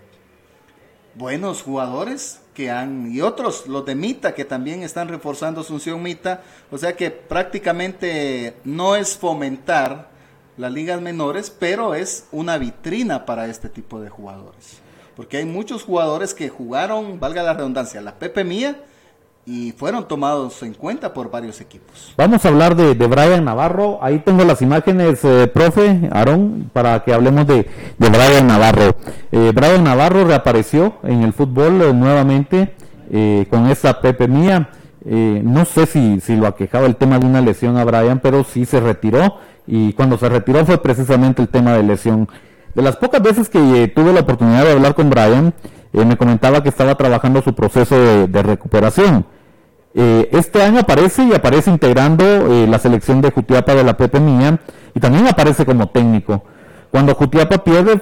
buenos 1.13 1.61
jugadores 1.61 2.41
que 2.55 2.71
han, 2.71 3.11
y 3.13 3.21
otros, 3.21 3.67
los 3.67 3.85
de 3.85 3.93
Mita, 3.93 4.33
que 4.33 4.43
también 4.43 4.81
están 4.81 5.07
reforzando 5.07 5.61
Asunción 5.61 6.01
Mita. 6.01 6.41
O 6.71 6.79
sea 6.79 6.95
que 6.95 7.11
prácticamente 7.11 8.55
no 8.63 8.95
es 8.95 9.15
fomentar 9.15 10.09
las 10.57 10.71
ligas 10.71 10.99
menores, 10.99 11.51
pero 11.51 11.93
es 11.93 12.27
una 12.31 12.57
vitrina 12.57 13.23
para 13.27 13.45
este 13.45 13.69
tipo 13.69 14.01
de 14.01 14.09
jugadores. 14.09 14.79
Porque 15.15 15.37
hay 15.37 15.45
muchos 15.45 15.83
jugadores 15.83 16.33
que 16.33 16.49
jugaron, 16.49 17.19
valga 17.19 17.43
la 17.43 17.53
redundancia, 17.53 18.01
la 18.01 18.15
Pepe 18.17 18.43
Mía 18.43 18.81
y 19.45 19.73
fueron 19.73 20.07
tomados 20.07 20.63
en 20.63 20.73
cuenta 20.73 21.13
por 21.13 21.29
varios 21.29 21.59
equipos. 21.59 22.13
Vamos 22.17 22.45
a 22.45 22.47
hablar 22.47 22.75
de, 22.75 22.95
de 22.95 23.07
Brian 23.07 23.43
Navarro. 23.43 23.99
Ahí 24.01 24.19
tengo 24.19 24.45
las 24.45 24.61
imágenes, 24.61 25.23
eh, 25.25 25.47
profe 25.47 26.09
Aarón, 26.11 26.69
para 26.71 27.03
que 27.03 27.13
hablemos 27.13 27.45
de, 27.47 27.67
de 27.97 28.09
Brian 28.09 28.47
Navarro. 28.47 28.95
Eh, 29.31 29.51
Brian 29.53 29.83
Navarro 29.83 30.23
reapareció 30.25 30.95
en 31.03 31.23
el 31.23 31.33
fútbol 31.33 31.81
eh, 31.81 31.93
nuevamente 31.93 32.73
eh, 33.11 33.45
con 33.49 33.69
esa 33.69 33.99
Pepe 33.99 34.27
Mía. 34.27 34.69
no 35.05 35.65
sé 35.65 35.85
si, 35.85 36.21
si 36.21 36.37
lo 36.37 36.47
aquejaba 36.47 36.85
el 36.85 36.95
tema 36.95 37.19
de 37.19 37.25
una 37.25 37.41
lesión 37.41 37.77
a 37.77 37.83
Brian, 37.83 38.19
pero 38.19 38.43
sí 38.45 38.65
se 38.65 38.79
retiró. 38.79 39.39
Y 39.67 39.93
cuando 39.93 40.17
se 40.17 40.29
retiró 40.29 40.65
fue 40.65 40.81
precisamente 40.81 41.41
el 41.41 41.49
tema 41.49 41.73
de 41.73 41.83
lesión. 41.83 42.29
De 42.75 42.81
las 42.81 42.95
pocas 42.95 43.21
veces 43.21 43.49
que 43.49 43.91
tuve 43.93 44.13
la 44.13 44.21
oportunidad 44.21 44.63
de 44.63 44.71
hablar 44.71 44.95
con 44.95 45.09
Brian, 45.09 45.53
eh, 45.93 46.03
me 46.05 46.17
comentaba 46.17 46.63
que 46.63 46.69
estaba 46.69 46.95
trabajando 46.95 47.41
su 47.43 47.53
proceso 47.53 47.95
de, 47.95 48.43
recuperación. 48.43 49.25
Eh, 49.95 50.29
este 50.31 50.63
año 50.63 50.79
aparece 50.79 51.23
y 51.23 51.33
aparece 51.33 51.69
integrando 51.69 52.23
eh, 52.25 52.67
la 52.67 52.79
selección 52.79 53.21
de 53.21 53.31
Jutiapa 53.31 53.75
de 53.75 53.83
la 53.83 53.95
Mía 54.19 54.59
y 54.95 54.99
también 54.99 55.27
aparece 55.27 55.65
como 55.65 55.87
técnico. 55.89 56.43
Cuando 56.91 57.15
Jutiapa 57.15 57.63
pierde 57.63 58.01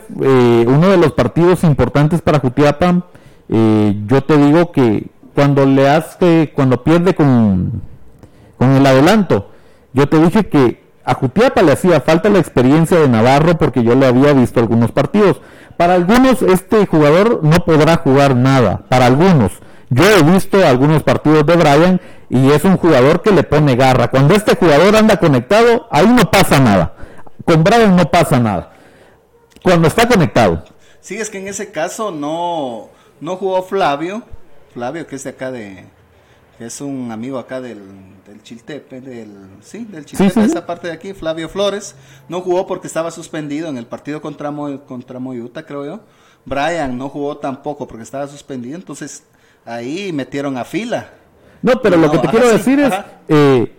uno 0.67 0.89
de 0.89 0.97
los 0.97 1.13
partidos 1.13 1.63
importantes 1.63 2.21
para 2.21 2.39
Jutiapa, 2.39 3.05
yo 3.47 4.23
te 4.23 4.37
digo 4.37 4.73
que 4.73 5.07
cuando 5.33 5.65
le 5.65 5.89
hace, 5.89 6.51
cuando 6.53 6.83
pierde 6.83 7.15
con, 7.15 7.81
con 8.57 8.71
el 8.71 8.85
adelanto, 8.85 9.49
yo 9.93 10.09
te 10.09 10.19
dije 10.19 10.47
que 10.47 10.81
a 11.03 11.13
Jutiapa 11.13 11.61
le 11.61 11.71
hacía 11.71 12.01
falta 12.01 12.29
la 12.29 12.39
experiencia 12.39 12.99
de 12.99 13.09
Navarro 13.09 13.57
porque 13.57 13.83
yo 13.83 13.95
le 13.95 14.05
había 14.05 14.33
visto 14.33 14.59
algunos 14.59 14.91
partidos. 14.91 15.41
Para 15.77 15.95
algunos 15.95 16.41
este 16.41 16.85
jugador 16.85 17.39
no 17.43 17.65
podrá 17.65 17.97
jugar 17.97 18.35
nada, 18.35 18.83
para 18.87 19.07
algunos. 19.07 19.51
Yo 19.93 20.05
he 20.05 20.23
visto 20.23 20.65
algunos 20.65 21.03
partidos 21.03 21.45
de 21.45 21.57
Brian 21.57 21.99
y 22.29 22.49
es 22.51 22.63
un 22.63 22.77
jugador 22.77 23.21
que 23.21 23.31
le 23.31 23.43
pone 23.43 23.75
garra. 23.75 24.09
Cuando 24.09 24.33
este 24.33 24.55
jugador 24.55 24.95
anda 24.95 25.17
conectado, 25.17 25.85
ahí 25.91 26.07
no 26.07 26.31
pasa 26.31 26.61
nada. 26.61 26.95
Con 27.43 27.61
Brian 27.65 27.93
no 27.97 28.09
pasa 28.09 28.39
nada. 28.39 28.71
Cuando 29.61 29.89
está 29.89 30.07
conectado. 30.07 30.63
Sí, 31.01 31.17
es 31.17 31.29
que 31.29 31.39
en 31.39 31.49
ese 31.49 31.71
caso 31.71 32.09
no, 32.09 32.87
no 33.19 33.35
jugó 33.35 33.61
Flavio. 33.63 34.23
Flavio, 34.73 35.05
que 35.05 35.17
es 35.17 35.25
de 35.25 35.31
acá 35.31 35.51
de, 35.51 35.83
que 36.57 36.67
es 36.67 36.79
un 36.79 37.11
amigo 37.11 37.37
acá 37.37 37.59
del, 37.59 37.81
del 38.25 38.41
Chiltepe, 38.43 39.01
del, 39.01 39.35
sí, 39.61 39.83
del 39.83 40.05
Chiltepe, 40.05 40.39
de 40.39 40.45
esa 40.45 40.65
parte 40.65 40.87
de 40.87 40.93
aquí, 40.93 41.11
Flavio 41.11 41.49
Flores, 41.49 41.95
no 42.29 42.39
jugó 42.39 42.65
porque 42.65 42.87
estaba 42.87 43.11
suspendido 43.11 43.67
en 43.67 43.75
el 43.77 43.87
partido 43.87 44.21
contra, 44.21 44.53
contra 44.87 45.19
Moyuta, 45.19 45.65
creo 45.65 45.85
yo. 45.85 45.99
Brian 46.45 46.97
no 46.97 47.09
jugó 47.09 47.37
tampoco 47.37 47.87
porque 47.87 48.03
estaba 48.03 48.27
suspendido, 48.27 48.77
entonces 48.77 49.23
ahí 49.65 50.11
metieron 50.11 50.57
a 50.57 50.65
fila. 50.65 51.09
No, 51.61 51.81
pero 51.81 51.97
lo 51.97 52.11
que 52.11 52.17
te 52.17 52.27
quiero 52.27 52.49
decir 52.49 52.79
es, 52.79 52.93
eh, 53.27 53.71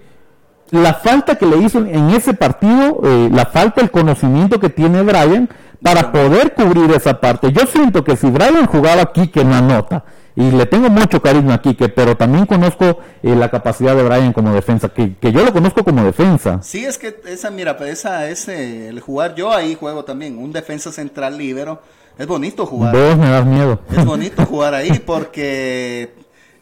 la 0.70 0.94
falta 0.94 1.36
que 1.36 1.46
le 1.46 1.58
hizo 1.58 1.78
en 1.78 2.10
ese 2.10 2.34
partido, 2.34 3.00
eh, 3.04 3.28
la 3.32 3.46
falta, 3.46 3.80
el 3.80 3.90
conocimiento 3.90 4.60
que 4.60 4.70
tiene 4.70 5.02
Brian 5.02 5.48
para 5.82 6.12
poder 6.12 6.54
cubrir 6.54 6.90
esa 6.92 7.20
parte. 7.20 7.52
Yo 7.52 7.66
siento 7.66 8.04
que 8.04 8.16
si 8.16 8.30
Brian 8.30 8.66
jugaba 8.66 9.02
aquí 9.02 9.28
que 9.28 9.44
no 9.44 9.54
anota, 9.54 10.04
y 10.34 10.50
le 10.50 10.64
tengo 10.66 10.88
mucho 10.88 11.20
cariño 11.20 11.52
a 11.52 11.60
Quique, 11.60 11.88
pero 11.88 12.16
también 12.16 12.46
conozco 12.46 13.00
eh, 13.22 13.34
la 13.34 13.50
capacidad 13.50 13.94
de 13.94 14.02
Brian 14.02 14.32
como 14.32 14.54
defensa, 14.54 14.88
que, 14.88 15.16
que, 15.16 15.30
yo 15.30 15.44
lo 15.44 15.52
conozco 15.52 15.84
como 15.84 16.02
defensa. 16.04 16.60
Sí, 16.62 16.84
es 16.84 16.96
que 16.96 17.20
esa, 17.26 17.50
mira, 17.50 17.76
esa, 17.86 18.28
ese, 18.28 18.88
el 18.88 19.00
jugar, 19.00 19.34
yo 19.34 19.52
ahí 19.52 19.74
juego 19.74 20.04
también, 20.04 20.38
un 20.38 20.52
defensa 20.52 20.90
central 20.90 21.36
libero, 21.36 21.82
es 22.18 22.26
bonito 22.26 22.66
jugar. 22.66 22.94
Vos 22.94 23.16
me 23.16 23.28
das 23.28 23.46
miedo. 23.46 23.80
Es 23.90 24.04
bonito 24.04 24.44
jugar 24.46 24.74
ahí 24.74 24.98
porque 25.04 26.14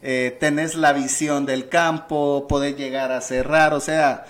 eh, 0.03 0.37
tenés 0.41 0.75
la 0.75 0.93
visión 0.93 1.47
del 1.47 1.69
campo, 1.69 2.47
podés 2.49 2.77
llegar 2.77 3.13
a 3.13 3.21
cerrar, 3.21 3.75
o 3.75 3.81
sea, 3.81 4.25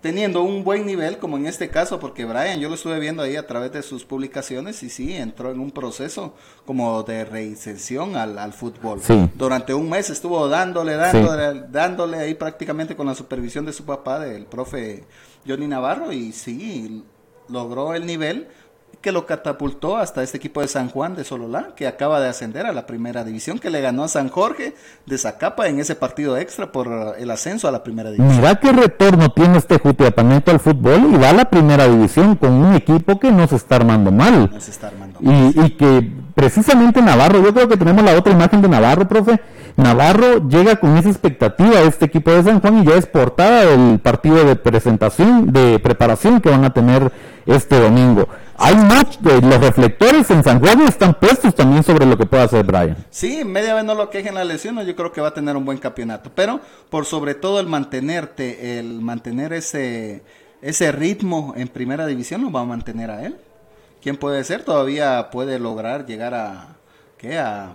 teniendo 0.00 0.42
un 0.42 0.62
buen 0.62 0.86
nivel, 0.86 1.18
como 1.18 1.36
en 1.36 1.46
este 1.46 1.68
caso, 1.68 1.98
porque 1.98 2.24
Brian, 2.24 2.60
yo 2.60 2.68
lo 2.68 2.74
estuve 2.74 3.00
viendo 3.00 3.22
ahí 3.22 3.36
a 3.36 3.46
través 3.46 3.72
de 3.72 3.82
sus 3.82 4.04
publicaciones 4.04 4.82
y 4.82 4.90
sí, 4.90 5.14
entró 5.14 5.50
en 5.50 5.58
un 5.58 5.70
proceso 5.70 6.34
como 6.64 7.02
de 7.02 7.24
reinserción 7.24 8.14
al, 8.14 8.38
al 8.38 8.52
fútbol. 8.52 9.00
Durante 9.34 9.74
un 9.74 9.88
mes 9.88 10.10
estuvo 10.10 10.48
dándole, 10.48 10.94
dándole, 10.94 11.62
dándole 11.70 12.18
ahí 12.18 12.34
prácticamente 12.34 12.94
con 12.94 13.06
la 13.06 13.14
supervisión 13.14 13.64
de 13.66 13.72
su 13.72 13.84
papá, 13.84 14.20
del 14.20 14.44
profe 14.46 15.04
Johnny 15.46 15.66
Navarro, 15.66 16.12
y 16.12 16.32
sí, 16.32 17.02
logró 17.48 17.94
el 17.94 18.06
nivel 18.06 18.48
que 19.06 19.12
lo 19.12 19.24
catapultó 19.24 19.98
hasta 19.98 20.24
este 20.24 20.36
equipo 20.38 20.60
de 20.62 20.66
San 20.66 20.88
Juan 20.88 21.14
de 21.14 21.22
Sololá, 21.22 21.68
que 21.76 21.86
acaba 21.86 22.18
de 22.18 22.28
ascender 22.28 22.66
a 22.66 22.72
la 22.72 22.86
primera 22.86 23.22
división, 23.22 23.60
que 23.60 23.70
le 23.70 23.80
ganó 23.80 24.02
a 24.02 24.08
San 24.08 24.28
Jorge 24.28 24.74
de 25.06 25.16
Zacapa 25.16 25.68
en 25.68 25.78
ese 25.78 25.94
partido 25.94 26.36
extra 26.36 26.72
por 26.72 27.14
el 27.16 27.30
ascenso 27.30 27.68
a 27.68 27.70
la 27.70 27.84
primera 27.84 28.10
división. 28.10 28.36
Mira 28.36 28.56
qué 28.56 28.72
retorno 28.72 29.30
tiene 29.30 29.58
este 29.58 29.78
Jutiapaneto 29.78 30.50
al 30.50 30.58
fútbol 30.58 31.14
y 31.14 31.18
va 31.18 31.30
a 31.30 31.34
la 31.34 31.44
primera 31.44 31.86
división 31.86 32.34
con 32.34 32.50
un 32.50 32.74
equipo 32.74 33.20
que 33.20 33.30
no 33.30 33.46
se 33.46 33.54
está 33.54 33.76
armando 33.76 34.10
mal. 34.10 34.50
No 34.52 34.60
se 34.60 34.72
está 34.72 34.88
armando 34.88 35.20
mal. 35.20 35.52
Y, 35.54 35.60
y 35.60 35.70
que 35.76 36.10
precisamente 36.34 37.00
Navarro, 37.00 37.40
yo 37.40 37.54
creo 37.54 37.68
que 37.68 37.76
tenemos 37.76 38.02
la 38.02 38.18
otra 38.18 38.32
imagen 38.32 38.60
de 38.60 38.68
Navarro, 38.68 39.06
profe. 39.06 39.40
Navarro 39.76 40.48
llega 40.48 40.76
con 40.76 40.96
esa 40.96 41.10
expectativa 41.10 41.78
a 41.78 41.82
este 41.82 42.06
equipo 42.06 42.32
de 42.32 42.42
San 42.42 42.60
Juan 42.60 42.82
y 42.82 42.86
ya 42.86 42.96
es 42.96 43.06
portada 43.06 43.66
del 43.66 44.00
partido 44.00 44.42
de 44.42 44.56
presentación, 44.56 45.52
de 45.52 45.78
preparación 45.78 46.40
que 46.40 46.50
van 46.50 46.64
a 46.64 46.74
tener 46.74 47.12
este 47.46 47.78
domingo 47.78 48.28
hay 48.58 48.74
muchos 48.74 49.22
de 49.22 49.40
los 49.42 49.60
reflectores 49.60 50.30
en 50.30 50.42
San 50.42 50.60
Juan 50.60 50.80
están 50.82 51.14
puestos 51.14 51.54
también 51.54 51.82
sobre 51.82 52.06
lo 52.06 52.16
que 52.16 52.24
puede 52.24 52.42
hacer 52.42 52.64
Brian. 52.64 52.96
Sí, 53.10 53.44
media 53.44 53.74
vez 53.74 53.84
no 53.84 53.94
lo 53.94 54.08
quejen 54.08 54.34
la 54.34 54.44
lesión, 54.44 54.80
yo 54.84 54.96
creo 54.96 55.12
que 55.12 55.20
va 55.20 55.28
a 55.28 55.34
tener 55.34 55.56
un 55.56 55.64
buen 55.64 55.78
campeonato, 55.78 56.30
pero 56.34 56.60
por 56.88 57.04
sobre 57.04 57.34
todo 57.34 57.60
el 57.60 57.66
mantenerte, 57.66 58.78
el 58.78 59.00
mantener 59.00 59.52
ese 59.52 60.22
ese 60.62 60.90
ritmo 60.90 61.52
en 61.56 61.68
primera 61.68 62.06
división 62.06 62.42
lo 62.42 62.50
va 62.50 62.62
a 62.62 62.64
mantener 62.64 63.10
a 63.10 63.26
él. 63.26 63.36
¿Quién 64.02 64.16
puede 64.16 64.42
ser? 64.44 64.62
Todavía 64.64 65.28
puede 65.30 65.58
lograr 65.58 66.06
llegar 66.06 66.34
a 66.34 66.76
¿qué? 67.18 67.38
a, 67.38 67.74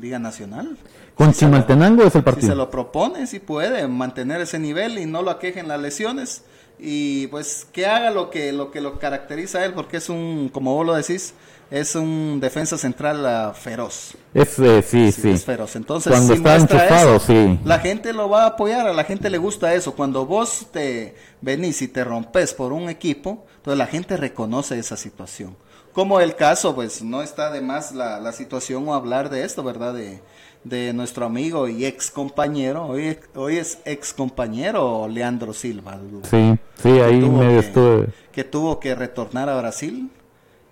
Liga 0.00 0.18
Nacional. 0.18 0.76
Con 1.14 1.32
si 1.32 1.40
Chimaltenango 1.40 2.02
es 2.02 2.16
el 2.16 2.24
partido. 2.24 2.48
Si 2.48 2.48
se 2.48 2.56
lo 2.56 2.68
propone, 2.68 3.28
si 3.28 3.38
puede 3.38 3.86
mantener 3.86 4.40
ese 4.40 4.58
nivel 4.58 4.98
y 4.98 5.06
no 5.06 5.22
lo 5.22 5.30
aquejen 5.30 5.68
las 5.68 5.80
lesiones 5.80 6.42
y 6.78 7.28
pues 7.28 7.66
que 7.72 7.86
haga 7.86 8.10
lo 8.10 8.30
que 8.30 8.52
lo 8.52 8.70
que 8.70 8.80
lo 8.80 8.98
caracteriza 8.98 9.58
a 9.58 9.64
él 9.64 9.74
porque 9.74 9.98
es 9.98 10.08
un 10.08 10.48
como 10.52 10.74
vos 10.74 10.84
lo 10.84 10.94
decís 10.94 11.34
es 11.70 11.94
un 11.94 12.40
defensa 12.40 12.76
central 12.76 13.24
ah, 13.26 13.52
feroz. 13.52 14.14
Es 14.32 14.58
eh, 14.58 14.82
sí, 14.82 15.10
sí, 15.10 15.30
es 15.30 15.44
feroz. 15.44 15.74
Entonces 15.76 16.12
cuando 16.12 16.34
está 16.34 16.56
enchufado 16.56 17.18
sí. 17.18 17.58
la 17.64 17.78
gente 17.78 18.12
lo 18.12 18.28
va 18.28 18.44
a 18.44 18.46
apoyar 18.48 18.86
a 18.86 18.92
la 18.92 19.04
gente 19.04 19.30
le 19.30 19.38
gusta 19.38 19.74
eso. 19.74 19.94
Cuando 19.94 20.26
vos 20.26 20.66
te 20.72 21.14
venís 21.40 21.80
y 21.82 21.88
te 21.88 22.04
rompes 22.04 22.54
por 22.54 22.72
un 22.72 22.88
equipo 22.88 23.46
entonces 23.56 23.78
la 23.78 23.86
gente 23.86 24.16
reconoce 24.16 24.78
esa 24.78 24.96
situación. 24.96 25.56
Como 25.92 26.20
el 26.20 26.36
caso 26.36 26.74
pues 26.74 27.02
no 27.02 27.22
está 27.22 27.50
de 27.50 27.60
más 27.60 27.92
la, 27.92 28.20
la 28.20 28.32
situación 28.32 28.88
o 28.88 28.94
hablar 28.94 29.30
de 29.30 29.44
esto 29.44 29.62
verdad 29.62 29.94
de 29.94 30.20
de 30.64 30.94
nuestro 30.94 31.26
amigo 31.26 31.68
y 31.68 31.84
ex 31.84 32.10
compañero, 32.10 32.86
hoy, 32.86 33.18
hoy 33.34 33.58
es 33.58 33.78
ex 33.84 34.12
compañero 34.14 35.06
Leandro 35.08 35.52
Silva. 35.52 35.98
Sí, 36.22 36.58
sí, 36.82 36.88
ahí 36.88 37.20
me 37.20 37.58
estuve. 37.58 38.08
Que 38.32 38.44
tuvo 38.44 38.80
que 38.80 38.94
retornar 38.94 39.48
a 39.48 39.58
Brasil 39.58 40.10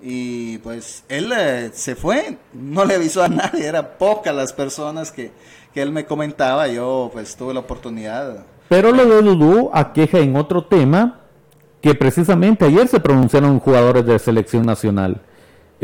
y 0.01 0.59
pues 0.59 1.05
él 1.09 1.32
eh, 1.36 1.70
se 1.74 1.95
fue, 1.95 2.38
no 2.55 2.84
le 2.84 2.97
avisó 2.97 3.22
a 3.22 3.28
nadie, 3.28 3.66
era 3.66 3.99
pocas 3.99 4.34
las 4.34 4.53
personas 4.53 5.12
que, 5.12 5.30
que 5.72 5.82
él 5.82 5.93
me 5.93 6.07
comentaba, 6.07 6.66
yo 6.68 7.11
pues 7.12 7.36
tuve 7.36 7.55
la 7.55 7.61
oportunidad. 7.61 8.45
Pero 8.68 8.90
lo 8.90 9.05
de 9.05 9.22
Dudú 9.22 9.70
aqueja 9.74 10.18
en 10.18 10.34
otro 10.36 10.64
tema 10.64 11.20
que 11.82 11.95
precisamente 11.95 12.64
ayer 12.64 12.88
se 12.88 13.01
pronunciaron 13.01 13.61
jugadores 13.61 14.07
de 14.07 14.18
selección 14.18 14.64
nacional 14.64 15.20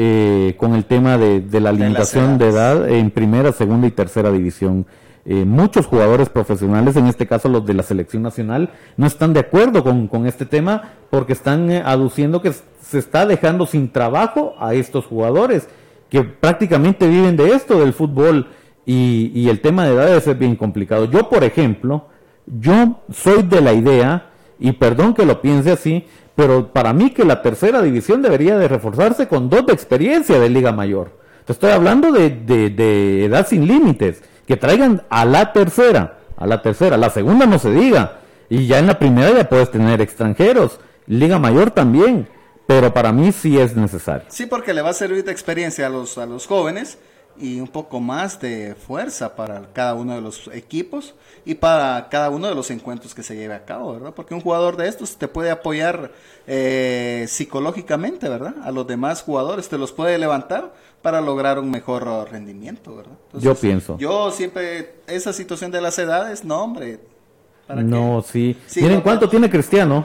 eh, 0.00 0.54
con 0.58 0.76
el 0.76 0.84
tema 0.84 1.18
de, 1.18 1.60
la 1.60 1.72
limitación 1.72 2.38
de, 2.38 2.50
edad 2.50 2.88
en 2.88 3.10
primera, 3.10 3.50
segunda 3.50 3.88
y 3.88 3.90
tercera 3.90 4.30
división. 4.30 4.86
Eh, 5.24 5.44
muchos 5.44 5.86
jugadores 5.86 6.28
profesionales, 6.28 6.94
en 6.94 7.08
este 7.08 7.26
caso 7.26 7.48
los 7.48 7.66
de 7.66 7.74
la 7.74 7.82
selección 7.82 8.22
nacional, 8.22 8.70
no 8.96 9.08
están 9.08 9.32
de 9.32 9.40
acuerdo 9.40 9.82
con, 9.82 10.24
este 10.28 10.46
tema 10.46 10.92
porque 11.10 11.32
están 11.32 11.68
eh, 11.72 11.82
aduciendo 11.84 12.40
que 12.40 12.52
se 12.80 12.98
está 12.98 13.26
dejando 13.26 13.66
sin 13.66 13.90
trabajo 13.90 14.54
a 14.60 14.72
estos 14.72 15.04
jugadores 15.04 15.68
que 16.10 16.22
prácticamente 16.22 17.08
viven 17.08 17.36
de 17.36 17.50
esto, 17.50 17.80
del 17.80 17.92
fútbol, 17.92 18.46
y, 18.86 19.32
y 19.34 19.48
el 19.48 19.60
tema 19.60 19.84
de 19.84 19.94
edad 19.94 20.06
debe 20.06 20.20
ser 20.20 20.36
bien 20.36 20.54
complicado. 20.54 21.06
Yo, 21.06 21.28
por 21.28 21.42
ejemplo, 21.42 22.06
yo 22.46 23.00
soy 23.10 23.42
de 23.42 23.60
la 23.60 23.72
idea, 23.72 24.30
y 24.60 24.70
perdón 24.70 25.12
que 25.12 25.26
lo 25.26 25.42
piense 25.42 25.72
así, 25.72 26.06
pero 26.38 26.72
para 26.72 26.92
mí 26.92 27.10
que 27.10 27.24
la 27.24 27.42
tercera 27.42 27.82
división 27.82 28.22
debería 28.22 28.56
de 28.56 28.68
reforzarse 28.68 29.26
con 29.26 29.50
dos 29.50 29.66
de 29.66 29.72
experiencia 29.72 30.38
de 30.38 30.48
Liga 30.48 30.70
Mayor. 30.70 31.10
Te 31.44 31.52
estoy 31.52 31.72
hablando 31.72 32.12
de, 32.12 32.30
de, 32.30 33.24
edad 33.24 33.44
sin 33.44 33.66
límites, 33.66 34.22
que 34.46 34.56
traigan 34.56 35.02
a 35.10 35.24
la 35.24 35.52
tercera, 35.52 36.20
a 36.36 36.46
la 36.46 36.62
tercera, 36.62 36.96
la 36.96 37.10
segunda 37.10 37.44
no 37.44 37.58
se 37.58 37.72
diga, 37.72 38.20
y 38.48 38.68
ya 38.68 38.78
en 38.78 38.86
la 38.86 39.00
primera 39.00 39.32
ya 39.32 39.48
puedes 39.48 39.72
tener 39.72 40.00
extranjeros, 40.00 40.78
Liga 41.08 41.40
Mayor 41.40 41.72
también, 41.72 42.28
pero 42.68 42.94
para 42.94 43.10
mí 43.10 43.32
sí 43.32 43.58
es 43.58 43.74
necesario. 43.74 44.26
Sí, 44.28 44.46
porque 44.46 44.72
le 44.74 44.82
va 44.82 44.90
a 44.90 44.94
servir 44.94 45.24
de 45.24 45.32
experiencia 45.32 45.88
a 45.88 45.90
los, 45.90 46.18
a 46.18 46.26
los 46.26 46.46
jóvenes 46.46 46.98
y 47.36 47.58
un 47.58 47.66
poco 47.66 47.98
más 47.98 48.40
de 48.40 48.76
fuerza 48.76 49.34
para 49.34 49.72
cada 49.72 49.94
uno 49.94 50.14
de 50.14 50.20
los 50.20 50.48
equipos 50.54 51.16
y 51.48 51.54
para 51.54 52.10
cada 52.10 52.28
uno 52.28 52.46
de 52.46 52.54
los 52.54 52.70
encuentros 52.70 53.14
que 53.14 53.22
se 53.22 53.34
lleve 53.34 53.54
a 53.54 53.64
cabo, 53.64 53.94
¿verdad? 53.94 54.12
Porque 54.14 54.34
un 54.34 54.42
jugador 54.42 54.76
de 54.76 54.86
estos 54.86 55.16
te 55.16 55.28
puede 55.28 55.50
apoyar 55.50 56.12
eh, 56.46 57.24
psicológicamente, 57.26 58.28
¿verdad? 58.28 58.56
A 58.64 58.70
los 58.70 58.86
demás 58.86 59.22
jugadores 59.22 59.66
te 59.70 59.78
los 59.78 59.90
puede 59.90 60.18
levantar 60.18 60.74
para 61.00 61.22
lograr 61.22 61.58
un 61.58 61.70
mejor 61.70 62.06
rendimiento, 62.30 62.96
¿verdad? 62.96 63.14
yo 63.32 63.54
pienso. 63.54 63.96
Yo 63.96 64.30
siempre, 64.30 64.96
esa 65.06 65.32
situación 65.32 65.70
de 65.70 65.80
las 65.80 65.98
edades, 65.98 66.44
no, 66.44 66.62
hombre. 66.62 67.00
no, 67.76 68.20
sí. 68.20 68.54
Miren 68.76 69.00
cuánto 69.00 69.30
tiene 69.30 69.48
Cristiano. 69.48 70.04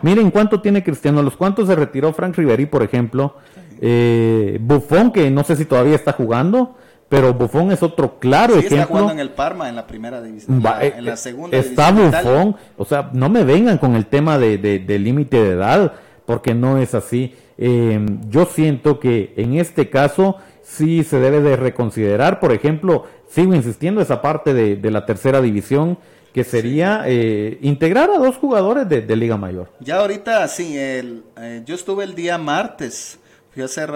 Miren 0.00 0.30
cuánto 0.30 0.62
tiene 0.62 0.82
Cristiano. 0.82 1.22
Los 1.22 1.36
cuantos 1.36 1.68
se 1.68 1.74
retiró 1.74 2.14
Frank 2.14 2.34
Riveri, 2.34 2.64
por 2.64 2.82
ejemplo. 2.82 3.34
Eh, 3.78 4.56
Buffon, 4.58 5.12
que 5.12 5.30
no 5.30 5.44
sé 5.44 5.54
si 5.54 5.66
todavía 5.66 5.96
está 5.96 6.12
jugando, 6.12 6.76
pero 7.08 7.34
Buffon 7.34 7.70
es 7.72 7.82
otro 7.82 8.18
claro 8.18 8.54
sí, 8.54 8.60
ejemplo. 8.60 8.76
Está 8.78 8.86
jugando 8.86 9.12
en 9.12 9.18
el 9.20 9.30
Parma 9.30 9.68
en 9.68 9.76
la 9.76 9.86
primera 9.86 10.20
división, 10.20 10.62
eh, 10.80 10.94
en 10.96 11.04
la 11.04 11.16
segunda 11.16 11.56
está 11.56 11.92
Buffon, 11.92 12.56
o 12.76 12.84
sea, 12.84 13.10
no 13.12 13.28
me 13.28 13.44
vengan 13.44 13.78
con 13.78 13.94
el 13.94 14.06
tema 14.06 14.38
de, 14.38 14.58
de, 14.58 14.98
límite 14.98 15.42
de 15.42 15.50
edad, 15.52 15.92
porque 16.24 16.54
no 16.54 16.78
es 16.78 16.94
así. 16.94 17.34
Eh, 17.58 18.04
yo 18.28 18.46
siento 18.46 19.00
que 19.00 19.32
en 19.36 19.54
este 19.54 19.88
caso 19.88 20.36
sí 20.62 21.04
se 21.04 21.20
debe 21.20 21.40
de 21.40 21.56
reconsiderar, 21.56 22.40
por 22.40 22.52
ejemplo, 22.52 23.04
sigo 23.28 23.54
insistiendo 23.54 24.00
esa 24.00 24.20
parte 24.20 24.52
de, 24.52 24.76
de 24.76 24.90
la 24.90 25.06
tercera 25.06 25.40
división 25.40 25.98
que 26.36 26.44
sería 26.44 27.04
eh, 27.06 27.58
integrar 27.62 28.10
a 28.10 28.18
dos 28.18 28.36
jugadores 28.36 28.86
de, 28.86 29.00
de, 29.00 29.16
Liga 29.16 29.38
Mayor. 29.38 29.70
Ya 29.80 30.00
ahorita 30.00 30.46
sí, 30.48 30.76
el, 30.76 31.24
eh, 31.38 31.62
yo 31.64 31.74
estuve 31.74 32.04
el 32.04 32.14
día 32.14 32.36
martes 32.36 33.18
fui 33.56 33.62
a 33.62 33.64
hacer, 33.64 33.88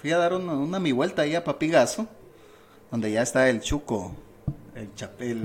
fui 0.00 0.10
a 0.10 0.18
dar 0.18 0.34
una, 0.34 0.80
mi 0.80 0.90
vuelta 0.90 1.22
ahí 1.22 1.36
a 1.36 1.44
Papigazo, 1.44 2.08
donde 2.90 3.10
ya 3.12 3.22
está 3.22 3.48
el 3.48 3.60
Chuco, 3.60 4.12
El, 4.74 4.94
chap- 4.94 5.20
El 5.20 5.44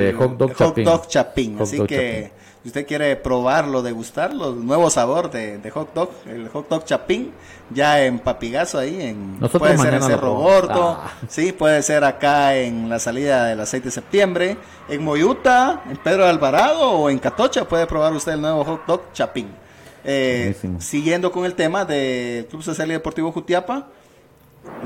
eh, 0.00 0.12
hot 0.12 0.36
dog 0.36 0.54
chapín. 0.54 0.84
dog 0.84 1.08
chapín. 1.08 1.52
Hot 1.58 1.62
Así 1.62 1.76
dog 1.78 1.86
que 1.86 1.96
chapín. 2.24 2.32
si 2.62 2.68
usted 2.68 2.86
quiere 2.86 3.16
probarlo, 3.16 3.82
degustarlo, 3.82 4.52
nuevo 4.52 4.90
sabor 4.90 5.30
de, 5.30 5.58
de 5.58 5.70
hot 5.70 5.94
dog, 5.94 6.10
el 6.26 6.48
hot 6.48 6.68
dog 6.68 6.84
chapín, 6.84 7.32
ya 7.70 8.04
en 8.04 8.18
Papigazo 8.18 8.78
ahí, 8.78 9.00
en, 9.00 9.40
Nosotros 9.40 9.60
puede 9.62 9.78
ser 9.78 9.94
en 9.94 10.02
Cerro. 10.02 10.34
Gordo, 10.34 10.98
Ah. 11.00 11.12
sí, 11.28 11.52
puede 11.52 11.82
ser 11.82 12.04
acá 12.04 12.54
en 12.56 12.88
la 12.88 12.98
salida 12.98 13.46
del 13.46 13.66
6 13.66 13.84
de 13.84 13.90
septiembre, 13.90 14.56
en 14.88 15.02
Moyuta, 15.02 15.82
en 15.90 15.96
Pedro 15.98 16.26
Alvarado 16.26 16.90
o 16.90 17.08
en 17.10 17.18
Catocha 17.18 17.66
puede 17.66 17.86
probar 17.86 18.12
usted 18.12 18.32
el 18.32 18.40
nuevo 18.42 18.64
hot 18.64 18.86
dog 18.86 19.12
chapín. 19.12 19.48
Eh, 20.06 20.54
siguiendo 20.80 21.32
con 21.32 21.46
el 21.46 21.54
tema 21.54 21.86
del 21.86 22.44
Club 22.46 22.62
Social 22.62 22.90
y 22.90 22.92
Deportivo 22.92 23.32
Jutiapa, 23.32 23.86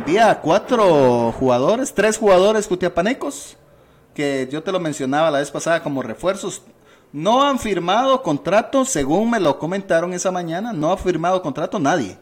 vi 0.06 0.18
a 0.18 0.40
cuatro 0.40 1.32
jugadores, 1.32 1.92
tres 1.94 2.16
jugadores 2.18 2.66
jutiapanecos, 2.66 3.56
que 4.14 4.48
yo 4.50 4.62
te 4.62 4.72
lo 4.72 4.80
mencionaba 4.80 5.30
la 5.30 5.38
vez 5.38 5.50
pasada 5.50 5.82
como 5.82 6.02
refuerzos. 6.02 6.62
No 7.12 7.42
han 7.42 7.58
firmado 7.58 8.22
contrato, 8.22 8.84
según 8.84 9.30
me 9.30 9.40
lo 9.40 9.58
comentaron 9.58 10.12
esa 10.12 10.30
mañana, 10.30 10.72
no 10.72 10.92
ha 10.92 10.96
firmado 10.96 11.40
contrato 11.40 11.78
nadie. 11.78 12.18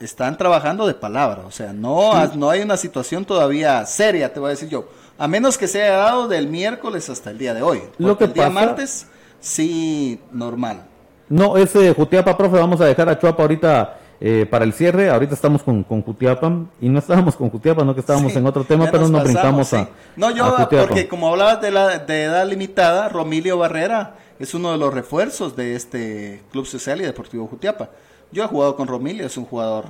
Están 0.00 0.36
trabajando 0.36 0.86
de 0.88 0.94
palabra, 0.94 1.44
o 1.46 1.52
sea, 1.52 1.72
no, 1.72 2.26
no 2.34 2.50
hay 2.50 2.62
una 2.62 2.76
situación 2.76 3.24
todavía 3.24 3.86
seria, 3.86 4.32
te 4.32 4.40
voy 4.40 4.48
a 4.48 4.50
decir 4.50 4.68
yo. 4.68 4.88
A 5.16 5.28
menos 5.28 5.56
que 5.56 5.68
se 5.68 5.80
haya 5.82 5.96
dado 5.98 6.26
del 6.26 6.48
miércoles 6.48 7.08
hasta 7.08 7.30
el 7.30 7.38
día 7.38 7.54
de 7.54 7.62
hoy. 7.62 7.82
Lo 7.98 8.18
que 8.18 8.24
el 8.24 8.32
día 8.32 8.48
pasa- 8.48 8.54
martes, 8.54 9.06
sí, 9.38 10.18
normal. 10.32 10.86
No, 11.28 11.56
ese 11.56 11.94
Jutiapa, 11.94 12.36
profe, 12.36 12.56
vamos 12.58 12.80
a 12.80 12.86
dejar 12.86 13.08
a 13.08 13.16
Chuapa 13.18 13.42
ahorita 13.42 13.98
eh, 14.24 14.46
para 14.46 14.64
el 14.64 14.72
cierre. 14.72 15.10
Ahorita 15.10 15.34
estamos 15.34 15.64
con, 15.64 15.82
con 15.82 16.00
Jutiapa 16.00 16.52
y 16.80 16.88
no 16.88 17.00
estábamos 17.00 17.34
con 17.34 17.50
Jutiapa, 17.50 17.82
no 17.82 17.92
que 17.92 18.00
estábamos 18.00 18.30
Sí, 18.32 18.38
en 18.38 18.46
otro 18.46 18.62
tema, 18.62 18.88
pero 18.88 19.08
nos, 19.08 19.22
pasamos, 19.22 19.24
brincamos 19.24 19.68
sí. 19.68 19.76
a. 19.76 19.88
No, 20.14 20.30
yo, 20.30 20.44
a 20.44 20.68
porque 20.68 21.08
como 21.08 21.28
hablabas 21.28 21.60
de, 21.60 21.72
la, 21.72 21.98
de 21.98 22.22
edad 22.22 22.46
limitada, 22.48 23.08
Romilio 23.08 23.58
Barrera 23.58 24.14
es 24.38 24.54
uno 24.54 24.70
de 24.70 24.78
los 24.78 24.94
refuerzos 24.94 25.56
de 25.56 25.74
este 25.74 26.40
Club 26.52 26.66
Social 26.66 27.00
y 27.00 27.04
Deportivo 27.04 27.48
Jutiapa. 27.48 27.90
Yo 28.30 28.44
he 28.44 28.46
jugado 28.46 28.76
con 28.76 28.86
Romilio, 28.86 29.26
es 29.26 29.36
un 29.36 29.44
jugador 29.44 29.86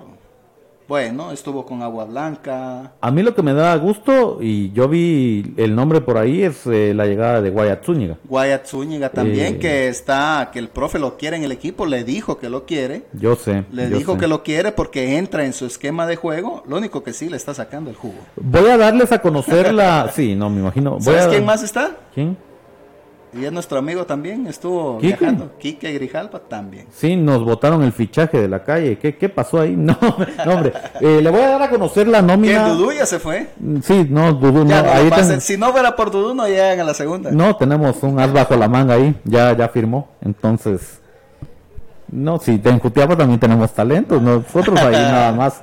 bueno, 0.88 1.32
estuvo 1.32 1.64
con 1.64 1.82
Agua 1.82 2.04
Blanca. 2.04 2.92
A 3.00 3.10
mí 3.10 3.22
lo 3.22 3.34
que 3.34 3.42
me 3.42 3.52
da 3.54 3.74
gusto, 3.76 4.38
y 4.40 4.70
yo 4.72 4.88
vi 4.88 5.54
el 5.56 5.74
nombre 5.74 6.00
por 6.00 6.18
ahí, 6.18 6.42
es 6.42 6.66
eh, 6.66 6.92
la 6.94 7.06
llegada 7.06 7.40
de 7.40 7.50
Guayat 7.50 7.84
Zúñiga. 7.84 8.16
Guayat 8.28 8.66
Zúñiga 8.66 9.08
también, 9.10 9.54
Eh. 9.54 9.58
que 9.58 9.88
está, 9.88 10.50
que 10.52 10.58
el 10.58 10.68
profe 10.68 10.98
lo 10.98 11.16
quiere 11.16 11.36
en 11.36 11.44
el 11.44 11.52
equipo, 11.52 11.86
le 11.86 12.04
dijo 12.04 12.38
que 12.38 12.48
lo 12.50 12.66
quiere. 12.66 13.04
Yo 13.12 13.36
sé. 13.36 13.64
Le 13.72 13.88
yo 13.90 13.96
dijo 13.98 14.14
sé. 14.14 14.20
que 14.20 14.26
lo 14.26 14.42
quiere 14.42 14.72
porque 14.72 15.16
entra 15.18 15.44
en 15.44 15.52
su 15.52 15.66
esquema 15.66 16.06
de 16.06 16.16
juego. 16.16 16.62
Lo 16.68 16.76
único 16.76 17.02
que 17.02 17.12
sí 17.12 17.28
le 17.28 17.36
está 17.36 17.54
sacando 17.54 17.90
el 17.90 17.96
jugo. 17.96 18.14
Voy 18.36 18.68
a 18.70 18.76
darles 18.76 19.12
a 19.12 19.20
conocer 19.20 19.72
la. 19.72 20.10
Sí, 20.14 20.34
no, 20.34 20.50
me 20.50 20.60
imagino. 20.60 20.92
Voy 20.92 21.02
¿Sabes 21.02 21.26
a- 21.26 21.30
quién 21.30 21.44
más 21.46 21.62
está? 21.62 21.96
¿Quién? 22.14 22.36
Y 23.34 23.46
es 23.46 23.52
nuestro 23.52 23.78
amigo 23.78 24.04
también, 24.04 24.46
estuvo 24.46 24.98
¿Quique? 24.98 25.16
viajando. 25.16 25.52
Quique 25.58 25.90
Grijalpa 25.92 26.38
también. 26.40 26.86
Sí, 26.92 27.16
nos 27.16 27.42
botaron 27.44 27.82
el 27.82 27.92
fichaje 27.92 28.40
de 28.40 28.48
la 28.48 28.62
calle. 28.62 28.98
¿Qué, 28.98 29.16
qué 29.16 29.28
pasó 29.28 29.60
ahí? 29.60 29.74
No, 29.82 29.96
no 30.44 30.52
hombre. 30.52 30.72
Eh, 31.00 31.20
le 31.22 31.30
voy 31.30 31.40
a 31.40 31.48
dar 31.48 31.62
a 31.62 31.70
conocer 31.70 32.06
la 32.08 32.20
Que 32.20 32.26
nómina. 32.26 32.68
Dudú 32.68 32.92
ya 32.92 33.06
se 33.06 33.18
fue. 33.18 33.48
Sí, 33.82 34.06
no, 34.10 34.34
Dudú. 34.34 34.66
Ya 34.66 34.82
no 34.82 34.92
ahí 34.92 35.10
ten-. 35.10 35.40
Si 35.40 35.56
no 35.56 35.72
fuera 35.72 35.96
por 35.96 36.10
Dudú, 36.10 36.34
no 36.34 36.46
llegan 36.46 36.80
a 36.80 36.84
la 36.84 36.94
segunda. 36.94 37.30
No, 37.30 37.56
tenemos 37.56 38.02
un 38.02 38.20
as 38.20 38.32
bajo 38.32 38.54
la 38.56 38.68
manga 38.68 38.94
ahí, 38.94 39.14
ya, 39.24 39.56
ya 39.56 39.68
firmó, 39.68 40.08
entonces, 40.20 41.00
no, 42.10 42.38
sí, 42.38 42.60
en 42.62 42.78
Jutiapa 42.78 43.16
también 43.16 43.40
tenemos 43.40 43.72
talentos, 43.72 44.20
nosotros 44.20 44.78
ahí 44.78 44.92
nada 44.92 45.32
más. 45.32 45.62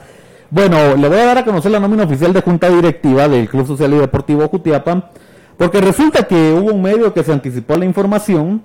Bueno, 0.49 0.95
le 0.95 1.07
voy 1.07 1.19
a 1.19 1.25
dar 1.25 1.37
a 1.37 1.45
conocer 1.45 1.71
la 1.71 1.79
nómina 1.79 2.03
oficial 2.05 2.33
de 2.33 2.41
Junta 2.41 2.69
Directiva 2.69 3.27
del 3.27 3.47
Club 3.47 3.67
Social 3.67 3.93
y 3.93 3.97
Deportivo 3.97 4.47
Jutiapa, 4.47 5.11
porque 5.59 5.81
resulta 5.81 6.23
que 6.23 6.53
hubo 6.53 6.73
un 6.73 6.81
medio 6.81 7.13
que 7.13 7.21
se 7.21 7.33
anticipó 7.33 7.75
la 7.75 7.83
información 7.83 8.63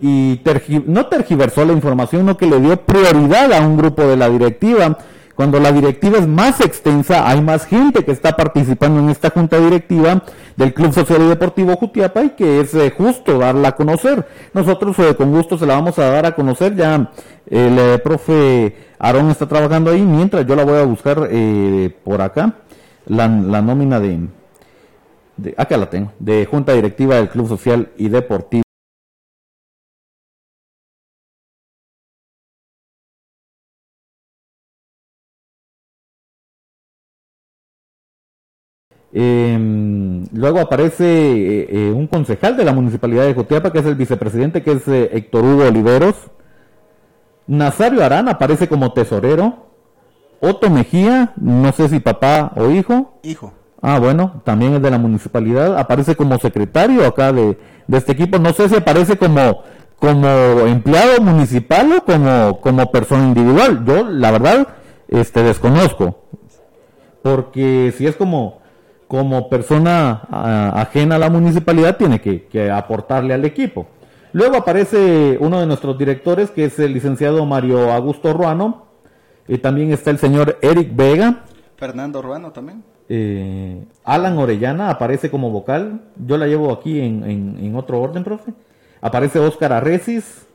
y 0.00 0.36
tergi- 0.44 0.84
no 0.86 1.06
tergiversó 1.06 1.64
la 1.64 1.72
información, 1.72 2.24
no 2.24 2.36
que 2.36 2.46
le 2.46 2.60
dio 2.60 2.76
prioridad 2.80 3.52
a 3.52 3.60
un 3.66 3.76
grupo 3.76 4.02
de 4.02 4.16
la 4.16 4.28
directiva. 4.30 4.96
Cuando 5.34 5.58
la 5.58 5.72
directiva 5.72 6.18
es 6.18 6.26
más 6.26 6.60
extensa, 6.60 7.28
hay 7.28 7.42
más 7.42 7.66
gente 7.66 8.04
que 8.04 8.12
está 8.12 8.36
participando 8.36 9.00
en 9.00 9.10
esta 9.10 9.28
junta 9.30 9.58
directiva 9.58 10.22
del 10.56 10.72
Club 10.72 10.94
Social 10.94 11.20
y 11.22 11.28
Deportivo 11.28 11.76
Jutiapa 11.76 12.22
y 12.22 12.30
que 12.30 12.60
es 12.60 12.72
eh, 12.74 12.94
justo 12.96 13.38
darla 13.38 13.68
a 13.68 13.72
conocer. 13.76 14.26
Nosotros 14.54 14.96
eh, 15.00 15.14
con 15.16 15.32
gusto 15.32 15.58
se 15.58 15.66
la 15.66 15.74
vamos 15.74 15.98
a 15.98 16.08
dar 16.08 16.26
a 16.26 16.34
conocer. 16.34 16.74
Ya 16.76 17.10
el 17.50 17.78
eh, 17.78 17.98
profe 17.98 18.76
Aarón 19.00 19.30
está 19.30 19.46
trabajando 19.46 19.90
ahí, 19.90 20.00
mientras 20.00 20.46
yo 20.46 20.54
la 20.56 20.64
voy 20.64 20.78
a 20.78 20.84
buscar 20.84 21.28
por 22.04 22.22
acá, 22.22 22.54
la 23.06 23.28
nómina 23.28 24.00
de, 24.00 24.20
de, 25.36 25.54
acá 25.56 25.76
la 25.76 25.90
tengo, 25.90 26.12
de 26.18 26.46
Junta 26.46 26.72
Directiva 26.72 27.16
del 27.16 27.28
Club 27.28 27.48
Social 27.48 27.92
y 27.96 28.08
Deportivo. 28.08 28.62
Eh, 39.18 39.56
luego 40.32 40.60
aparece 40.60 41.04
eh, 41.04 41.68
eh, 41.70 41.90
un 41.90 42.06
concejal 42.06 42.56
de 42.56 42.64
la 42.64 42.74
municipalidad 42.74 43.24
de 43.24 43.34
Jotiapa, 43.34 43.72
que 43.72 43.78
es 43.78 43.86
el 43.86 43.94
vicepresidente, 43.94 44.62
que 44.62 44.72
es 44.72 44.86
eh, 44.88 45.10
Héctor 45.12 45.44
Hugo 45.44 45.64
Oliveros. 45.64 46.14
Nazario 47.46 48.04
Arán 48.04 48.28
aparece 48.28 48.68
como 48.68 48.92
tesorero. 48.92 49.66
Otto 50.40 50.68
Mejía, 50.68 51.32
no 51.36 51.72
sé 51.72 51.88
si 51.88 52.00
papá 52.00 52.52
o 52.56 52.70
hijo. 52.70 53.18
Hijo. 53.22 53.54
Ah, 53.88 54.00
bueno, 54.00 54.42
también 54.42 54.74
es 54.74 54.82
de 54.82 54.90
la 54.90 54.98
municipalidad. 54.98 55.78
Aparece 55.78 56.16
como 56.16 56.36
secretario 56.38 57.06
acá 57.06 57.32
de, 57.32 57.56
de 57.86 57.96
este 57.96 58.10
equipo. 58.10 58.36
No 58.36 58.52
sé 58.52 58.68
si 58.68 58.74
aparece 58.74 59.16
como, 59.16 59.62
como 60.00 60.26
empleado 60.66 61.20
municipal 61.20 61.92
o 61.92 62.04
como, 62.04 62.60
como 62.60 62.90
persona 62.90 63.28
individual. 63.28 63.84
Yo, 63.84 64.02
la 64.02 64.32
verdad, 64.32 64.66
este, 65.06 65.44
desconozco. 65.44 66.18
Porque 67.22 67.94
si 67.96 68.08
es 68.08 68.16
como, 68.16 68.58
como 69.06 69.48
persona 69.48 70.22
ah, 70.32 70.72
ajena 70.74 71.14
a 71.14 71.20
la 71.20 71.30
municipalidad, 71.30 71.96
tiene 71.96 72.20
que, 72.20 72.46
que 72.46 72.68
aportarle 72.68 73.34
al 73.34 73.44
equipo. 73.44 73.86
Luego 74.32 74.56
aparece 74.56 75.38
uno 75.40 75.60
de 75.60 75.66
nuestros 75.66 75.96
directores, 75.96 76.50
que 76.50 76.64
es 76.64 76.76
el 76.80 76.92
licenciado 76.92 77.46
Mario 77.46 77.92
Augusto 77.92 78.32
Ruano. 78.32 78.86
Y 79.46 79.58
también 79.58 79.92
está 79.92 80.10
el 80.10 80.18
señor 80.18 80.58
Eric 80.60 80.90
Vega. 80.92 81.44
Fernando 81.76 82.20
Ruano 82.20 82.50
también. 82.50 82.82
Eh, 83.08 83.84
Alan 84.04 84.36
Orellana 84.38 84.90
aparece 84.90 85.30
como 85.30 85.50
vocal. 85.50 86.00
Yo 86.26 86.36
la 86.38 86.46
llevo 86.46 86.72
aquí 86.72 87.00
en, 87.00 87.24
en- 87.60 87.76
otro 87.76 88.00
orden, 88.00 88.24
profe. 88.24 88.52
Aparece 89.00 89.38
Óscar 89.38 89.72
Arrecis. 89.72 90.46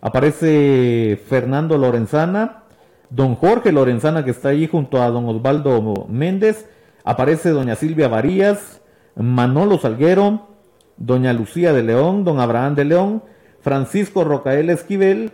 Aparece 0.00 1.20
Fernando 1.28 1.78
Lorenzana. 1.78 2.62
Don 3.10 3.34
Jorge 3.36 3.72
Lorenzana, 3.72 4.24
que 4.24 4.30
está 4.32 4.50
ahí 4.50 4.66
junto 4.66 5.02
a 5.02 5.10
don 5.10 5.26
Osvaldo 5.28 6.06
Méndez. 6.08 6.68
Aparece 7.04 7.50
doña 7.50 7.76
Silvia 7.76 8.08
Varías. 8.08 8.80
Manolo 9.14 9.78
Salguero. 9.78 10.48
Doña 10.96 11.32
Lucía 11.32 11.72
de 11.72 11.82
León. 11.82 12.24
Don 12.24 12.40
Abraham 12.40 12.74
de 12.74 12.84
León. 12.84 13.22
Francisco 13.60 14.24
Rocael 14.24 14.70
Esquivel. 14.70 15.32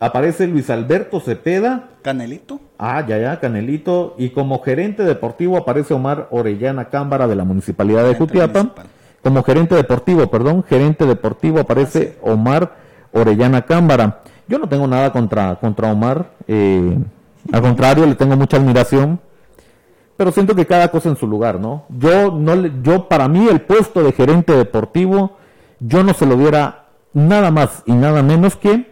Aparece 0.00 0.46
Luis 0.46 0.70
Alberto 0.70 1.20
Cepeda. 1.20 1.90
Canelito. 2.02 2.58
Ah, 2.78 3.04
ya, 3.06 3.18
ya, 3.18 3.38
Canelito. 3.38 4.14
Y 4.18 4.30
como 4.30 4.62
gerente 4.62 5.04
deportivo 5.04 5.58
aparece 5.58 5.92
Omar 5.92 6.28
Orellana 6.30 6.86
Cámara 6.88 7.28
de 7.28 7.36
la 7.36 7.44
Municipalidad 7.44 8.04
de 8.04 8.14
Jutiapa. 8.14 8.70
Como 9.22 9.42
gerente 9.42 9.74
deportivo, 9.74 10.26
perdón, 10.30 10.64
gerente 10.66 11.04
deportivo 11.04 11.60
aparece 11.60 12.16
Omar 12.22 12.72
Orellana 13.12 13.62
Cámara. 13.66 14.20
Yo 14.48 14.58
no 14.58 14.66
tengo 14.68 14.86
nada 14.86 15.12
contra, 15.12 15.56
contra 15.56 15.92
Omar. 15.92 16.30
eh, 16.48 16.96
al 17.52 17.60
contrario, 17.62 18.06
le 18.06 18.14
tengo 18.14 18.36
mucha 18.36 18.56
admiración. 18.56 19.20
Pero 20.16 20.32
siento 20.32 20.54
que 20.54 20.66
cada 20.66 20.88
cosa 20.88 21.08
en 21.10 21.16
su 21.16 21.26
lugar, 21.26 21.58
¿no? 21.60 21.84
Yo, 21.90 22.30
no 22.32 22.54
le- 22.54 22.72
yo 22.82 23.08
para 23.08 23.28
mí 23.28 23.46
el 23.48 23.60
puesto 23.62 24.02
de 24.02 24.12
gerente 24.12 24.52
deportivo, 24.54 25.36
yo 25.78 26.02
no 26.02 26.12
se 26.14 26.26
lo 26.26 26.36
diera 26.36 26.86
nada 27.14 27.50
más 27.50 27.82
y 27.86 27.92
nada 27.92 28.22
menos 28.22 28.56
que 28.56 28.90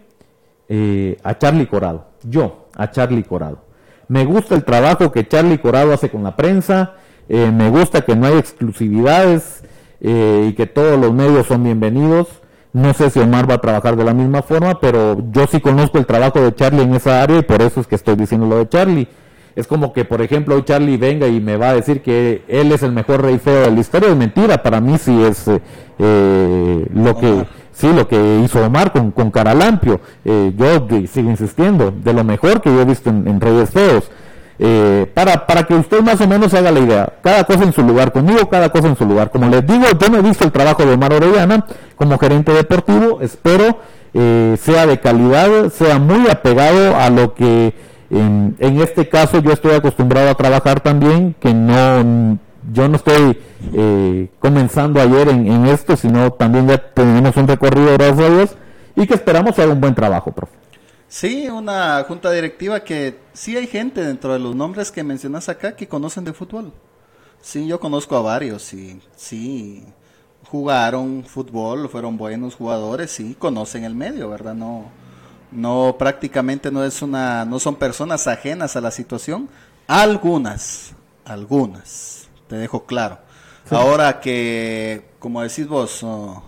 eh, 0.69 1.17
a 1.23 1.39
Charlie 1.39 1.67
Corado. 1.67 2.07
Yo, 2.23 2.69
a 2.77 2.91
Charlie 2.91 3.25
Corado. 3.25 3.65
Me 4.09 4.25
gusta 4.25 4.55
el 4.55 4.65
trabajo 4.65 5.13
que 5.13 5.27
Charlie 5.27 5.59
Corado 5.59 5.93
hace 5.93 6.11
con 6.11 6.23
la 6.23 6.37
prensa. 6.37 6.95
eh, 7.29 7.51
me 7.53 7.69
gusta 7.69 8.03
que 8.03 8.17
no 8.17 8.27
hay 8.27 8.39
exclusividades 8.39 9.63
eh, 10.01 10.47
y 10.51 10.55
que 10.55 10.67
todos 10.67 10.99
los 10.99 11.13
medios 11.13 11.47
son 11.47 11.65
bienvenidos. 11.65 12.29
No 12.73 12.95
sé 12.95 13.11
si 13.11 13.19
Omar 13.19 13.51
va 13.51 13.55
a 13.55 13.61
trabajar 13.61 13.97
de 13.97 14.05
la 14.05 14.15
misma 14.15 14.43
forma, 14.43 14.81
pero 14.81 15.19
yo 15.31 15.47
sí 15.47 15.61
conozco 15.61 15.99
el 15.99 16.07
trabajo 16.07 16.41
de 16.41 16.55
Charlie 16.55 16.83
en 16.83 16.95
esa 16.95 17.23
área 17.23 17.39
y 17.39 17.43
por 17.43 17.61
eso 17.63 17.81
es 17.81 17.87
que 17.87 17.97
estoy 17.97 18.17
diciendo 18.17 18.47
lo 18.47 18.59
de 18.59 18.69
Charlie. 18.69 19.09
Es 19.59 19.67
como 19.67 19.93
que, 19.93 20.05
por 20.05 20.23
ejemplo, 20.23 20.55
hoy 20.55 20.63
Charlie 20.63 20.97
venga 20.97 21.27
y 21.27 21.41
me 21.41 21.57
va 21.57 21.71
a 21.71 21.75
decir 21.75 22.01
que 22.01 22.43
él 22.47 22.71
es 22.71 22.85
el 22.85 22.93
mejor 22.93 23.23
rey 23.23 23.39
feo 23.39 23.63
de 23.63 23.73
la 23.73 23.81
historia. 23.81 24.09
Es 24.09 24.17
mentira, 24.17 24.63
para 24.63 24.81
mí 24.81 24.97
sí 24.99 25.21
es 25.25 25.49
eh, 25.49 25.61
eh, 25.99 26.87
lo 26.95 27.17
que 27.19 27.45
sí 27.73 27.93
lo 27.93 28.07
que 28.07 28.41
hizo 28.45 28.65
Omar 28.65 28.93
con, 28.93 29.11
con 29.11 29.33
Caralampio. 29.33 30.01
Eh, 30.25 30.53
yo 30.57 30.87
sigo 31.13 31.29
insistiendo, 31.31 31.91
de 31.91 32.13
lo 32.13 32.23
mejor 32.23 32.61
que 32.61 32.71
yo 32.71 32.81
he 32.83 32.85
visto 32.85 33.11
en, 33.11 33.27
en 33.27 33.41
Reyes 33.41 33.71
Feos. 33.71 34.09
eh, 34.59 35.07
para, 35.15 35.47
para 35.47 35.65
que 35.65 35.75
usted 35.75 36.01
más 36.03 36.21
o 36.21 36.27
menos 36.29 36.53
haga 36.55 36.71
la 36.71 36.81
idea. 36.81 37.13
Cada 37.23 37.45
cosa 37.45 37.65
en 37.65 37.73
su 37.73 37.83
lugar, 37.83 38.13
conmigo 38.13 38.49
cada 38.49 38.71
cosa 38.71 38.89
en 38.89 38.97
su 38.97 39.05
lugar. 39.07 39.31
Como 39.31 39.49
les 39.49 39.67
digo, 39.67 39.85
yo 39.99 40.09
no 40.09 40.19
he 40.19 40.23
visto 40.23 40.45
el 40.45 40.53
trabajo 40.53 40.85
de 40.85 40.93
Omar 40.95 41.13
Orellana 41.13 41.67
como 41.97 42.19
gerente 42.19 42.53
deportivo, 42.53 43.21
espero 43.21 43.79
eh, 44.15 44.57
sea 44.61 44.87
de 44.87 44.99
calidad, 45.01 45.71
sea 45.73 45.99
muy 45.99 46.29
apegado 46.29 46.97
a 46.97 47.11
lo 47.11 47.35
que 47.35 47.73
en, 48.11 48.57
este 48.81 49.09
caso 49.09 49.41
yo 49.41 49.53
estoy 49.53 49.73
acostumbrado 49.73 50.31
a 50.31 50.35
trabajar 50.35 50.81
también, 50.81 51.35
que 51.39 51.53
no 51.53 52.39
yo 52.71 52.89
no 52.89 52.97
estoy 52.97 53.39
eh, 53.73 54.29
comenzando 54.39 55.01
ayer 55.01 55.29
en, 55.29 55.47
en, 55.47 55.67
esto, 55.67 55.97
sino 55.97 56.33
también 56.33 56.69
ya 56.69 56.79
tenemos 56.93 57.37
un 57.37 57.49
recorrido, 57.49 57.95
gracias 57.95 58.21
a 58.21 58.35
Dios, 58.35 58.51
y 58.95 59.07
que 59.07 59.15
esperamos 59.15 59.59
haga 59.59 59.73
un 59.73 59.81
buen 59.81 59.95
trabajo, 59.95 60.33
profe. 60.33 60.59
Sí, 61.09 61.49
una 61.49 62.05
junta 62.07 62.31
directiva 62.31 62.81
que 62.81 63.19
sí 63.33 63.57
hay 63.57 63.67
gente 63.67 64.05
dentro 64.05 64.35
de 64.35 64.39
los 64.39 64.55
nombres 64.55 64.91
que 64.91 65.03
mencionas 65.03 65.49
acá 65.49 65.75
que 65.75 65.89
conocen 65.89 66.25
de 66.25 66.35
fútbol. 66.35 66.73
Sí, 67.41 67.67
yo 67.67 67.81
conozco 67.81 68.17
a 68.17 68.21
varios 68.21 68.75
y 68.75 69.01
sí, 69.17 69.85
jugaron 70.45 71.25
fútbol, 71.25 71.89
fueron 71.89 72.19
buenos 72.19 72.57
jugadores, 72.57 73.11
sí, 73.11 73.35
conocen 73.39 73.85
el 73.85 73.95
medio, 73.95 74.29
¿verdad? 74.29 74.55
No, 74.55 74.85
no 75.51 75.97
prácticamente 75.99 76.71
no 76.71 76.85
es 76.85 77.03
una, 77.03 77.45
no 77.45 77.59
son 77.59 77.77
personas 77.77 78.27
ajenas 78.27 78.77
a 78.77 78.81
la 78.81 78.91
situación. 78.91 79.49
Algunas, 79.87 80.93
algunas, 81.25 82.29
te 82.49 82.57
dejo 82.57 82.85
claro. 82.85 83.19
Ahora 83.71 84.21
que, 84.21 85.11
como 85.19 85.43
decís 85.43 85.67
vos, 85.67 86.03
oh, 86.03 86.43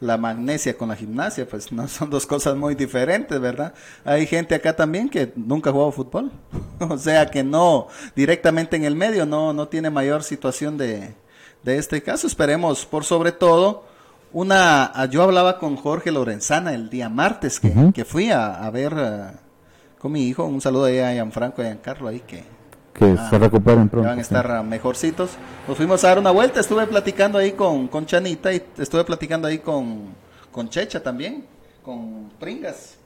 la 0.00 0.16
magnesia 0.16 0.76
con 0.76 0.88
la 0.88 0.96
gimnasia, 0.96 1.48
pues 1.48 1.70
no 1.72 1.86
son 1.88 2.10
dos 2.10 2.26
cosas 2.26 2.56
muy 2.56 2.74
diferentes, 2.74 3.40
¿verdad? 3.40 3.74
Hay 4.04 4.26
gente 4.26 4.54
acá 4.54 4.74
también 4.74 5.08
que 5.08 5.32
nunca 5.36 5.70
ha 5.70 5.72
jugado 5.72 5.92
fútbol, 5.92 6.32
o 6.80 6.96
sea 6.96 7.26
que 7.26 7.42
no, 7.42 7.88
directamente 8.14 8.76
en 8.76 8.84
el 8.84 8.96
medio 8.96 9.26
no, 9.26 9.52
no 9.52 9.68
tiene 9.68 9.90
mayor 9.90 10.22
situación 10.22 10.78
de, 10.78 11.14
de 11.62 11.78
este 11.78 12.02
caso. 12.02 12.26
Esperemos, 12.26 12.86
por 12.86 13.04
sobre 13.04 13.32
todo, 13.32 13.84
una, 14.32 14.92
yo 15.10 15.22
hablaba 15.22 15.58
con 15.58 15.76
Jorge 15.76 16.10
Lorenzana 16.10 16.74
el 16.74 16.90
día 16.90 17.08
martes 17.08 17.60
que, 17.60 17.72
que 17.94 18.04
fui 18.04 18.30
a, 18.30 18.64
a 18.64 18.70
ver 18.70 18.94
uh, 18.94 19.98
con 19.98 20.12
mi 20.12 20.26
hijo, 20.26 20.44
un 20.44 20.60
saludo 20.60 20.86
a 20.86 21.12
Gianfranco 21.12 21.62
y 21.62 21.66
a 21.66 21.68
Giancarlo 21.68 22.08
ahí 22.08 22.20
que 22.20 22.44
que 22.92 23.16
se 23.30 23.38
recuperen 23.38 23.88
pronto. 23.88 24.08
Van 24.08 24.18
a 24.18 24.20
estar 24.20 24.64
mejorcitos. 24.64 25.30
Nos 25.66 25.76
fuimos 25.76 26.04
a 26.04 26.08
dar 26.08 26.18
una 26.18 26.30
vuelta, 26.30 26.60
estuve 26.60 26.86
platicando 26.86 27.38
ahí 27.38 27.52
con, 27.52 27.88
con 27.88 28.04
Chanita 28.04 28.52
y 28.52 28.62
estuve 28.76 29.04
platicando 29.04 29.48
ahí 29.48 29.58
con, 29.58 30.08
con 30.50 30.68
Checha 30.68 31.02
también, 31.02 31.44
con 31.82 32.30
Pringas, 32.38 32.96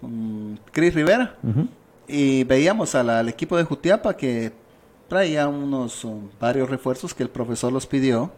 con 0.00 0.58
Cris 0.72 0.94
Rivera. 0.94 1.34
Y 2.06 2.44
veíamos 2.44 2.94
al 2.94 3.28
equipo 3.28 3.56
de 3.56 3.64
Jutiapa 3.64 4.16
que 4.16 4.52
traía 5.08 5.46
unos 5.48 6.04
um, 6.04 6.28
varios 6.40 6.70
refuerzos 6.70 7.12
que 7.12 7.22
el 7.22 7.28
profesor 7.28 7.72
los 7.72 7.86
pidió 7.86 8.30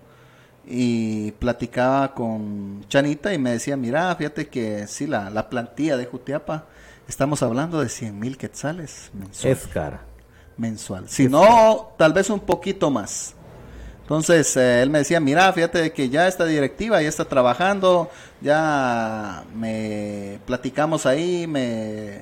y 0.67 1.33
platicaba 1.33 2.15
con 2.15 2.85
Chanita 2.89 3.33
y 3.33 3.39
me 3.39 3.53
decía, 3.53 3.77
mira, 3.77 4.15
fíjate 4.17 4.49
que 4.49 4.87
sí, 4.87 5.07
la, 5.07 5.31
la 5.31 5.49
plantilla 5.49 5.97
de 5.97 6.07
Jutiapa, 6.07 6.67
estamos 7.09 7.43
hablando 7.43 7.81
de 7.81 7.89
100 7.89 8.19
mil 8.19 8.37
quetzales. 8.37 9.11
Es 9.43 9.67
cara 9.67 10.03
mensual. 10.61 11.09
Si 11.09 11.29
no, 11.29 11.93
tal 11.97 12.13
vez 12.13 12.31
un 12.31 12.41
poquito 12.41 12.91
más. 12.91 13.35
Entonces, 14.03 14.57
eh, 14.57 14.83
él 14.83 14.91
me 14.91 14.99
decía, 14.99 15.21
mira, 15.21 15.53
fíjate 15.53 15.93
que 15.93 16.09
ya 16.09 16.29
esta 16.29 16.45
directiva 16.45 17.01
ya 17.01 17.09
está 17.09 17.25
trabajando, 17.25 18.11
ya 18.41 19.45
me 19.55 20.39
platicamos 20.47 21.07
ahí, 21.07 21.47
me, 21.47 22.21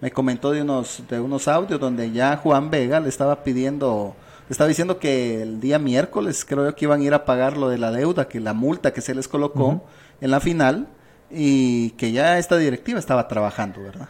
me 0.00 0.10
comentó 0.10 0.50
de 0.50 0.62
unos, 0.62 1.02
de 1.08 1.20
unos 1.20 1.46
audios 1.46 1.78
donde 1.78 2.10
ya 2.10 2.36
Juan 2.38 2.70
Vega 2.70 3.00
le 3.00 3.08
estaba 3.08 3.44
pidiendo, 3.44 4.16
estaba 4.50 4.68
diciendo 4.68 4.98
que 4.98 5.42
el 5.42 5.60
día 5.60 5.78
miércoles 5.78 6.44
creo 6.44 6.74
que 6.74 6.84
iban 6.84 7.00
a 7.00 7.04
ir 7.04 7.14
a 7.14 7.24
pagar 7.24 7.56
lo 7.56 7.68
de 7.68 7.78
la 7.78 7.90
deuda, 7.90 8.28
que 8.28 8.40
la 8.40 8.52
multa 8.52 8.92
que 8.92 9.00
se 9.00 9.14
les 9.14 9.28
colocó 9.28 9.82
en 10.20 10.30
la 10.30 10.40
final, 10.40 10.88
y 11.30 11.90
que 11.90 12.12
ya 12.12 12.38
esta 12.38 12.56
directiva 12.56 12.98
estaba 12.98 13.28
trabajando, 13.28 13.82
¿verdad? 13.82 14.08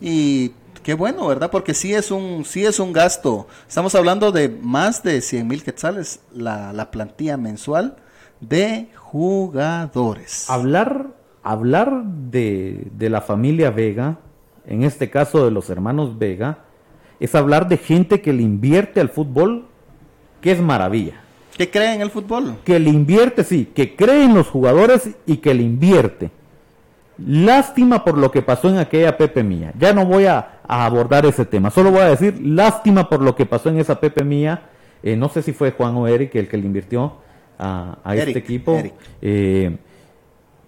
Y 0.00 0.52
Qué 0.84 0.92
bueno, 0.92 1.26
¿verdad? 1.26 1.50
Porque 1.50 1.72
sí 1.72 1.94
es 1.94 2.10
un, 2.10 2.44
sí 2.44 2.66
es 2.66 2.78
un 2.78 2.92
gasto. 2.92 3.48
Estamos 3.66 3.94
hablando 3.94 4.32
de 4.32 4.50
más 4.50 5.02
de 5.02 5.22
100 5.22 5.48
mil 5.48 5.64
quetzales 5.64 6.20
la, 6.30 6.74
la 6.74 6.90
plantilla 6.90 7.38
mensual 7.38 7.96
de 8.40 8.90
jugadores. 8.94 10.50
Hablar, 10.50 11.06
hablar 11.42 12.04
de, 12.04 12.88
de 12.98 13.08
la 13.08 13.22
familia 13.22 13.70
Vega, 13.70 14.18
en 14.66 14.82
este 14.82 15.08
caso 15.08 15.46
de 15.46 15.50
los 15.50 15.70
hermanos 15.70 16.18
Vega, 16.18 16.58
es 17.18 17.34
hablar 17.34 17.66
de 17.66 17.78
gente 17.78 18.20
que 18.20 18.34
le 18.34 18.42
invierte 18.42 19.00
al 19.00 19.08
fútbol, 19.08 19.66
que 20.44 20.52
es 20.52 20.60
maravilla. 20.60 21.14
Que 21.56 21.70
cree 21.70 21.94
en 21.94 22.02
el 22.02 22.10
fútbol. 22.10 22.56
Que 22.66 22.78
le 22.78 22.90
invierte, 22.90 23.44
sí, 23.44 23.66
que 23.74 23.96
cree 23.96 24.24
en 24.24 24.34
los 24.34 24.48
jugadores 24.48 25.08
y 25.24 25.38
que 25.38 25.54
le 25.54 25.62
invierte. 25.62 26.30
Lástima 27.16 28.04
por 28.04 28.18
lo 28.18 28.30
que 28.30 28.42
pasó 28.42 28.68
en 28.68 28.76
aquella 28.76 29.16
Pepe 29.16 29.42
Mía. 29.42 29.72
Ya 29.78 29.94
no 29.94 30.04
voy 30.04 30.26
a, 30.26 30.58
abordar 30.68 31.24
ese 31.24 31.46
tema. 31.46 31.70
Solo 31.70 31.90
voy 31.90 32.02
a 32.02 32.10
decir 32.10 32.38
lástima 32.44 33.08
por 33.08 33.22
lo 33.22 33.34
que 33.34 33.46
pasó 33.46 33.70
en 33.70 33.78
esa 33.78 33.98
Pepe 33.98 34.22
Mía. 34.22 34.64
Eh, 35.02 35.16
no 35.16 35.30
sé 35.30 35.40
si 35.40 35.54
fue 35.54 35.70
Juan 35.70 35.96
o 35.96 36.06
Eric 36.06 36.34
el 36.34 36.46
que 36.46 36.58
le 36.58 36.66
invirtió 36.66 37.14
a, 37.58 37.96
este 38.14 38.38
equipo. 38.38 38.82
Eh, 39.22 39.74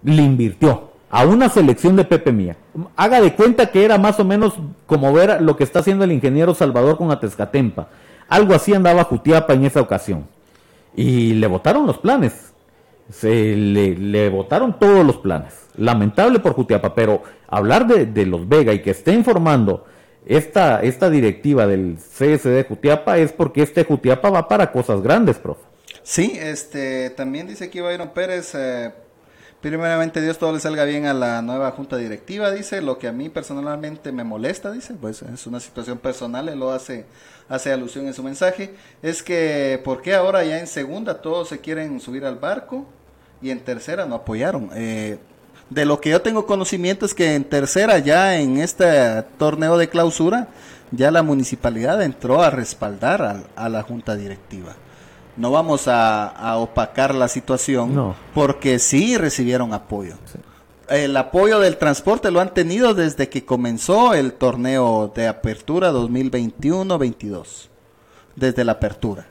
le 0.03 0.21
invirtió 0.23 0.89
a 1.11 1.23
una 1.23 1.49
selección 1.49 1.95
de 1.95 2.03
Pepe 2.03 2.31
Mía. 2.31 2.57
Haga 2.95 3.21
de 3.21 3.35
cuenta 3.35 3.67
que 3.67 3.85
era 3.85 3.99
más 3.99 4.19
o 4.19 4.25
menos 4.25 4.55
como 4.87 5.13
ver 5.13 5.39
lo 5.43 5.55
que 5.55 5.63
está 5.63 5.79
haciendo 5.79 6.03
el 6.03 6.11
ingeniero 6.11 6.55
Salvador 6.55 6.97
con 6.97 7.11
Atezcatempa. 7.11 7.89
Algo 8.29 8.53
así 8.53 8.73
andaba 8.73 9.03
Jutiapa 9.03 9.53
en 9.53 9.65
esa 9.65 9.81
ocasión. 9.81 10.27
Y 10.95 11.33
le 11.33 11.47
votaron 11.47 11.85
los 11.85 11.97
planes. 11.97 12.53
Se 13.11 13.55
le, 13.55 14.29
votaron 14.29 14.77
todos 14.79 15.05
los 15.05 15.17
planes 15.17 15.53
lamentable 15.77 16.39
por 16.39 16.53
Jutiapa, 16.53 16.93
pero 16.93 17.23
hablar 17.47 17.87
de, 17.87 18.25
los 18.25 18.49
Vega 18.49 18.73
y 18.73 18.81
que 18.81 18.91
esté 18.91 19.13
informando 19.13 19.85
esta, 20.25 20.81
esta 20.81 21.09
directiva 21.09 21.67
del 21.67 21.97
CSD 21.97 22.67
Jutiapa 22.67 23.17
es 23.17 23.31
porque 23.31 23.61
este 23.61 23.85
Jutiapa 23.85 24.29
va 24.29 24.47
para 24.49 24.71
cosas 24.71 25.01
grandes, 25.01 25.37
profe. 25.37 25.61
Sí, 26.03 26.37
este, 26.39 27.09
también 27.11 27.47
dice 27.47 27.65
aquí 27.65 27.79
Byron 27.79 28.09
Pérez, 28.09 28.53
eh, 28.55 28.91
primeramente 29.61 30.21
Dios 30.21 30.37
todo 30.37 30.53
le 30.53 30.59
salga 30.59 30.85
bien 30.85 31.05
a 31.05 31.13
la 31.13 31.41
nueva 31.41 31.71
junta 31.71 31.97
directiva, 31.97 32.51
dice, 32.51 32.81
lo 32.81 32.97
que 32.97 33.07
a 33.07 33.11
mí 33.11 33.29
personalmente 33.29 34.11
me 34.11 34.23
molesta, 34.23 34.71
dice, 34.71 34.93
pues 34.93 35.21
es 35.21 35.47
una 35.47 35.59
situación 35.59 35.97
personal, 35.97 36.49
él 36.49 36.59
lo 36.59 36.71
hace, 36.71 37.05
hace 37.49 37.71
alusión 37.71 38.07
en 38.07 38.13
su 38.13 38.23
mensaje, 38.23 38.75
es 39.01 39.23
que, 39.23 39.81
¿por 39.83 40.01
qué 40.01 40.15
ahora 40.15 40.43
ya 40.43 40.59
en 40.59 40.67
segunda 40.67 41.21
todos 41.21 41.49
se 41.49 41.59
quieren 41.59 41.99
subir 41.99 42.25
al 42.25 42.35
barco 42.35 42.85
y 43.41 43.49
en 43.49 43.59
tercera 43.59 44.05
no 44.05 44.15
apoyaron? 44.15 44.69
Eh, 44.75 45.17
de 45.69 45.85
lo 45.85 45.99
que 45.99 46.11
yo 46.11 46.21
tengo 46.21 46.45
conocimiento 46.45 47.05
es 47.05 47.13
que 47.13 47.35
en 47.35 47.43
tercera, 47.43 47.99
ya 47.99 48.39
en 48.39 48.57
este 48.57 49.23
torneo 49.37 49.77
de 49.77 49.89
clausura, 49.89 50.47
ya 50.91 51.11
la 51.11 51.23
municipalidad 51.23 52.01
entró 52.01 52.41
a 52.41 52.49
respaldar 52.49 53.43
a, 53.55 53.69
la 53.69 53.83
junta 53.83 54.15
directiva. 54.15 54.75
No 55.37 55.51
vamos 55.51 55.87
a, 55.87 56.57
opacar 56.57 57.13
la 57.15 57.27
situación 57.27 58.15
porque 58.33 58.79
sí 58.79 59.17
recibieron 59.17 59.73
apoyo. 59.73 60.15
El 60.89 61.15
apoyo 61.17 61.59
del 61.59 61.77
transporte 61.77 62.31
lo 62.31 62.39
han 62.39 62.53
tenido 62.53 62.93
desde 62.93 63.29
que 63.29 63.45
comenzó 63.45 64.13
el 64.13 64.33
torneo 64.33 65.11
de 65.13 65.27
apertura 65.27 65.91
2021-22, 65.91 67.67
desde 68.35 68.63
la 68.63 68.73
apertura. 68.73 69.27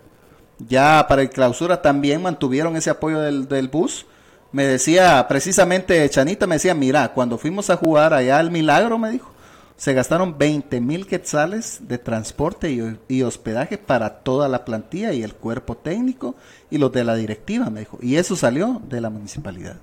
Ya 0.58 1.04
para 1.08 1.22
el 1.22 1.30
clausura 1.30 1.82
también 1.82 2.22
mantuvieron 2.22 2.76
ese 2.76 2.90
apoyo 2.90 3.20
del, 3.20 3.48
del 3.48 3.68
bus 3.68 4.06
me 4.52 4.64
decía, 4.64 5.26
precisamente 5.28 6.08
Chanita 6.08 6.46
me 6.46 6.54
decía, 6.54 6.74
mira, 6.74 7.12
cuando 7.12 7.36
fuimos 7.36 7.68
a 7.68 7.76
jugar 7.76 8.14
allá 8.14 8.38
al 8.38 8.50
Milagro, 8.50 8.96
me 8.96 9.10
dijo, 9.10 9.30
se 9.76 9.92
gastaron 9.92 10.38
20 10.38 10.80
mil 10.80 11.06
quetzales 11.06 11.80
de 11.82 11.98
transporte 11.98 12.70
y, 13.08 13.22
hospedaje 13.22 13.76
para 13.76 14.20
toda 14.20 14.48
la 14.48 14.64
plantilla 14.64 15.12
y 15.12 15.22
el 15.22 15.34
cuerpo 15.34 15.76
técnico 15.76 16.34
y 16.70 16.78
los 16.78 16.92
de 16.92 17.04
la 17.04 17.14
directiva, 17.14 17.68
me 17.68 17.80
dijo. 17.80 17.98
Y 18.00 18.16
eso 18.16 18.36
salió 18.36 18.80
de 18.88 19.00
la 19.00 19.10
municipalidad. 19.10 19.76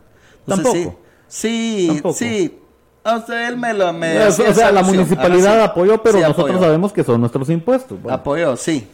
Tampoco. 0.48 1.00
Sí, 1.28 2.02
sí, 2.14 2.60
O 3.04 3.22
sea, 3.22 3.48
él 3.48 3.58
me 3.58 3.74
lo... 3.74 3.89
o 3.89 4.54
sea, 4.54 4.72
la 4.72 4.84
municipalidad 4.84 5.62
apoyó, 5.62 6.02
pero 6.02 6.20
nosotros 6.20 6.60
sabemos 6.60 6.91
que 6.91 7.04
son 7.04 7.20
nuestros 7.20 7.50
impuestos. 7.50 8.00
Apoyó, 8.10 8.58
sí. 8.58 8.88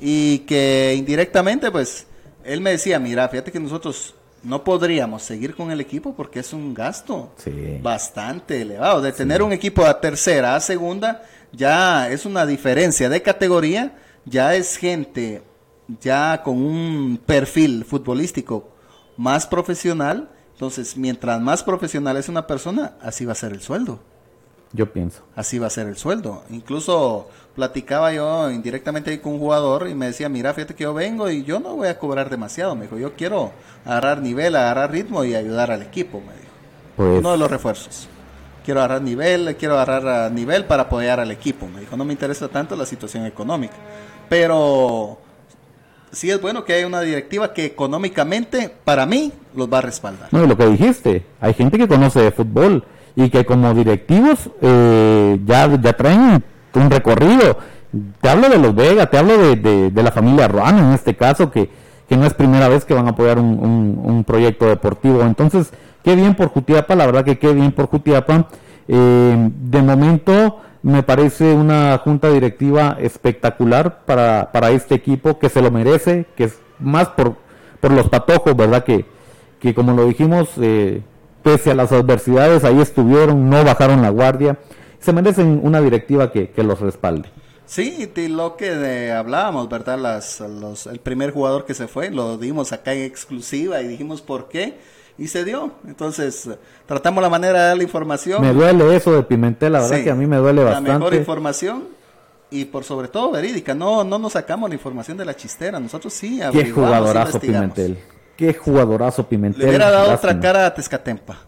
Y 0.00 0.40
que 0.40 0.94
indirectamente, 0.96 1.70
pues, 1.70 2.06
él 2.44 2.60
me 2.60 2.70
decía, 2.70 2.98
mira, 2.98 3.28
fíjate 3.28 3.52
que 3.52 3.60
nosotros 3.60 4.14
no 4.46 4.62
podríamos 4.62 5.22
seguir 5.22 5.56
con 5.56 5.72
el 5.72 5.80
equipo 5.80 6.14
porque 6.14 6.38
es 6.38 6.52
un 6.52 6.72
gasto 6.72 7.32
bastante 7.82 8.62
elevado. 8.62 9.02
De 9.02 9.12
tener 9.12 9.42
un 9.42 9.52
equipo 9.52 9.84
a 9.84 10.00
tercera, 10.00 10.54
a 10.54 10.60
segunda, 10.60 11.22
ya 11.52 12.08
es 12.08 12.24
una 12.24 12.46
diferencia 12.46 13.08
de 13.08 13.22
categoría, 13.22 13.96
ya 14.24 14.54
es 14.54 14.76
gente 14.76 15.42
ya 16.00 16.42
con 16.44 16.58
un 16.58 17.20
perfil 17.26 17.84
futbolístico 17.84 18.68
más 19.16 19.48
profesional. 19.48 20.30
Entonces, 20.52 20.96
mientras 20.96 21.40
más 21.40 21.64
profesional 21.64 22.16
es 22.16 22.28
una 22.28 22.46
persona, 22.46 22.94
así 23.02 23.24
va 23.24 23.32
a 23.32 23.36
ser 23.36 23.52
el 23.52 23.60
sueldo. 23.60 24.00
Yo 24.76 24.92
pienso. 24.92 25.22
Así 25.34 25.58
va 25.58 25.68
a 25.68 25.70
ser 25.70 25.86
el 25.86 25.96
sueldo. 25.96 26.42
Incluso 26.50 27.28
platicaba 27.54 28.12
yo 28.12 28.50
indirectamente 28.50 29.18
con 29.22 29.32
un 29.32 29.38
jugador 29.38 29.88
y 29.88 29.94
me 29.94 30.06
decía, 30.06 30.28
mira, 30.28 30.52
fíjate 30.52 30.74
que 30.74 30.84
yo 30.84 30.92
vengo 30.92 31.30
y 31.30 31.44
yo 31.44 31.60
no 31.60 31.76
voy 31.76 31.88
a 31.88 31.98
cobrar 31.98 32.28
demasiado. 32.28 32.76
Me 32.76 32.82
dijo, 32.82 32.98
yo 32.98 33.14
quiero 33.14 33.52
agarrar 33.86 34.20
nivel, 34.20 34.54
agarrar 34.54 34.92
ritmo 34.92 35.24
y 35.24 35.34
ayudar 35.34 35.70
al 35.70 35.80
equipo, 35.80 36.20
me 36.20 36.34
dijo. 36.34 36.52
Pues, 36.94 37.20
Uno 37.20 37.32
de 37.32 37.38
los 37.38 37.50
refuerzos. 37.50 38.06
Quiero 38.66 38.80
agarrar 38.80 39.00
nivel, 39.00 39.56
quiero 39.56 39.78
agarrar 39.78 40.06
ah, 40.06 40.28
nivel 40.30 40.66
para 40.66 40.82
apoyar 40.82 41.20
al 41.20 41.30
equipo. 41.30 41.66
Me 41.66 41.80
dijo, 41.80 41.96
no 41.96 42.04
me 42.04 42.12
interesa 42.12 42.48
tanto 42.48 42.76
la 42.76 42.84
situación 42.84 43.24
económica. 43.24 43.76
Pero 44.28 45.18
sí 46.12 46.30
es 46.30 46.38
bueno 46.38 46.66
que 46.66 46.74
haya 46.74 46.86
una 46.86 47.00
directiva 47.00 47.54
que 47.54 47.64
económicamente, 47.64 48.70
para 48.84 49.06
mí, 49.06 49.32
los 49.54 49.72
va 49.72 49.78
a 49.78 49.82
respaldar. 49.82 50.28
No, 50.32 50.44
y 50.44 50.46
lo 50.46 50.54
que 50.54 50.66
dijiste, 50.66 51.24
hay 51.40 51.54
gente 51.54 51.78
que 51.78 51.88
conoce 51.88 52.20
de 52.20 52.30
fútbol 52.30 52.84
y 53.16 53.30
que 53.30 53.44
como 53.46 53.72
directivos 53.74 54.50
eh, 54.60 55.40
ya, 55.44 55.74
ya 55.80 55.92
traen 55.94 56.44
un 56.74 56.90
recorrido. 56.90 57.58
Te 58.20 58.28
hablo 58.28 58.48
de 58.50 58.58
los 58.58 58.74
Vega, 58.74 59.06
te 59.06 59.16
hablo 59.16 59.38
de, 59.38 59.56
de- 59.90 60.02
la 60.02 60.12
familia 60.12 60.46
Ruano 60.48 60.80
en 60.80 60.92
este 60.92 61.16
caso, 61.16 61.50
que, 61.50 61.70
que 62.08 62.16
no 62.16 62.26
es 62.26 62.34
primera 62.34 62.68
vez 62.68 62.84
que 62.84 62.92
van 62.94 63.06
a 63.06 63.10
apoyar 63.10 63.38
un, 63.38 63.46
un- 63.58 64.00
un 64.04 64.24
proyecto 64.24 64.66
deportivo. 64.66 65.22
Entonces, 65.22 65.70
qué 66.04 66.14
bien 66.14 66.34
por 66.34 66.48
Jutiapa, 66.48 66.94
la 66.94 67.06
verdad 67.06 67.24
que 67.24 67.38
qué 67.38 67.52
bien 67.54 67.72
por 67.72 67.86
Jutiapa. 67.86 68.48
Eh, 68.88 69.50
de 69.50 69.82
momento 69.82 70.60
me 70.82 71.02
parece 71.02 71.52
una 71.54 71.98
junta 71.98 72.28
directiva 72.30 72.96
espectacular 73.00 74.04
para, 74.04 74.50
para 74.52 74.70
este 74.70 74.94
equipo 74.94 75.38
que 75.38 75.48
se 75.48 75.62
lo 75.62 75.70
merece, 75.70 76.26
que 76.36 76.44
es 76.44 76.58
más 76.78 77.08
por, 77.08 77.34
por 77.80 77.90
los 77.92 78.08
patojos, 78.10 78.54
¿verdad? 78.54 78.84
Que, 78.84 79.06
que 79.58 79.74
como 79.74 79.92
lo 79.94 80.04
dijimos, 80.06 80.50
eh, 80.60 81.00
pese 81.46 81.70
a 81.70 81.74
las 81.76 81.92
adversidades, 81.92 82.64
ahí 82.64 82.80
estuvieron, 82.80 83.48
no 83.48 83.62
bajaron 83.64 84.02
la 84.02 84.10
guardia, 84.10 84.58
se 84.98 85.12
merecen 85.12 85.60
una 85.62 85.80
directiva 85.80 86.32
que, 86.32 86.50
que 86.50 86.64
los 86.64 86.80
respalde. 86.80 87.28
Sí, 87.66 88.10
y 88.16 88.26
lo 88.28 88.56
que 88.56 88.70
de- 88.74 89.12
hablábamos, 89.12 89.68
¿verdad? 89.68 89.96
Las, 89.96 90.40
los, 90.40 90.88
el 90.88 90.98
primer 90.98 91.30
jugador 91.32 91.64
que 91.64 91.74
se 91.74 91.86
fue, 91.86 92.10
lo 92.10 92.36
dimos 92.36 92.72
acá 92.72 92.94
en 92.94 93.02
exclusiva 93.04 93.80
y 93.80 93.86
dijimos 93.86 94.22
por 94.22 94.48
qué, 94.48 94.76
y 95.18 95.28
se 95.28 95.44
dio. 95.44 95.70
Entonces, 95.86 96.48
tratamos 96.84 97.22
la 97.22 97.28
manera 97.30 97.60
de 97.60 97.68
dar 97.68 97.76
la 97.76 97.82
información. 97.84 98.42
Me 98.42 98.52
duele 98.52 98.96
eso 98.96 99.12
de 99.12 99.22
Pimentel, 99.22 99.72
la 99.74 99.82
verdad 99.82 99.98
Sí, 99.98 100.02
que 100.04 100.10
a 100.10 100.14
mí 100.16 100.26
me 100.26 100.38
duele 100.38 100.64
La 100.64 100.80
mejor 100.80 100.98
bastante. 100.98 101.16
información 101.16 101.84
y 102.50 102.64
por 102.64 102.82
sobre 102.82 103.06
todo 103.06 103.30
verídica. 103.30 103.72
No, 103.72 104.02
no 104.02 104.18
nos 104.18 104.32
sacamos 104.32 104.68
la 104.68 104.74
información 104.74 105.16
de 105.16 105.24
la 105.24 105.34
chistera. 105.36 105.78
Nosotros 105.78 106.12
sí 106.12 106.40
Qué 106.50 106.70
jugadorazo. 106.72 107.38
Pimentel. 107.38 107.98
Qué 108.36 108.54
jugadorazo 108.54 109.26
Pimentel. 109.26 109.62
Le 109.62 109.68
hubiera 109.68 109.90
dado 109.90 110.14
otra 110.14 110.38
cara 110.38 110.66
a 110.66 110.74
Tezcatempa 110.74 111.38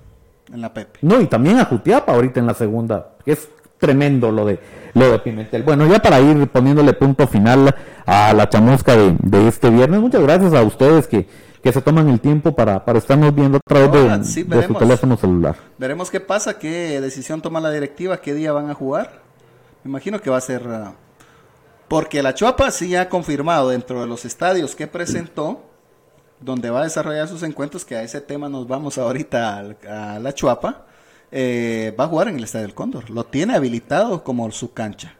en 0.53 0.61
la 0.61 0.73
Pepe. 0.73 0.99
No, 1.03 1.21
y 1.21 1.27
también 1.27 1.59
a 1.59 1.67
Jutiapa 1.67 2.13
ahorita 2.13 2.41
en 2.41 2.47
la 2.47 2.55
segunda, 2.55 3.17
es 3.27 3.49
tremendo 3.79 4.33
lo 4.33 4.47
de 4.47 4.59
lo 4.95 5.13
de 5.13 5.19
Pimentel. 5.19 5.63
Bueno, 5.63 5.87
ya 5.87 6.01
para 6.01 6.19
ir 6.21 6.49
poniéndole 6.49 6.93
punto 6.95 7.27
final 7.27 7.75
a 8.07 8.33
la 8.33 8.49
chamusca 8.49 8.97
de, 8.97 9.15
de 9.21 9.49
este 9.49 9.71
viernes, 9.71 10.01
muchas 10.01 10.23
gracias 10.23 10.55
a 10.55 10.63
ustedes 10.63 11.07
que, 11.07 11.29
que 11.63 11.73
se 11.73 11.83
toman 11.83 12.09
el 12.09 12.21
tiempo 12.21 12.57
para, 12.57 12.85
para 12.85 12.99
estarnos 12.99 13.35
viendo 13.35 13.59
a 13.59 13.61
través 13.65 13.93
de, 13.93 14.25
sí 14.25 14.43
de 14.43 14.67
su 14.67 14.75
teléfono 14.75 15.17
celular. 15.17 15.57
Veremos 15.77 16.11
qué 16.11 16.21
pasa, 16.21 16.59
qué 16.59 17.01
decisión 17.01 17.43
toma 17.43 17.61
la 17.61 17.71
directiva, 17.71 18.17
qué 18.17 18.35
día 18.35 18.53
van 18.53 18.71
a 18.71 18.75
jugar. 18.75 19.21
Me 19.85 19.91
imagino 19.91 20.21
que 20.21 20.31
va 20.31 20.39
a 20.39 20.41
ser... 20.41 20.63
ah, 20.67 20.93
porque 21.87 22.23
la 22.23 22.35
Chuapa 22.35 22.71
sí 22.71 22.97
ha 22.97 23.09
confirmado 23.09 23.69
dentro 23.69 24.01
de 24.01 24.07
los 24.07 24.25
estadios 24.25 24.75
que 24.75 24.87
presentó, 24.87 25.68
donde 26.41 26.71
va 26.71 26.81
a 26.81 26.85
desarrollar 26.85 27.27
sus 27.29 27.43
encuentros, 27.43 27.85
que 27.85 27.97
a 27.97 28.03
ese 28.03 28.21
tema 28.21 28.49
nos 28.49 28.67
vamos 28.69 28.99
ahorita 28.99 29.65
a, 29.89 30.19
la 30.19 30.35
Chuapa, 30.35 30.87
eh, 31.33 31.95
va 31.99 32.05
a 32.05 32.09
jugar 32.09 32.29
en 32.29 32.37
el 32.37 32.45
Estadio 32.45 32.67
del 32.67 32.75
Cóndor. 32.75 33.11
Lo 33.11 33.25
tiene 33.25 33.55
habilitado 33.55 34.23
como 34.25 34.51
su 34.51 34.73
cancha, 34.73 35.15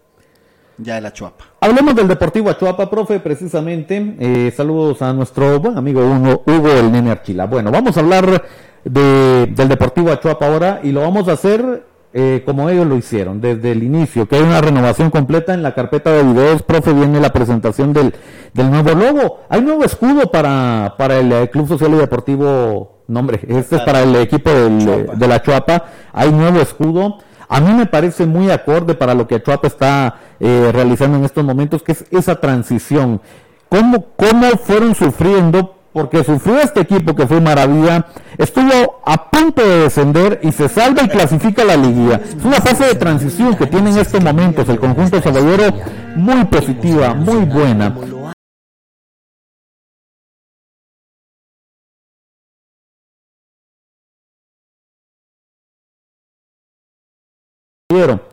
ya 0.79 0.95
de 0.95 1.01
la 1.01 1.13
Chuapa. 1.13 1.45
Hablemos 1.61 1.95
del 1.97 2.09
Deportivo 2.09 2.51
Achuapa, 2.51 2.89
profe, 2.89 3.19
precisamente. 3.21 4.17
Eh, 4.21 4.53
saludos 4.57 5.03
a 5.03 5.13
nuestro 5.13 5.59
buen 5.61 5.77
amigo 5.77 6.01
Hugo, 6.01 6.43
Hugo 6.47 6.71
el 6.71 6.93
Nene 6.93 7.11
Archila. 7.11 7.47
Bueno, 7.47 7.71
vamos 7.73 7.97
a 7.97 8.01
hablar 8.01 8.45
de- 8.85 9.47
del 9.47 9.69
Deportivo 9.69 10.11
Achuapa 10.13 10.47
ahora 10.47 10.81
y 10.83 10.93
lo 10.93 11.01
vamos 11.03 11.29
a 11.29 11.33
hacer 11.33 11.85
eh, 12.15 12.43
como 12.47 12.71
ellos 12.71 12.87
lo 12.87 12.97
hicieron, 12.97 13.41
desde 13.41 13.73
el 13.73 13.83
inicio, 13.83 14.27
que 14.27 14.37
hay 14.37 14.43
una 14.43 14.61
renovación 14.61 15.11
completa 15.11 15.53
en 15.53 15.63
la 15.63 15.75
carpeta 15.75 16.11
de 16.11 16.23
videos, 16.23 16.63
profe, 16.63 16.93
viene 16.93 17.21
la 17.21 17.33
presentación 17.33 17.93
del, 17.93 18.15
del 18.55 18.71
nuevo 18.71 18.91
logo. 18.95 19.41
Hay 19.49 19.61
nuevo 19.61 19.85
escudo 19.85 20.31
para, 20.31 20.95
para 20.97 21.19
el 21.19 21.31
eh, 21.33 21.51
Club 21.51 21.69
Social 21.69 21.93
y 21.93 21.97
Deportivo, 21.97 23.03
no 23.09 23.21
hombre, 23.21 23.41
este 23.49 23.77
es 23.77 23.83
para 23.83 24.03
el 24.03 24.17
equipo 24.17 24.51
del, 24.51 24.79
Chuapa. 24.79 25.15
de 25.15 25.29
la 25.29 25.43
Chuapa, 25.43 25.85
hay 26.13 26.33
nuevo 26.33 26.61
escudo. 26.61 27.19
A 27.51 27.61
mí 27.61 27.73
me 27.73 27.87
parece 27.87 28.27
muy 28.27 28.51
acorde 28.51 28.95
para 28.95 29.15
lo 29.15 29.27
que 29.27 29.43
Chuapa 29.43 29.67
está 29.67 30.17
eh, 30.39 30.71
realizando 30.73 31.17
en 31.19 31.25
estos 31.25 31.45
momentos, 31.45 31.83
que 31.83 31.93
es 31.93 32.05
esa 32.11 32.41
transición. 32.41 33.21
¿Cómo, 33.69 34.07
¿Cómo 34.17 34.49
fueron 34.63 34.95
sufriendo? 34.95 35.78
Porque 35.93 36.23
sufrió 36.23 36.61
este 36.61 36.81
equipo 36.81 37.15
que 37.15 37.27
fue 37.27 37.41
maravilla, 37.41 38.07
estuvo 38.37 39.01
a 39.05 39.31
punto 39.31 39.63
de 39.63 39.81
descender 39.81 40.41
y 40.43 40.53
se 40.53 40.69
salva 40.69 41.03
y 41.03 41.09
clasifica 41.09 41.65
la 41.65 41.77
liguilla. 41.77 42.21
Es 42.25 42.45
una 42.45 42.61
fase 42.61 42.85
de 42.85 42.95
transición 42.95 43.57
que 43.57 43.67
tiene 43.67 43.91
en 43.91 43.99
estos 43.99 44.23
momentos 44.23 44.69
el 44.69 44.79
conjunto 44.79 45.21
saballero 45.21 45.75
muy 46.15 46.45
positiva, 46.45 47.15
muy 47.15 47.45
buena. 47.47 47.95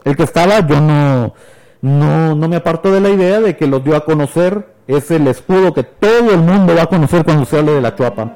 El 0.04 0.16
que 0.16 0.24
estaba, 0.24 0.60
yo 0.68 0.80
no, 0.80 1.34
no, 1.82 2.36
no 2.36 2.48
me 2.48 2.58
aparto 2.58 2.92
de 2.92 3.02
la 3.02 3.10
idea 3.10 3.40
de 3.40 3.58
que 3.58 3.66
los 3.66 3.84
dio 3.84 3.96
a 3.96 4.06
conocer, 4.06 4.75
es 4.88 5.12
el 5.12 5.28
escudo 5.28 5.74
que 5.74 5.84
todo 5.84 6.32
el 6.32 6.42
mundo 6.42 6.76
va 6.76 6.84
a 6.84 6.88
conocer 6.88 7.24
cuando 7.24 7.46
se 7.46 7.58
hable 7.58 7.74
de 7.74 7.82
la 7.82 7.96
chuapa. 7.96 8.36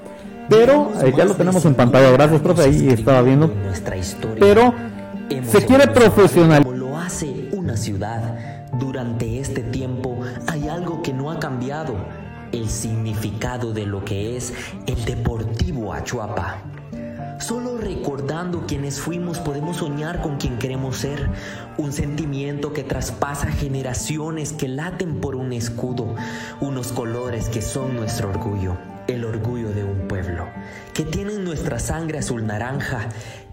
Pero 0.49 0.91
eh, 1.03 1.13
ya 1.15 1.25
lo 1.25 1.35
tenemos 1.35 1.63
en 1.65 1.75
pantalla, 1.75 2.09
gracias 2.11 2.41
profe, 2.41 2.63
ahí 2.63 2.89
estaba 2.89 3.21
viendo. 3.21 3.47
nuestra 3.47 3.95
historia. 3.95 4.37
Pero 4.39 4.73
se 5.43 5.65
quiere 5.65 5.87
profesional. 5.87 6.63
Como 6.63 6.75
lo 6.75 6.97
hace 6.97 7.49
una 7.53 7.77
ciudad. 7.77 8.67
Durante 8.79 9.39
este 9.39 9.61
tiempo 9.61 10.19
hay 10.47 10.67
algo 10.67 11.01
que 11.01 11.13
no 11.13 11.31
ha 11.31 11.39
cambiado. 11.39 11.95
El 12.51 12.67
significado 12.69 13.73
de 13.73 13.85
lo 13.85 14.03
que 14.03 14.35
es 14.35 14.53
el 14.87 15.05
Deportivo 15.05 15.93
Achuapa. 15.93 16.57
Solo 17.39 17.77
recordando 17.77 18.65
quienes 18.67 18.99
fuimos 18.99 19.39
podemos 19.39 19.77
soñar 19.77 20.21
con 20.21 20.35
quien 20.35 20.59
queremos 20.59 20.97
ser. 20.97 21.29
Un 21.77 21.93
sentimiento 21.93 22.73
que 22.73 22.83
traspasa 22.83 23.47
generaciones 23.47 24.51
que 24.51 24.67
laten 24.67 25.21
por 25.21 25.37
un 25.37 25.53
escudo. 25.53 26.15
Unos 26.59 26.91
colores 26.91 27.47
que 27.47 27.61
son 27.61 27.95
nuestro 27.95 28.29
orgullo. 28.29 28.77
El 29.07 29.23
orgullo 29.23 29.69
de 29.71 29.85
un 29.85 30.09
pueblo. 30.09 30.47
Que 30.93 31.05
tienen 31.05 31.45
nuestra 31.45 31.79
sangre 31.79 32.19
azul 32.19 32.45
naranja. 32.45 33.07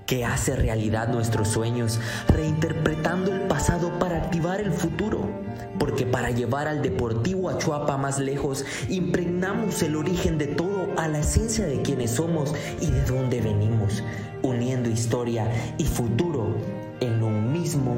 Que 0.05 0.25
hace 0.25 0.57
realidad 0.57 1.07
nuestros 1.09 1.47
sueños. 1.47 2.01
Reinterpretando 2.27 3.33
el 3.33 3.43
pasado 3.43 4.01
para 4.01 4.17
activar 4.17 4.61
el 4.61 4.73
futuro. 4.73 5.31
Porque 5.79 6.07
para 6.07 6.33
llevar 6.33 6.67
al 6.67 6.83
Deportivo 6.83 7.51
Achuapa 7.51 7.97
más 7.97 8.19
lejos, 8.19 8.65
impregnamos 8.89 9.81
el 9.83 9.95
origen 9.95 10.39
de 10.39 10.49
todo 10.49 10.76
a 10.97 11.09
la 11.09 11.19
esencia 11.19 11.67
de 11.67 11.83
quienes 11.83 12.13
somos 12.13 12.55
y 12.81 12.91
de 12.91 13.03
dónde 13.03 13.41
venimos, 13.41 14.03
uniendo 14.43 14.89
historia 14.89 15.51
y 15.79 15.85
futuro 15.85 16.55
en 17.01 17.23
un 17.23 17.53
mismo 17.53 17.97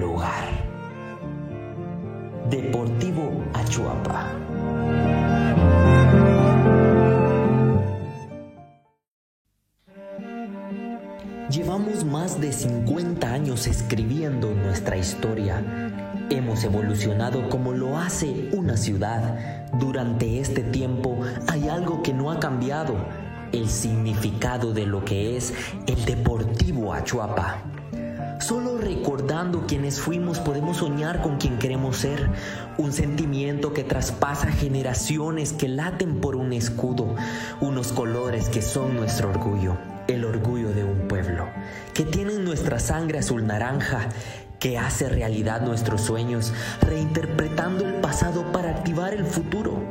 lugar. 0.00 0.44
Deportivo 2.50 3.44
Achuapa. 3.54 4.32
Llevamos 11.50 12.04
más 12.04 12.40
de 12.40 12.52
50 12.52 13.32
años 13.32 13.66
escribiendo 13.66 14.52
nuestra 14.52 14.96
historia. 14.96 15.85
Hemos 16.28 16.64
evolucionado 16.64 17.48
como 17.48 17.72
lo 17.72 17.98
hace 17.98 18.50
una 18.52 18.76
ciudad. 18.76 19.68
Durante 19.78 20.40
este 20.40 20.62
tiempo 20.62 21.20
hay 21.46 21.68
algo 21.68 22.02
que 22.02 22.12
no 22.12 22.32
ha 22.32 22.40
cambiado. 22.40 22.96
El 23.52 23.68
significado 23.68 24.72
de 24.72 24.86
lo 24.86 25.04
que 25.04 25.36
es 25.36 25.54
el 25.86 26.04
Deportivo 26.04 26.92
Achuapa. 26.92 27.62
Solo 28.40 28.76
recordando 28.76 29.66
quienes 29.68 30.00
fuimos 30.00 30.40
podemos 30.40 30.78
soñar 30.78 31.22
con 31.22 31.36
quien 31.38 31.58
queremos 31.58 31.98
ser. 31.98 32.28
Un 32.76 32.92
sentimiento 32.92 33.72
que 33.72 33.84
traspasa 33.84 34.48
generaciones 34.48 35.52
que 35.52 35.68
laten 35.68 36.20
por 36.20 36.34
un 36.34 36.52
escudo. 36.52 37.14
Unos 37.60 37.92
colores 37.92 38.48
que 38.48 38.62
son 38.62 38.96
nuestro 38.96 39.30
orgullo. 39.30 39.76
El 40.08 40.24
orgullo 40.24 40.70
de 40.70 40.82
un 40.82 41.06
pueblo. 41.06 41.46
Que 41.94 42.04
tienen 42.04 42.44
nuestra 42.44 42.80
sangre 42.80 43.20
azul 43.20 43.46
naranja. 43.46 44.08
Que 44.58 44.78
hace 44.78 45.08
realidad 45.08 45.60
nuestros 45.60 46.00
sueños. 46.00 46.52
Reinterpretando 46.80 47.86
el 47.86 47.94
pasado 47.96 48.52
para 48.52 48.70
activar 48.70 49.14
el 49.14 49.24
futuro. 49.24 49.82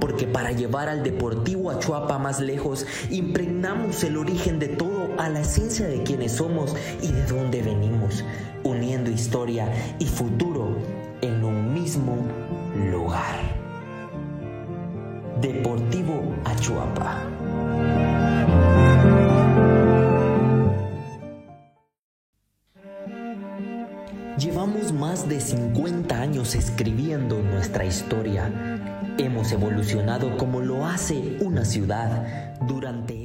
Porque 0.00 0.26
para 0.26 0.52
llevar 0.52 0.88
al 0.88 1.02
Deportivo 1.02 1.70
Achuapa 1.70 2.18
más 2.18 2.40
lejos, 2.40 2.86
impregnamos 3.10 4.02
el 4.04 4.16
origen 4.16 4.58
de 4.58 4.68
todo 4.68 5.08
a 5.18 5.28
la 5.28 5.40
esencia 5.40 5.86
de 5.86 6.02
quienes 6.02 6.32
somos 6.32 6.74
y 7.00 7.12
de 7.12 7.26
dónde 7.26 7.62
venimos, 7.62 8.24
uniendo 8.64 9.10
historia 9.10 9.68
y 9.98 10.06
futuro 10.06 10.76
en 11.20 11.44
un 11.44 11.72
mismo 11.72 12.16
lugar. 12.90 13.64
Deportivo 15.40 16.22
Achuapa. 16.44 17.22
Llevamos 24.38 24.92
más 24.92 25.28
de 25.28 25.40
50 25.40 26.20
años 26.20 26.56
escribiendo 26.56 27.40
nuestra 27.40 27.84
historia. 27.84 28.50
Hemos 29.16 29.52
evolucionado 29.52 30.36
como 30.36 30.60
lo 30.60 30.86
hace 30.86 31.38
una 31.40 31.64
ciudad 31.64 32.56
durante 32.66 33.23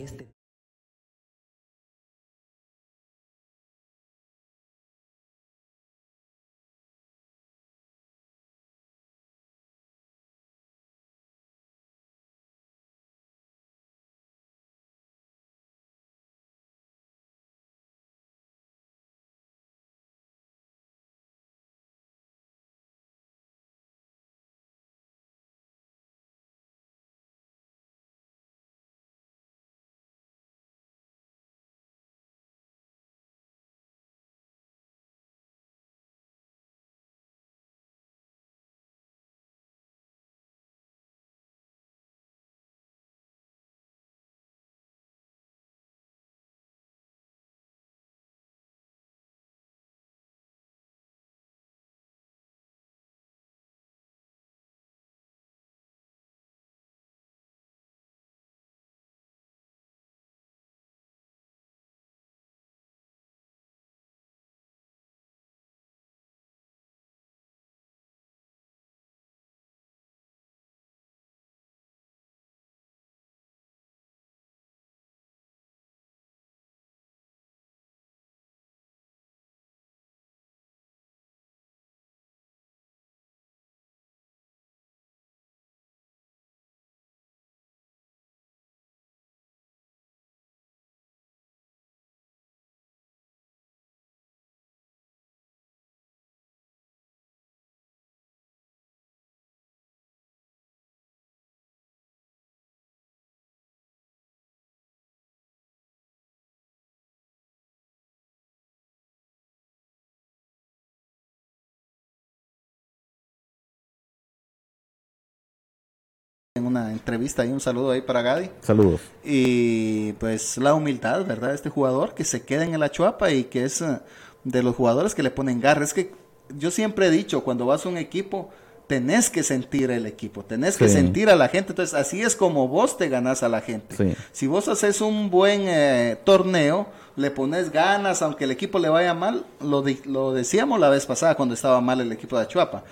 en 116.60 116.68
una 116.68 116.92
entrevista 116.92 117.44
y 117.46 117.50
un 117.50 117.60
saludo 117.60 117.92
ahí 117.92 118.02
para 118.02 118.22
Gadi. 118.22 118.50
Saludos. 118.62 119.02
Y 119.24 120.14
pues 120.14 120.58
la 120.58 120.74
humildad, 120.76 121.26
¿verdad? 121.26 121.54
Este 121.56 121.70
jugador 121.70 122.14
que 122.14 122.24
se 122.24 122.44
queda 122.44 122.64
en 122.64 122.74
el 122.76 122.84
Achuapa 122.84 123.32
y 123.32 123.46
que 123.46 123.64
es 123.64 123.82
eh, 123.82 124.00
de 124.44 124.62
los 124.64 124.76
jugadores 124.76 125.16
que 125.16 125.24
le 125.24 125.32
ponen 125.32 125.60
garra. 125.60 125.84
Es 125.84 125.94
que 125.94 126.12
yo 126.56 126.70
siempre 126.72 127.08
he 127.08 127.12
dicho, 127.12 127.44
cuando 127.44 127.66
vas 127.66 127.86
a 127.86 127.90
un 127.90 127.98
equipo, 127.98 128.50
tenés 128.88 129.30
que 129.30 129.44
sentir 129.44 129.92
el 129.92 130.08
equipo, 130.08 130.44
tenés 130.44 130.76
que 130.78 130.90
sentir 130.90 131.30
a 131.30 131.36
la 131.36 131.48
gente. 131.48 131.74
Entonces, 131.74 131.94
así 131.94 132.22
es 132.24 132.36
como 132.36 132.68
vos 132.68 132.98
te 132.98 133.08
ganás 133.08 133.44
a 133.44 133.50
la 133.50 133.62
gente. 133.62 133.96
Sí. 133.96 134.16
Si 134.32 134.48
vos 134.48 134.68
haces 134.68 135.02
un 135.02 135.30
buen 135.30 135.62
eh, 135.66 136.18
torneo, 136.24 136.88
le 137.16 137.30
pones 137.30 137.72
ganas, 137.72 138.22
aunque 138.24 138.46
el 138.46 138.52
equipo 138.52 138.80
le 138.80 138.90
vaya 138.90 139.14
mal, 139.14 139.46
lo, 139.62 139.84
di- 139.84 140.02
lo 140.06 140.34
decíamos 140.34 140.80
la 140.80 140.90
vez 140.90 141.06
pasada 141.06 141.36
cuando 141.36 141.54
estaba 141.54 141.80
mal 141.82 142.02
el 142.02 142.12
equipo 142.12 142.36
de 142.38 142.44
Achuapa. 142.46 142.84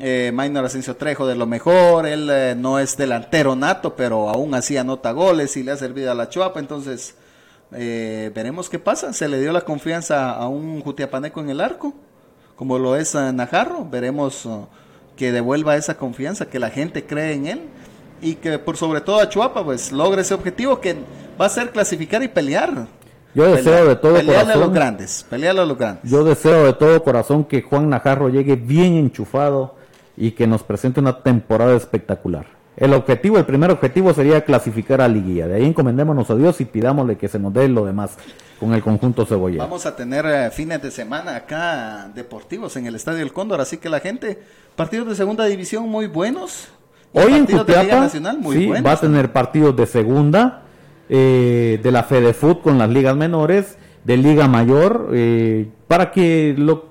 Eh, 0.00 0.30
Maynor 0.32 0.64
Asensio 0.64 0.94
Trejo 0.96 1.26
de 1.26 1.34
lo 1.34 1.46
mejor, 1.46 2.06
él 2.06 2.28
eh, 2.30 2.54
no 2.56 2.78
es 2.78 2.96
delantero 2.96 3.56
nato, 3.56 3.96
pero 3.96 4.28
aún 4.28 4.54
así 4.54 4.76
anota 4.76 5.10
goles 5.10 5.56
y 5.56 5.64
le 5.64 5.72
ha 5.72 5.76
servido 5.76 6.12
a 6.12 6.14
la 6.14 6.28
Chuapa, 6.28 6.60
entonces 6.60 7.16
eh, 7.72 8.30
veremos 8.34 8.68
qué 8.68 8.78
pasa. 8.78 9.12
Se 9.12 9.26
le 9.28 9.40
dio 9.40 9.50
la 9.50 9.62
confianza 9.62 10.30
a 10.30 10.46
un 10.46 10.80
Jutiapaneco 10.82 11.40
en 11.40 11.50
el 11.50 11.60
arco, 11.60 11.94
como 12.54 12.78
lo 12.78 12.94
es 12.94 13.16
a 13.16 13.32
Najarro, 13.32 13.84
veremos 13.90 14.46
uh, 14.46 14.66
que 15.16 15.32
devuelva 15.32 15.74
esa 15.76 15.96
confianza, 15.96 16.46
que 16.46 16.60
la 16.60 16.70
gente 16.70 17.04
cree 17.04 17.32
en 17.34 17.46
él 17.46 17.60
y 18.22 18.34
que 18.36 18.58
por 18.60 18.76
sobre 18.76 19.00
todo 19.00 19.18
a 19.20 19.28
Chuapa 19.28 19.64
pues 19.64 19.90
logre 19.90 20.22
ese 20.22 20.34
objetivo 20.34 20.80
que 20.80 20.94
va 21.40 21.46
a 21.46 21.48
ser 21.48 21.70
clasificar 21.70 22.22
y 22.22 22.28
pelear. 22.28 22.86
Yo 23.34 23.52
deseo 23.52 23.72
Pelear- 23.84 23.88
de 23.88 23.96
todo 23.96 24.14
pelearle 24.14 24.40
a 24.40 24.44
los 24.44 24.52
corazón. 24.54 24.74
grandes, 24.74 25.26
pelearle 25.28 25.60
a 25.60 25.64
los 25.66 25.76
grandes. 25.78 26.08
Yo 26.10 26.22
deseo 26.24 26.64
de 26.66 26.72
todo 26.72 27.02
corazón 27.02 27.44
que 27.44 27.62
Juan 27.62 27.88
Najarro 27.90 28.28
llegue 28.28 28.54
bien 28.56 28.94
enchufado 28.94 29.76
y 30.18 30.32
que 30.32 30.46
nos 30.46 30.62
presente 30.64 31.00
una 31.00 31.20
temporada 31.20 31.76
espectacular. 31.76 32.46
El 32.76 32.92
objetivo, 32.94 33.38
el 33.38 33.44
primer 33.44 33.70
objetivo 33.70 34.12
sería 34.12 34.44
clasificar 34.44 35.00
a 35.00 35.08
Liguilla. 35.08 35.48
De 35.48 35.56
ahí 35.56 35.64
encomendémonos 35.64 36.30
a 36.30 36.36
Dios 36.36 36.60
y 36.60 36.64
pidámosle 36.64 37.16
que 37.16 37.28
se 37.28 37.38
nos 37.38 37.52
dé 37.52 37.68
lo 37.68 37.84
demás 37.84 38.16
con 38.60 38.72
el 38.72 38.82
conjunto 38.82 39.24
cebollero. 39.24 39.64
Vamos 39.64 39.86
a 39.86 39.96
tener 39.96 40.26
eh, 40.26 40.50
fines 40.50 40.82
de 40.82 40.90
semana 40.90 41.36
acá 41.36 42.10
deportivos 42.14 42.76
en 42.76 42.86
el 42.86 42.94
Estadio 42.94 43.22
El 43.22 43.32
Cóndor, 43.32 43.60
así 43.60 43.78
que 43.78 43.88
la 43.88 44.00
gente, 44.00 44.38
partidos 44.76 45.08
de 45.08 45.14
segunda 45.14 45.44
división 45.46 45.88
muy 45.88 46.06
buenos. 46.06 46.68
Hoy 47.12 47.32
en 47.32 47.46
Cutiapa 47.46 48.00
Nacional 48.00 48.38
muy 48.38 48.56
sí, 48.56 48.66
buenos. 48.66 48.86
va 48.86 48.92
a 48.92 49.00
tener 49.00 49.32
partidos 49.32 49.74
de 49.76 49.86
segunda, 49.86 50.62
eh, 51.08 51.80
de 51.82 51.92
la 51.92 52.02
Fedefut 52.02 52.60
con 52.60 52.78
las 52.78 52.90
ligas 52.90 53.16
menores, 53.16 53.76
de 54.04 54.16
Liga 54.16 54.46
Mayor, 54.46 55.10
eh, 55.12 55.68
para 55.86 56.10
que, 56.10 56.54
lo, 56.56 56.90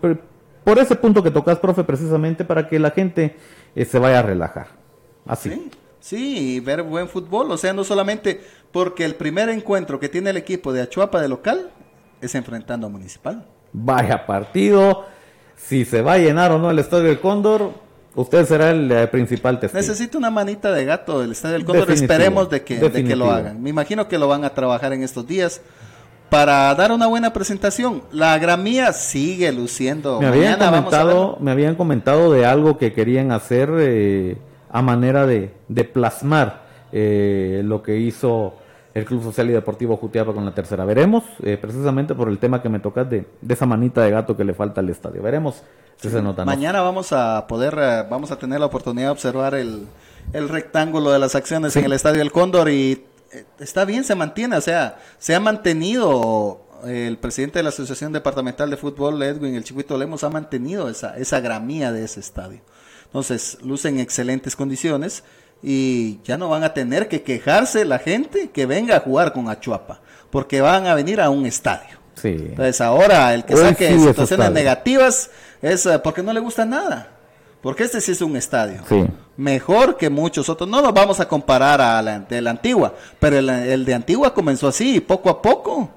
por 0.68 0.80
ese 0.80 0.98
punto 0.98 1.24
que 1.24 1.32
tocas, 1.32 1.60
profe, 1.60 1.86
precisamente 1.86 2.44
para 2.44 2.68
que 2.68 2.78
la 2.78 2.92
gente 2.92 3.38
eh, 3.74 3.86
se 3.86 4.00
vaya 4.00 4.20
a 4.20 4.22
relajar. 4.22 4.68
Así. 5.26 5.50
Sí, 5.50 5.72
sí, 6.02 6.56
y 6.56 6.60
ver 6.60 6.84
buen 6.84 7.08
fútbol, 7.08 7.50
o 7.52 7.56
sea, 7.56 7.72
no 7.72 7.86
solamente 7.86 8.42
porque 8.74 9.06
el 9.06 9.16
primer 9.16 9.48
encuentro 9.48 9.98
que 9.98 10.10
tiene 10.10 10.32
el 10.32 10.36
equipo 10.36 10.74
de 10.74 10.82
Achuapa 10.82 11.22
de 11.22 11.30
local 11.30 11.72
es 12.20 12.36
enfrentando 12.36 12.88
a 12.88 12.90
Municipal. 12.90 13.46
Vaya 13.72 14.26
partido, 14.26 15.06
si 15.56 15.86
se 15.86 16.02
va 16.02 16.14
a 16.14 16.18
llenar 16.18 16.52
o 16.52 16.60
no 16.60 16.70
el 16.70 16.80
Estadio 16.80 17.06
del 17.06 17.22
Cóndor, 17.22 17.72
usted 18.16 18.46
será 18.46 18.72
el 18.72 18.92
eh, 18.92 19.08
principal 19.08 19.62
testigo. 19.62 19.80
Necesita 19.80 20.18
una 20.18 20.32
manita 20.32 20.74
de 20.74 20.84
gato 20.84 21.22
del 21.22 21.32
Estadio 21.32 21.54
del 21.54 21.64
Cóndor, 21.64 21.88
Definitivo, 21.88 22.14
esperemos 22.14 22.50
de 22.50 22.64
que, 22.66 22.78
de 22.78 23.06
que 23.06 23.16
lo 23.16 23.32
hagan. 23.32 23.64
Me 23.64 23.70
imagino 23.70 24.10
que 24.10 24.18
lo 24.18 24.28
van 24.28 24.44
a 24.44 24.50
trabajar 24.50 24.92
en 24.92 25.02
estos 25.02 25.26
días 25.26 25.62
para 26.30 26.74
dar 26.76 26.92
una 26.92 27.08
buena 27.08 27.32
presentación. 27.34 28.04
La 28.12 28.38
gramía 28.38 28.94
sigue 28.94 29.52
luciendo. 29.52 30.20
Me 30.20 30.28
habían, 30.28 30.60
Mañana 30.60 30.78
comentado, 30.78 31.38
me 31.40 31.52
habían 31.52 31.76
comentado 31.76 32.32
de 32.32 32.46
algo 32.46 32.78
que 32.78 32.94
querían 32.94 33.32
hacer 33.32 33.70
eh, 33.78 34.38
a 34.70 34.82
manera 34.82 35.26
de, 35.26 35.54
de 35.70 35.84
plasmar 35.86 36.64
eh, 36.92 37.62
lo 37.64 37.82
que 37.82 37.98
hizo 37.98 38.54
el 38.94 39.06
Club 39.06 39.22
Social 39.24 39.50
y 39.50 39.54
Deportivo 39.54 39.96
Jutiapa 39.98 40.34
con 40.34 40.44
la 40.44 40.54
tercera. 40.54 40.84
Veremos, 40.84 41.24
eh, 41.44 41.58
precisamente 41.62 42.16
por 42.16 42.30
el 42.30 42.40
tema 42.40 42.62
que 42.62 42.70
me 42.70 42.80
tocas 42.80 43.10
de, 43.10 43.26
de 43.42 43.54
esa 43.54 43.66
manita 43.66 44.02
de 44.02 44.10
gato 44.12 44.36
que 44.36 44.44
le 44.44 44.54
falta 44.54 44.82
al 44.82 44.90
estadio. 44.90 45.22
Veremos 45.22 45.62
si 45.98 46.10
se 46.10 46.22
nota. 46.22 46.44
¿no? 46.44 46.48
Mañana 46.48 46.82
vamos 46.82 47.14
a 47.14 47.46
poder, 47.48 47.78
eh, 47.80 48.04
vamos 48.10 48.32
a 48.32 48.38
tener 48.38 48.60
la 48.60 48.66
oportunidad 48.66 49.08
de 49.08 49.12
observar 49.12 49.54
el, 49.56 49.88
el 50.34 50.50
rectángulo 50.50 51.12
de 51.12 51.20
las 51.20 51.36
acciones 51.36 51.74
Sí. 51.74 51.80
en 51.80 51.86
el 51.86 51.94
Estadio 51.94 52.20
del 52.20 52.32
Cóndor 52.32 52.70
y 52.70 53.06
está 53.60 53.86
bien, 53.86 54.04
se 54.04 54.16
mantiene, 54.16 54.58
o 54.58 54.62
sea, 54.62 55.00
se 55.20 55.36
ha 55.36 55.40
mantenido, 55.40 56.62
eh, 56.86 57.08
el 57.08 57.18
presidente 57.18 57.60
de 57.60 57.64
la 57.64 57.70
Asociación 57.70 58.12
Departamental 58.14 58.70
de 58.70 58.78
Fútbol, 58.78 59.22
Edwin, 59.24 59.56
el 59.56 59.64
Chiquito 59.64 59.98
Lemos, 59.98 60.24
ha 60.24 60.30
mantenido 60.30 60.90
esa, 60.90 61.18
esa 61.18 61.40
gramía 61.40 61.92
de 61.92 62.04
ese 62.04 62.20
estadio. 62.20 62.62
Entonces, 63.06 63.58
luce 63.64 63.90
en 63.90 64.00
excelentes 64.00 64.56
condiciones 64.56 65.24
y 65.64 66.20
ya 66.24 66.38
no 66.38 66.50
van 66.50 66.64
a 66.64 66.74
tener 66.74 67.08
que 67.08 67.24
quejarse 67.24 67.86
la 67.86 68.00
gente 68.00 68.50
que 68.50 68.66
venga 68.66 68.98
a 68.98 69.00
jugar 69.00 69.34
con 69.34 69.50
Achuapa, 69.50 70.02
porque 70.30 70.62
van 70.62 70.86
a 70.88 70.94
venir 70.94 71.22
a 71.22 71.30
un 71.30 71.46
estadio. 71.46 71.98
Sí. 72.16 72.30
Entonces 72.30 72.82
ahora 72.82 73.34
el 73.34 73.46
que 73.46 73.54
Hoy 73.54 73.62
saque 73.62 73.94
sí 73.94 74.00
situaciones 74.00 74.52
negativas 74.52 75.30
es 75.62 75.86
eh, 75.86 76.00
porque 76.00 76.24
no 76.24 76.34
le 76.34 76.40
gusta 76.40 76.66
nada. 76.66 77.17
Porque 77.62 77.84
este 77.84 78.02
sí 78.02 78.12
es 78.12 78.22
un 78.22 78.36
estadio. 78.36 78.82
Sí. 78.88 79.06
Mejor 79.36 79.98
que 79.98 80.10
muchos 80.10 80.50
otros. 80.50 80.70
No 80.70 80.82
nos 80.82 80.94
vamos 80.94 81.20
a 81.20 81.28
comparar 81.28 81.82
a 81.82 82.02
la 82.02 82.20
de 82.20 82.42
la 82.42 82.52
antigua, 82.52 82.94
pero 83.20 83.38
el, 83.38 83.50
el 83.50 83.86
de 83.86 83.94
antigua 83.94 84.34
comenzó 84.34 84.68
así 84.68 84.96
y 84.96 85.00
poco 85.00 85.30
a 85.30 85.42
poco 85.42 85.90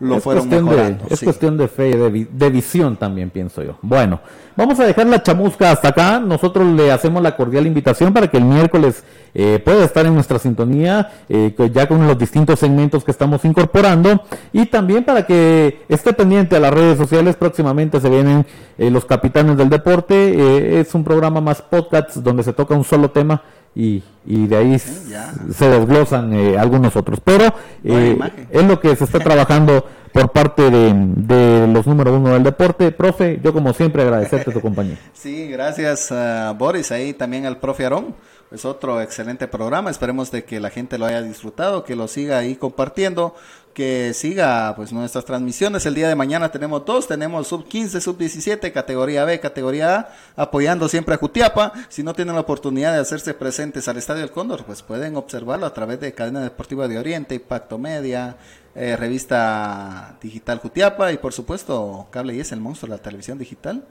lo 0.00 0.16
es 0.16 0.22
fueron 0.22 0.48
cuestión 0.48 0.64
mejorando. 0.64 1.04
De, 1.06 1.14
es 1.14 1.20
cuestión 1.20 1.56
de 1.56 1.68
fe 1.68 1.90
y 1.90 1.92
de, 1.92 2.28
de 2.30 2.50
visión 2.50 2.96
también, 2.96 3.30
pienso 3.30 3.62
yo. 3.62 3.78
Bueno, 3.82 4.20
vamos 4.56 4.78
a 4.80 4.84
dejar 4.84 5.06
la 5.06 5.22
chamusca 5.22 5.70
hasta 5.70 5.88
acá. 5.88 6.20
Nosotros 6.20 6.66
le 6.66 6.92
hacemos 6.92 7.22
la 7.22 7.36
cordial 7.36 7.66
invitación 7.66 8.12
para 8.12 8.28
que 8.28 8.36
el 8.36 8.44
miércoles 8.44 9.04
eh, 9.34 9.60
pueda 9.64 9.84
estar 9.84 10.06
en 10.06 10.14
nuestra 10.14 10.38
sintonía, 10.38 11.10
eh, 11.28 11.54
ya 11.72 11.86
con 11.86 12.06
los 12.06 12.18
distintos 12.18 12.58
segmentos 12.58 13.04
que 13.04 13.10
estamos 13.10 13.44
incorporando. 13.44 14.22
Y 14.52 14.66
también 14.66 15.04
para 15.04 15.26
que 15.26 15.82
esté 15.88 16.12
pendiente 16.12 16.56
a 16.56 16.60
las 16.60 16.72
redes 16.72 16.98
sociales. 16.98 17.36
Próximamente 17.36 18.00
se 18.00 18.08
vienen 18.08 18.46
eh, 18.78 18.90
los 18.90 19.04
capitanes 19.04 19.56
del 19.56 19.68
deporte. 19.68 20.14
Eh, 20.14 20.80
es 20.80 20.94
un 20.94 21.04
programa 21.04 21.40
más 21.40 21.62
podcast 21.62 22.16
donde 22.16 22.42
se 22.42 22.52
toca 22.52 22.74
un 22.74 22.84
solo 22.84 23.10
tema. 23.10 23.42
Y, 23.78 24.02
y 24.26 24.48
de 24.48 24.56
ahí 24.56 24.76
ya. 25.08 25.32
se 25.54 25.68
desglosan 25.68 26.32
eh, 26.32 26.58
algunos 26.58 26.96
otros. 26.96 27.20
Pero 27.22 27.54
eh, 27.84 28.18
es 28.50 28.64
lo 28.64 28.80
que 28.80 28.96
se 28.96 29.04
está 29.04 29.20
trabajando 29.20 29.86
por 30.12 30.32
parte 30.32 30.68
de, 30.68 30.92
de 30.92 31.68
los 31.68 31.86
número 31.86 32.16
uno 32.16 32.32
del 32.32 32.42
deporte. 32.42 32.90
Profe, 32.90 33.38
yo 33.40 33.52
como 33.52 33.72
siempre 33.72 34.02
agradecerte 34.02 34.50
tu 34.50 34.60
compañía. 34.60 34.98
Sí, 35.14 35.46
gracias 35.46 36.10
a 36.10 36.52
Boris, 36.58 36.90
ahí 36.90 37.12
también 37.12 37.46
al 37.46 37.58
profe 37.58 37.84
Aarón. 37.84 38.16
Es 38.50 38.64
otro 38.64 39.00
excelente 39.00 39.46
programa, 39.46 39.90
esperemos 39.90 40.30
de 40.32 40.42
que 40.42 40.58
la 40.58 40.70
gente 40.70 40.98
lo 40.98 41.06
haya 41.06 41.22
disfrutado, 41.22 41.84
que 41.84 41.94
lo 41.94 42.08
siga 42.08 42.38
ahí 42.38 42.56
compartiendo, 42.56 43.34
que 43.78 44.12
siga 44.12 44.74
pues 44.74 44.92
nuestras 44.92 45.24
transmisiones. 45.24 45.86
El 45.86 45.94
día 45.94 46.08
de 46.08 46.16
mañana 46.16 46.50
tenemos 46.50 46.84
dos, 46.84 47.06
tenemos 47.06 47.46
sub 47.46 47.68
15, 47.68 48.00
sub 48.00 48.18
17, 48.18 48.72
categoría 48.72 49.24
B, 49.24 49.38
categoría 49.38 49.94
A, 49.96 50.08
apoyando 50.34 50.88
siempre 50.88 51.14
a 51.14 51.16
Jutiapa. 51.16 51.72
Si 51.88 52.02
no 52.02 52.12
tienen 52.12 52.34
la 52.34 52.40
oportunidad 52.40 52.92
de 52.92 52.98
hacerse 52.98 53.34
presentes 53.34 53.86
al 53.86 53.96
Estadio 53.96 54.22
del 54.22 54.32
Cóndor, 54.32 54.64
pues 54.64 54.82
pueden 54.82 55.14
observarlo 55.14 55.64
a 55.64 55.72
través 55.72 56.00
de 56.00 56.12
Cadena 56.12 56.40
Deportiva 56.40 56.88
de 56.88 56.98
Oriente, 56.98 57.36
Impacto 57.36 57.78
Media, 57.78 58.36
eh, 58.74 58.96
revista 58.96 60.18
digital 60.20 60.58
Jutiapa 60.58 61.12
y 61.12 61.18
por 61.18 61.32
supuesto 61.32 62.08
Cable 62.10 62.34
y 62.34 62.40
es 62.40 62.50
el 62.50 62.58
monstruo 62.58 62.90
de 62.90 62.96
la 62.96 63.02
televisión 63.02 63.38
digital 63.38 63.84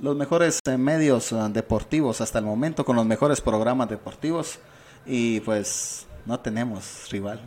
los 0.00 0.16
mejores 0.16 0.58
eh, 0.66 0.76
medios 0.76 1.30
eh, 1.30 1.36
deportivos 1.50 2.20
hasta 2.20 2.40
el 2.40 2.46
momento 2.46 2.84
con 2.84 2.96
los 2.96 3.06
mejores 3.06 3.40
programas 3.40 3.88
deportivos 3.88 4.58
y 5.06 5.38
pues 5.40 6.08
no 6.26 6.40
tenemos 6.40 7.08
rival. 7.12 7.40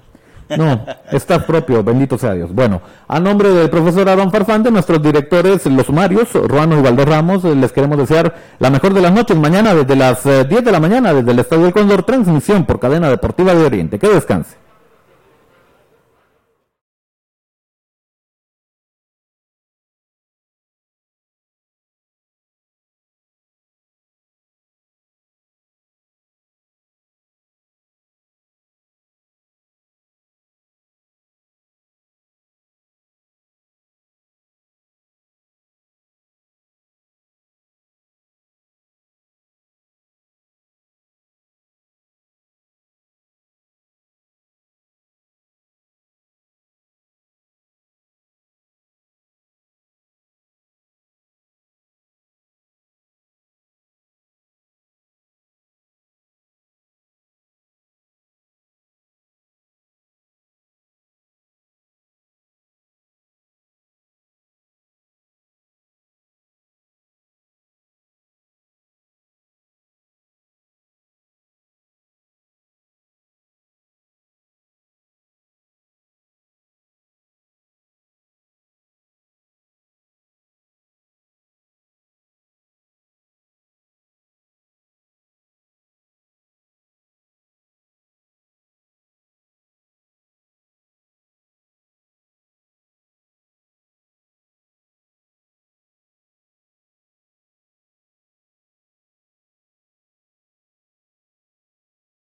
No, 0.58 0.86
está 1.12 1.46
propio, 1.46 1.84
bendito 1.84 2.18
sea 2.18 2.34
Dios. 2.34 2.54
Bueno, 2.54 2.82
a 3.08 3.20
nombre 3.20 3.50
del 3.50 3.70
profesor 3.70 4.08
Aaron 4.10 4.32
Farfán, 4.32 4.64
de 4.64 4.72
nuestros 4.72 5.02
directores, 5.02 5.66
los 5.66 5.86
sumarios, 5.86 6.34
Ruano 6.34 6.80
y 6.80 6.82
Valdés 6.82 7.08
Ramos, 7.08 7.46
eh, 7.46 7.56
les 7.56 7.72
queremos 7.72 7.98
desear 7.98 8.34
la 8.60 8.70
mejor 8.70 8.94
de 8.94 9.02
las 9.02 9.12
noches. 9.12 9.38
Mañana 9.38 9.74
desde 9.74 9.96
las 9.96 10.26
eh, 10.26 10.46
10 10.46 10.64
de 10.64 10.72
la 10.72 10.80
mañana, 10.80 11.14
desde 11.14 11.32
el 11.32 11.40
Estadio 11.40 11.64
del 11.64 11.74
Cóndor, 11.74 12.04
transmisión 12.04 12.66
por 12.66 12.80
cadena 12.80 13.10
deportiva 13.10 13.54
de 13.54 13.66
Oriente. 13.66 14.00
Que 14.00 14.10
descanse. 14.10 14.63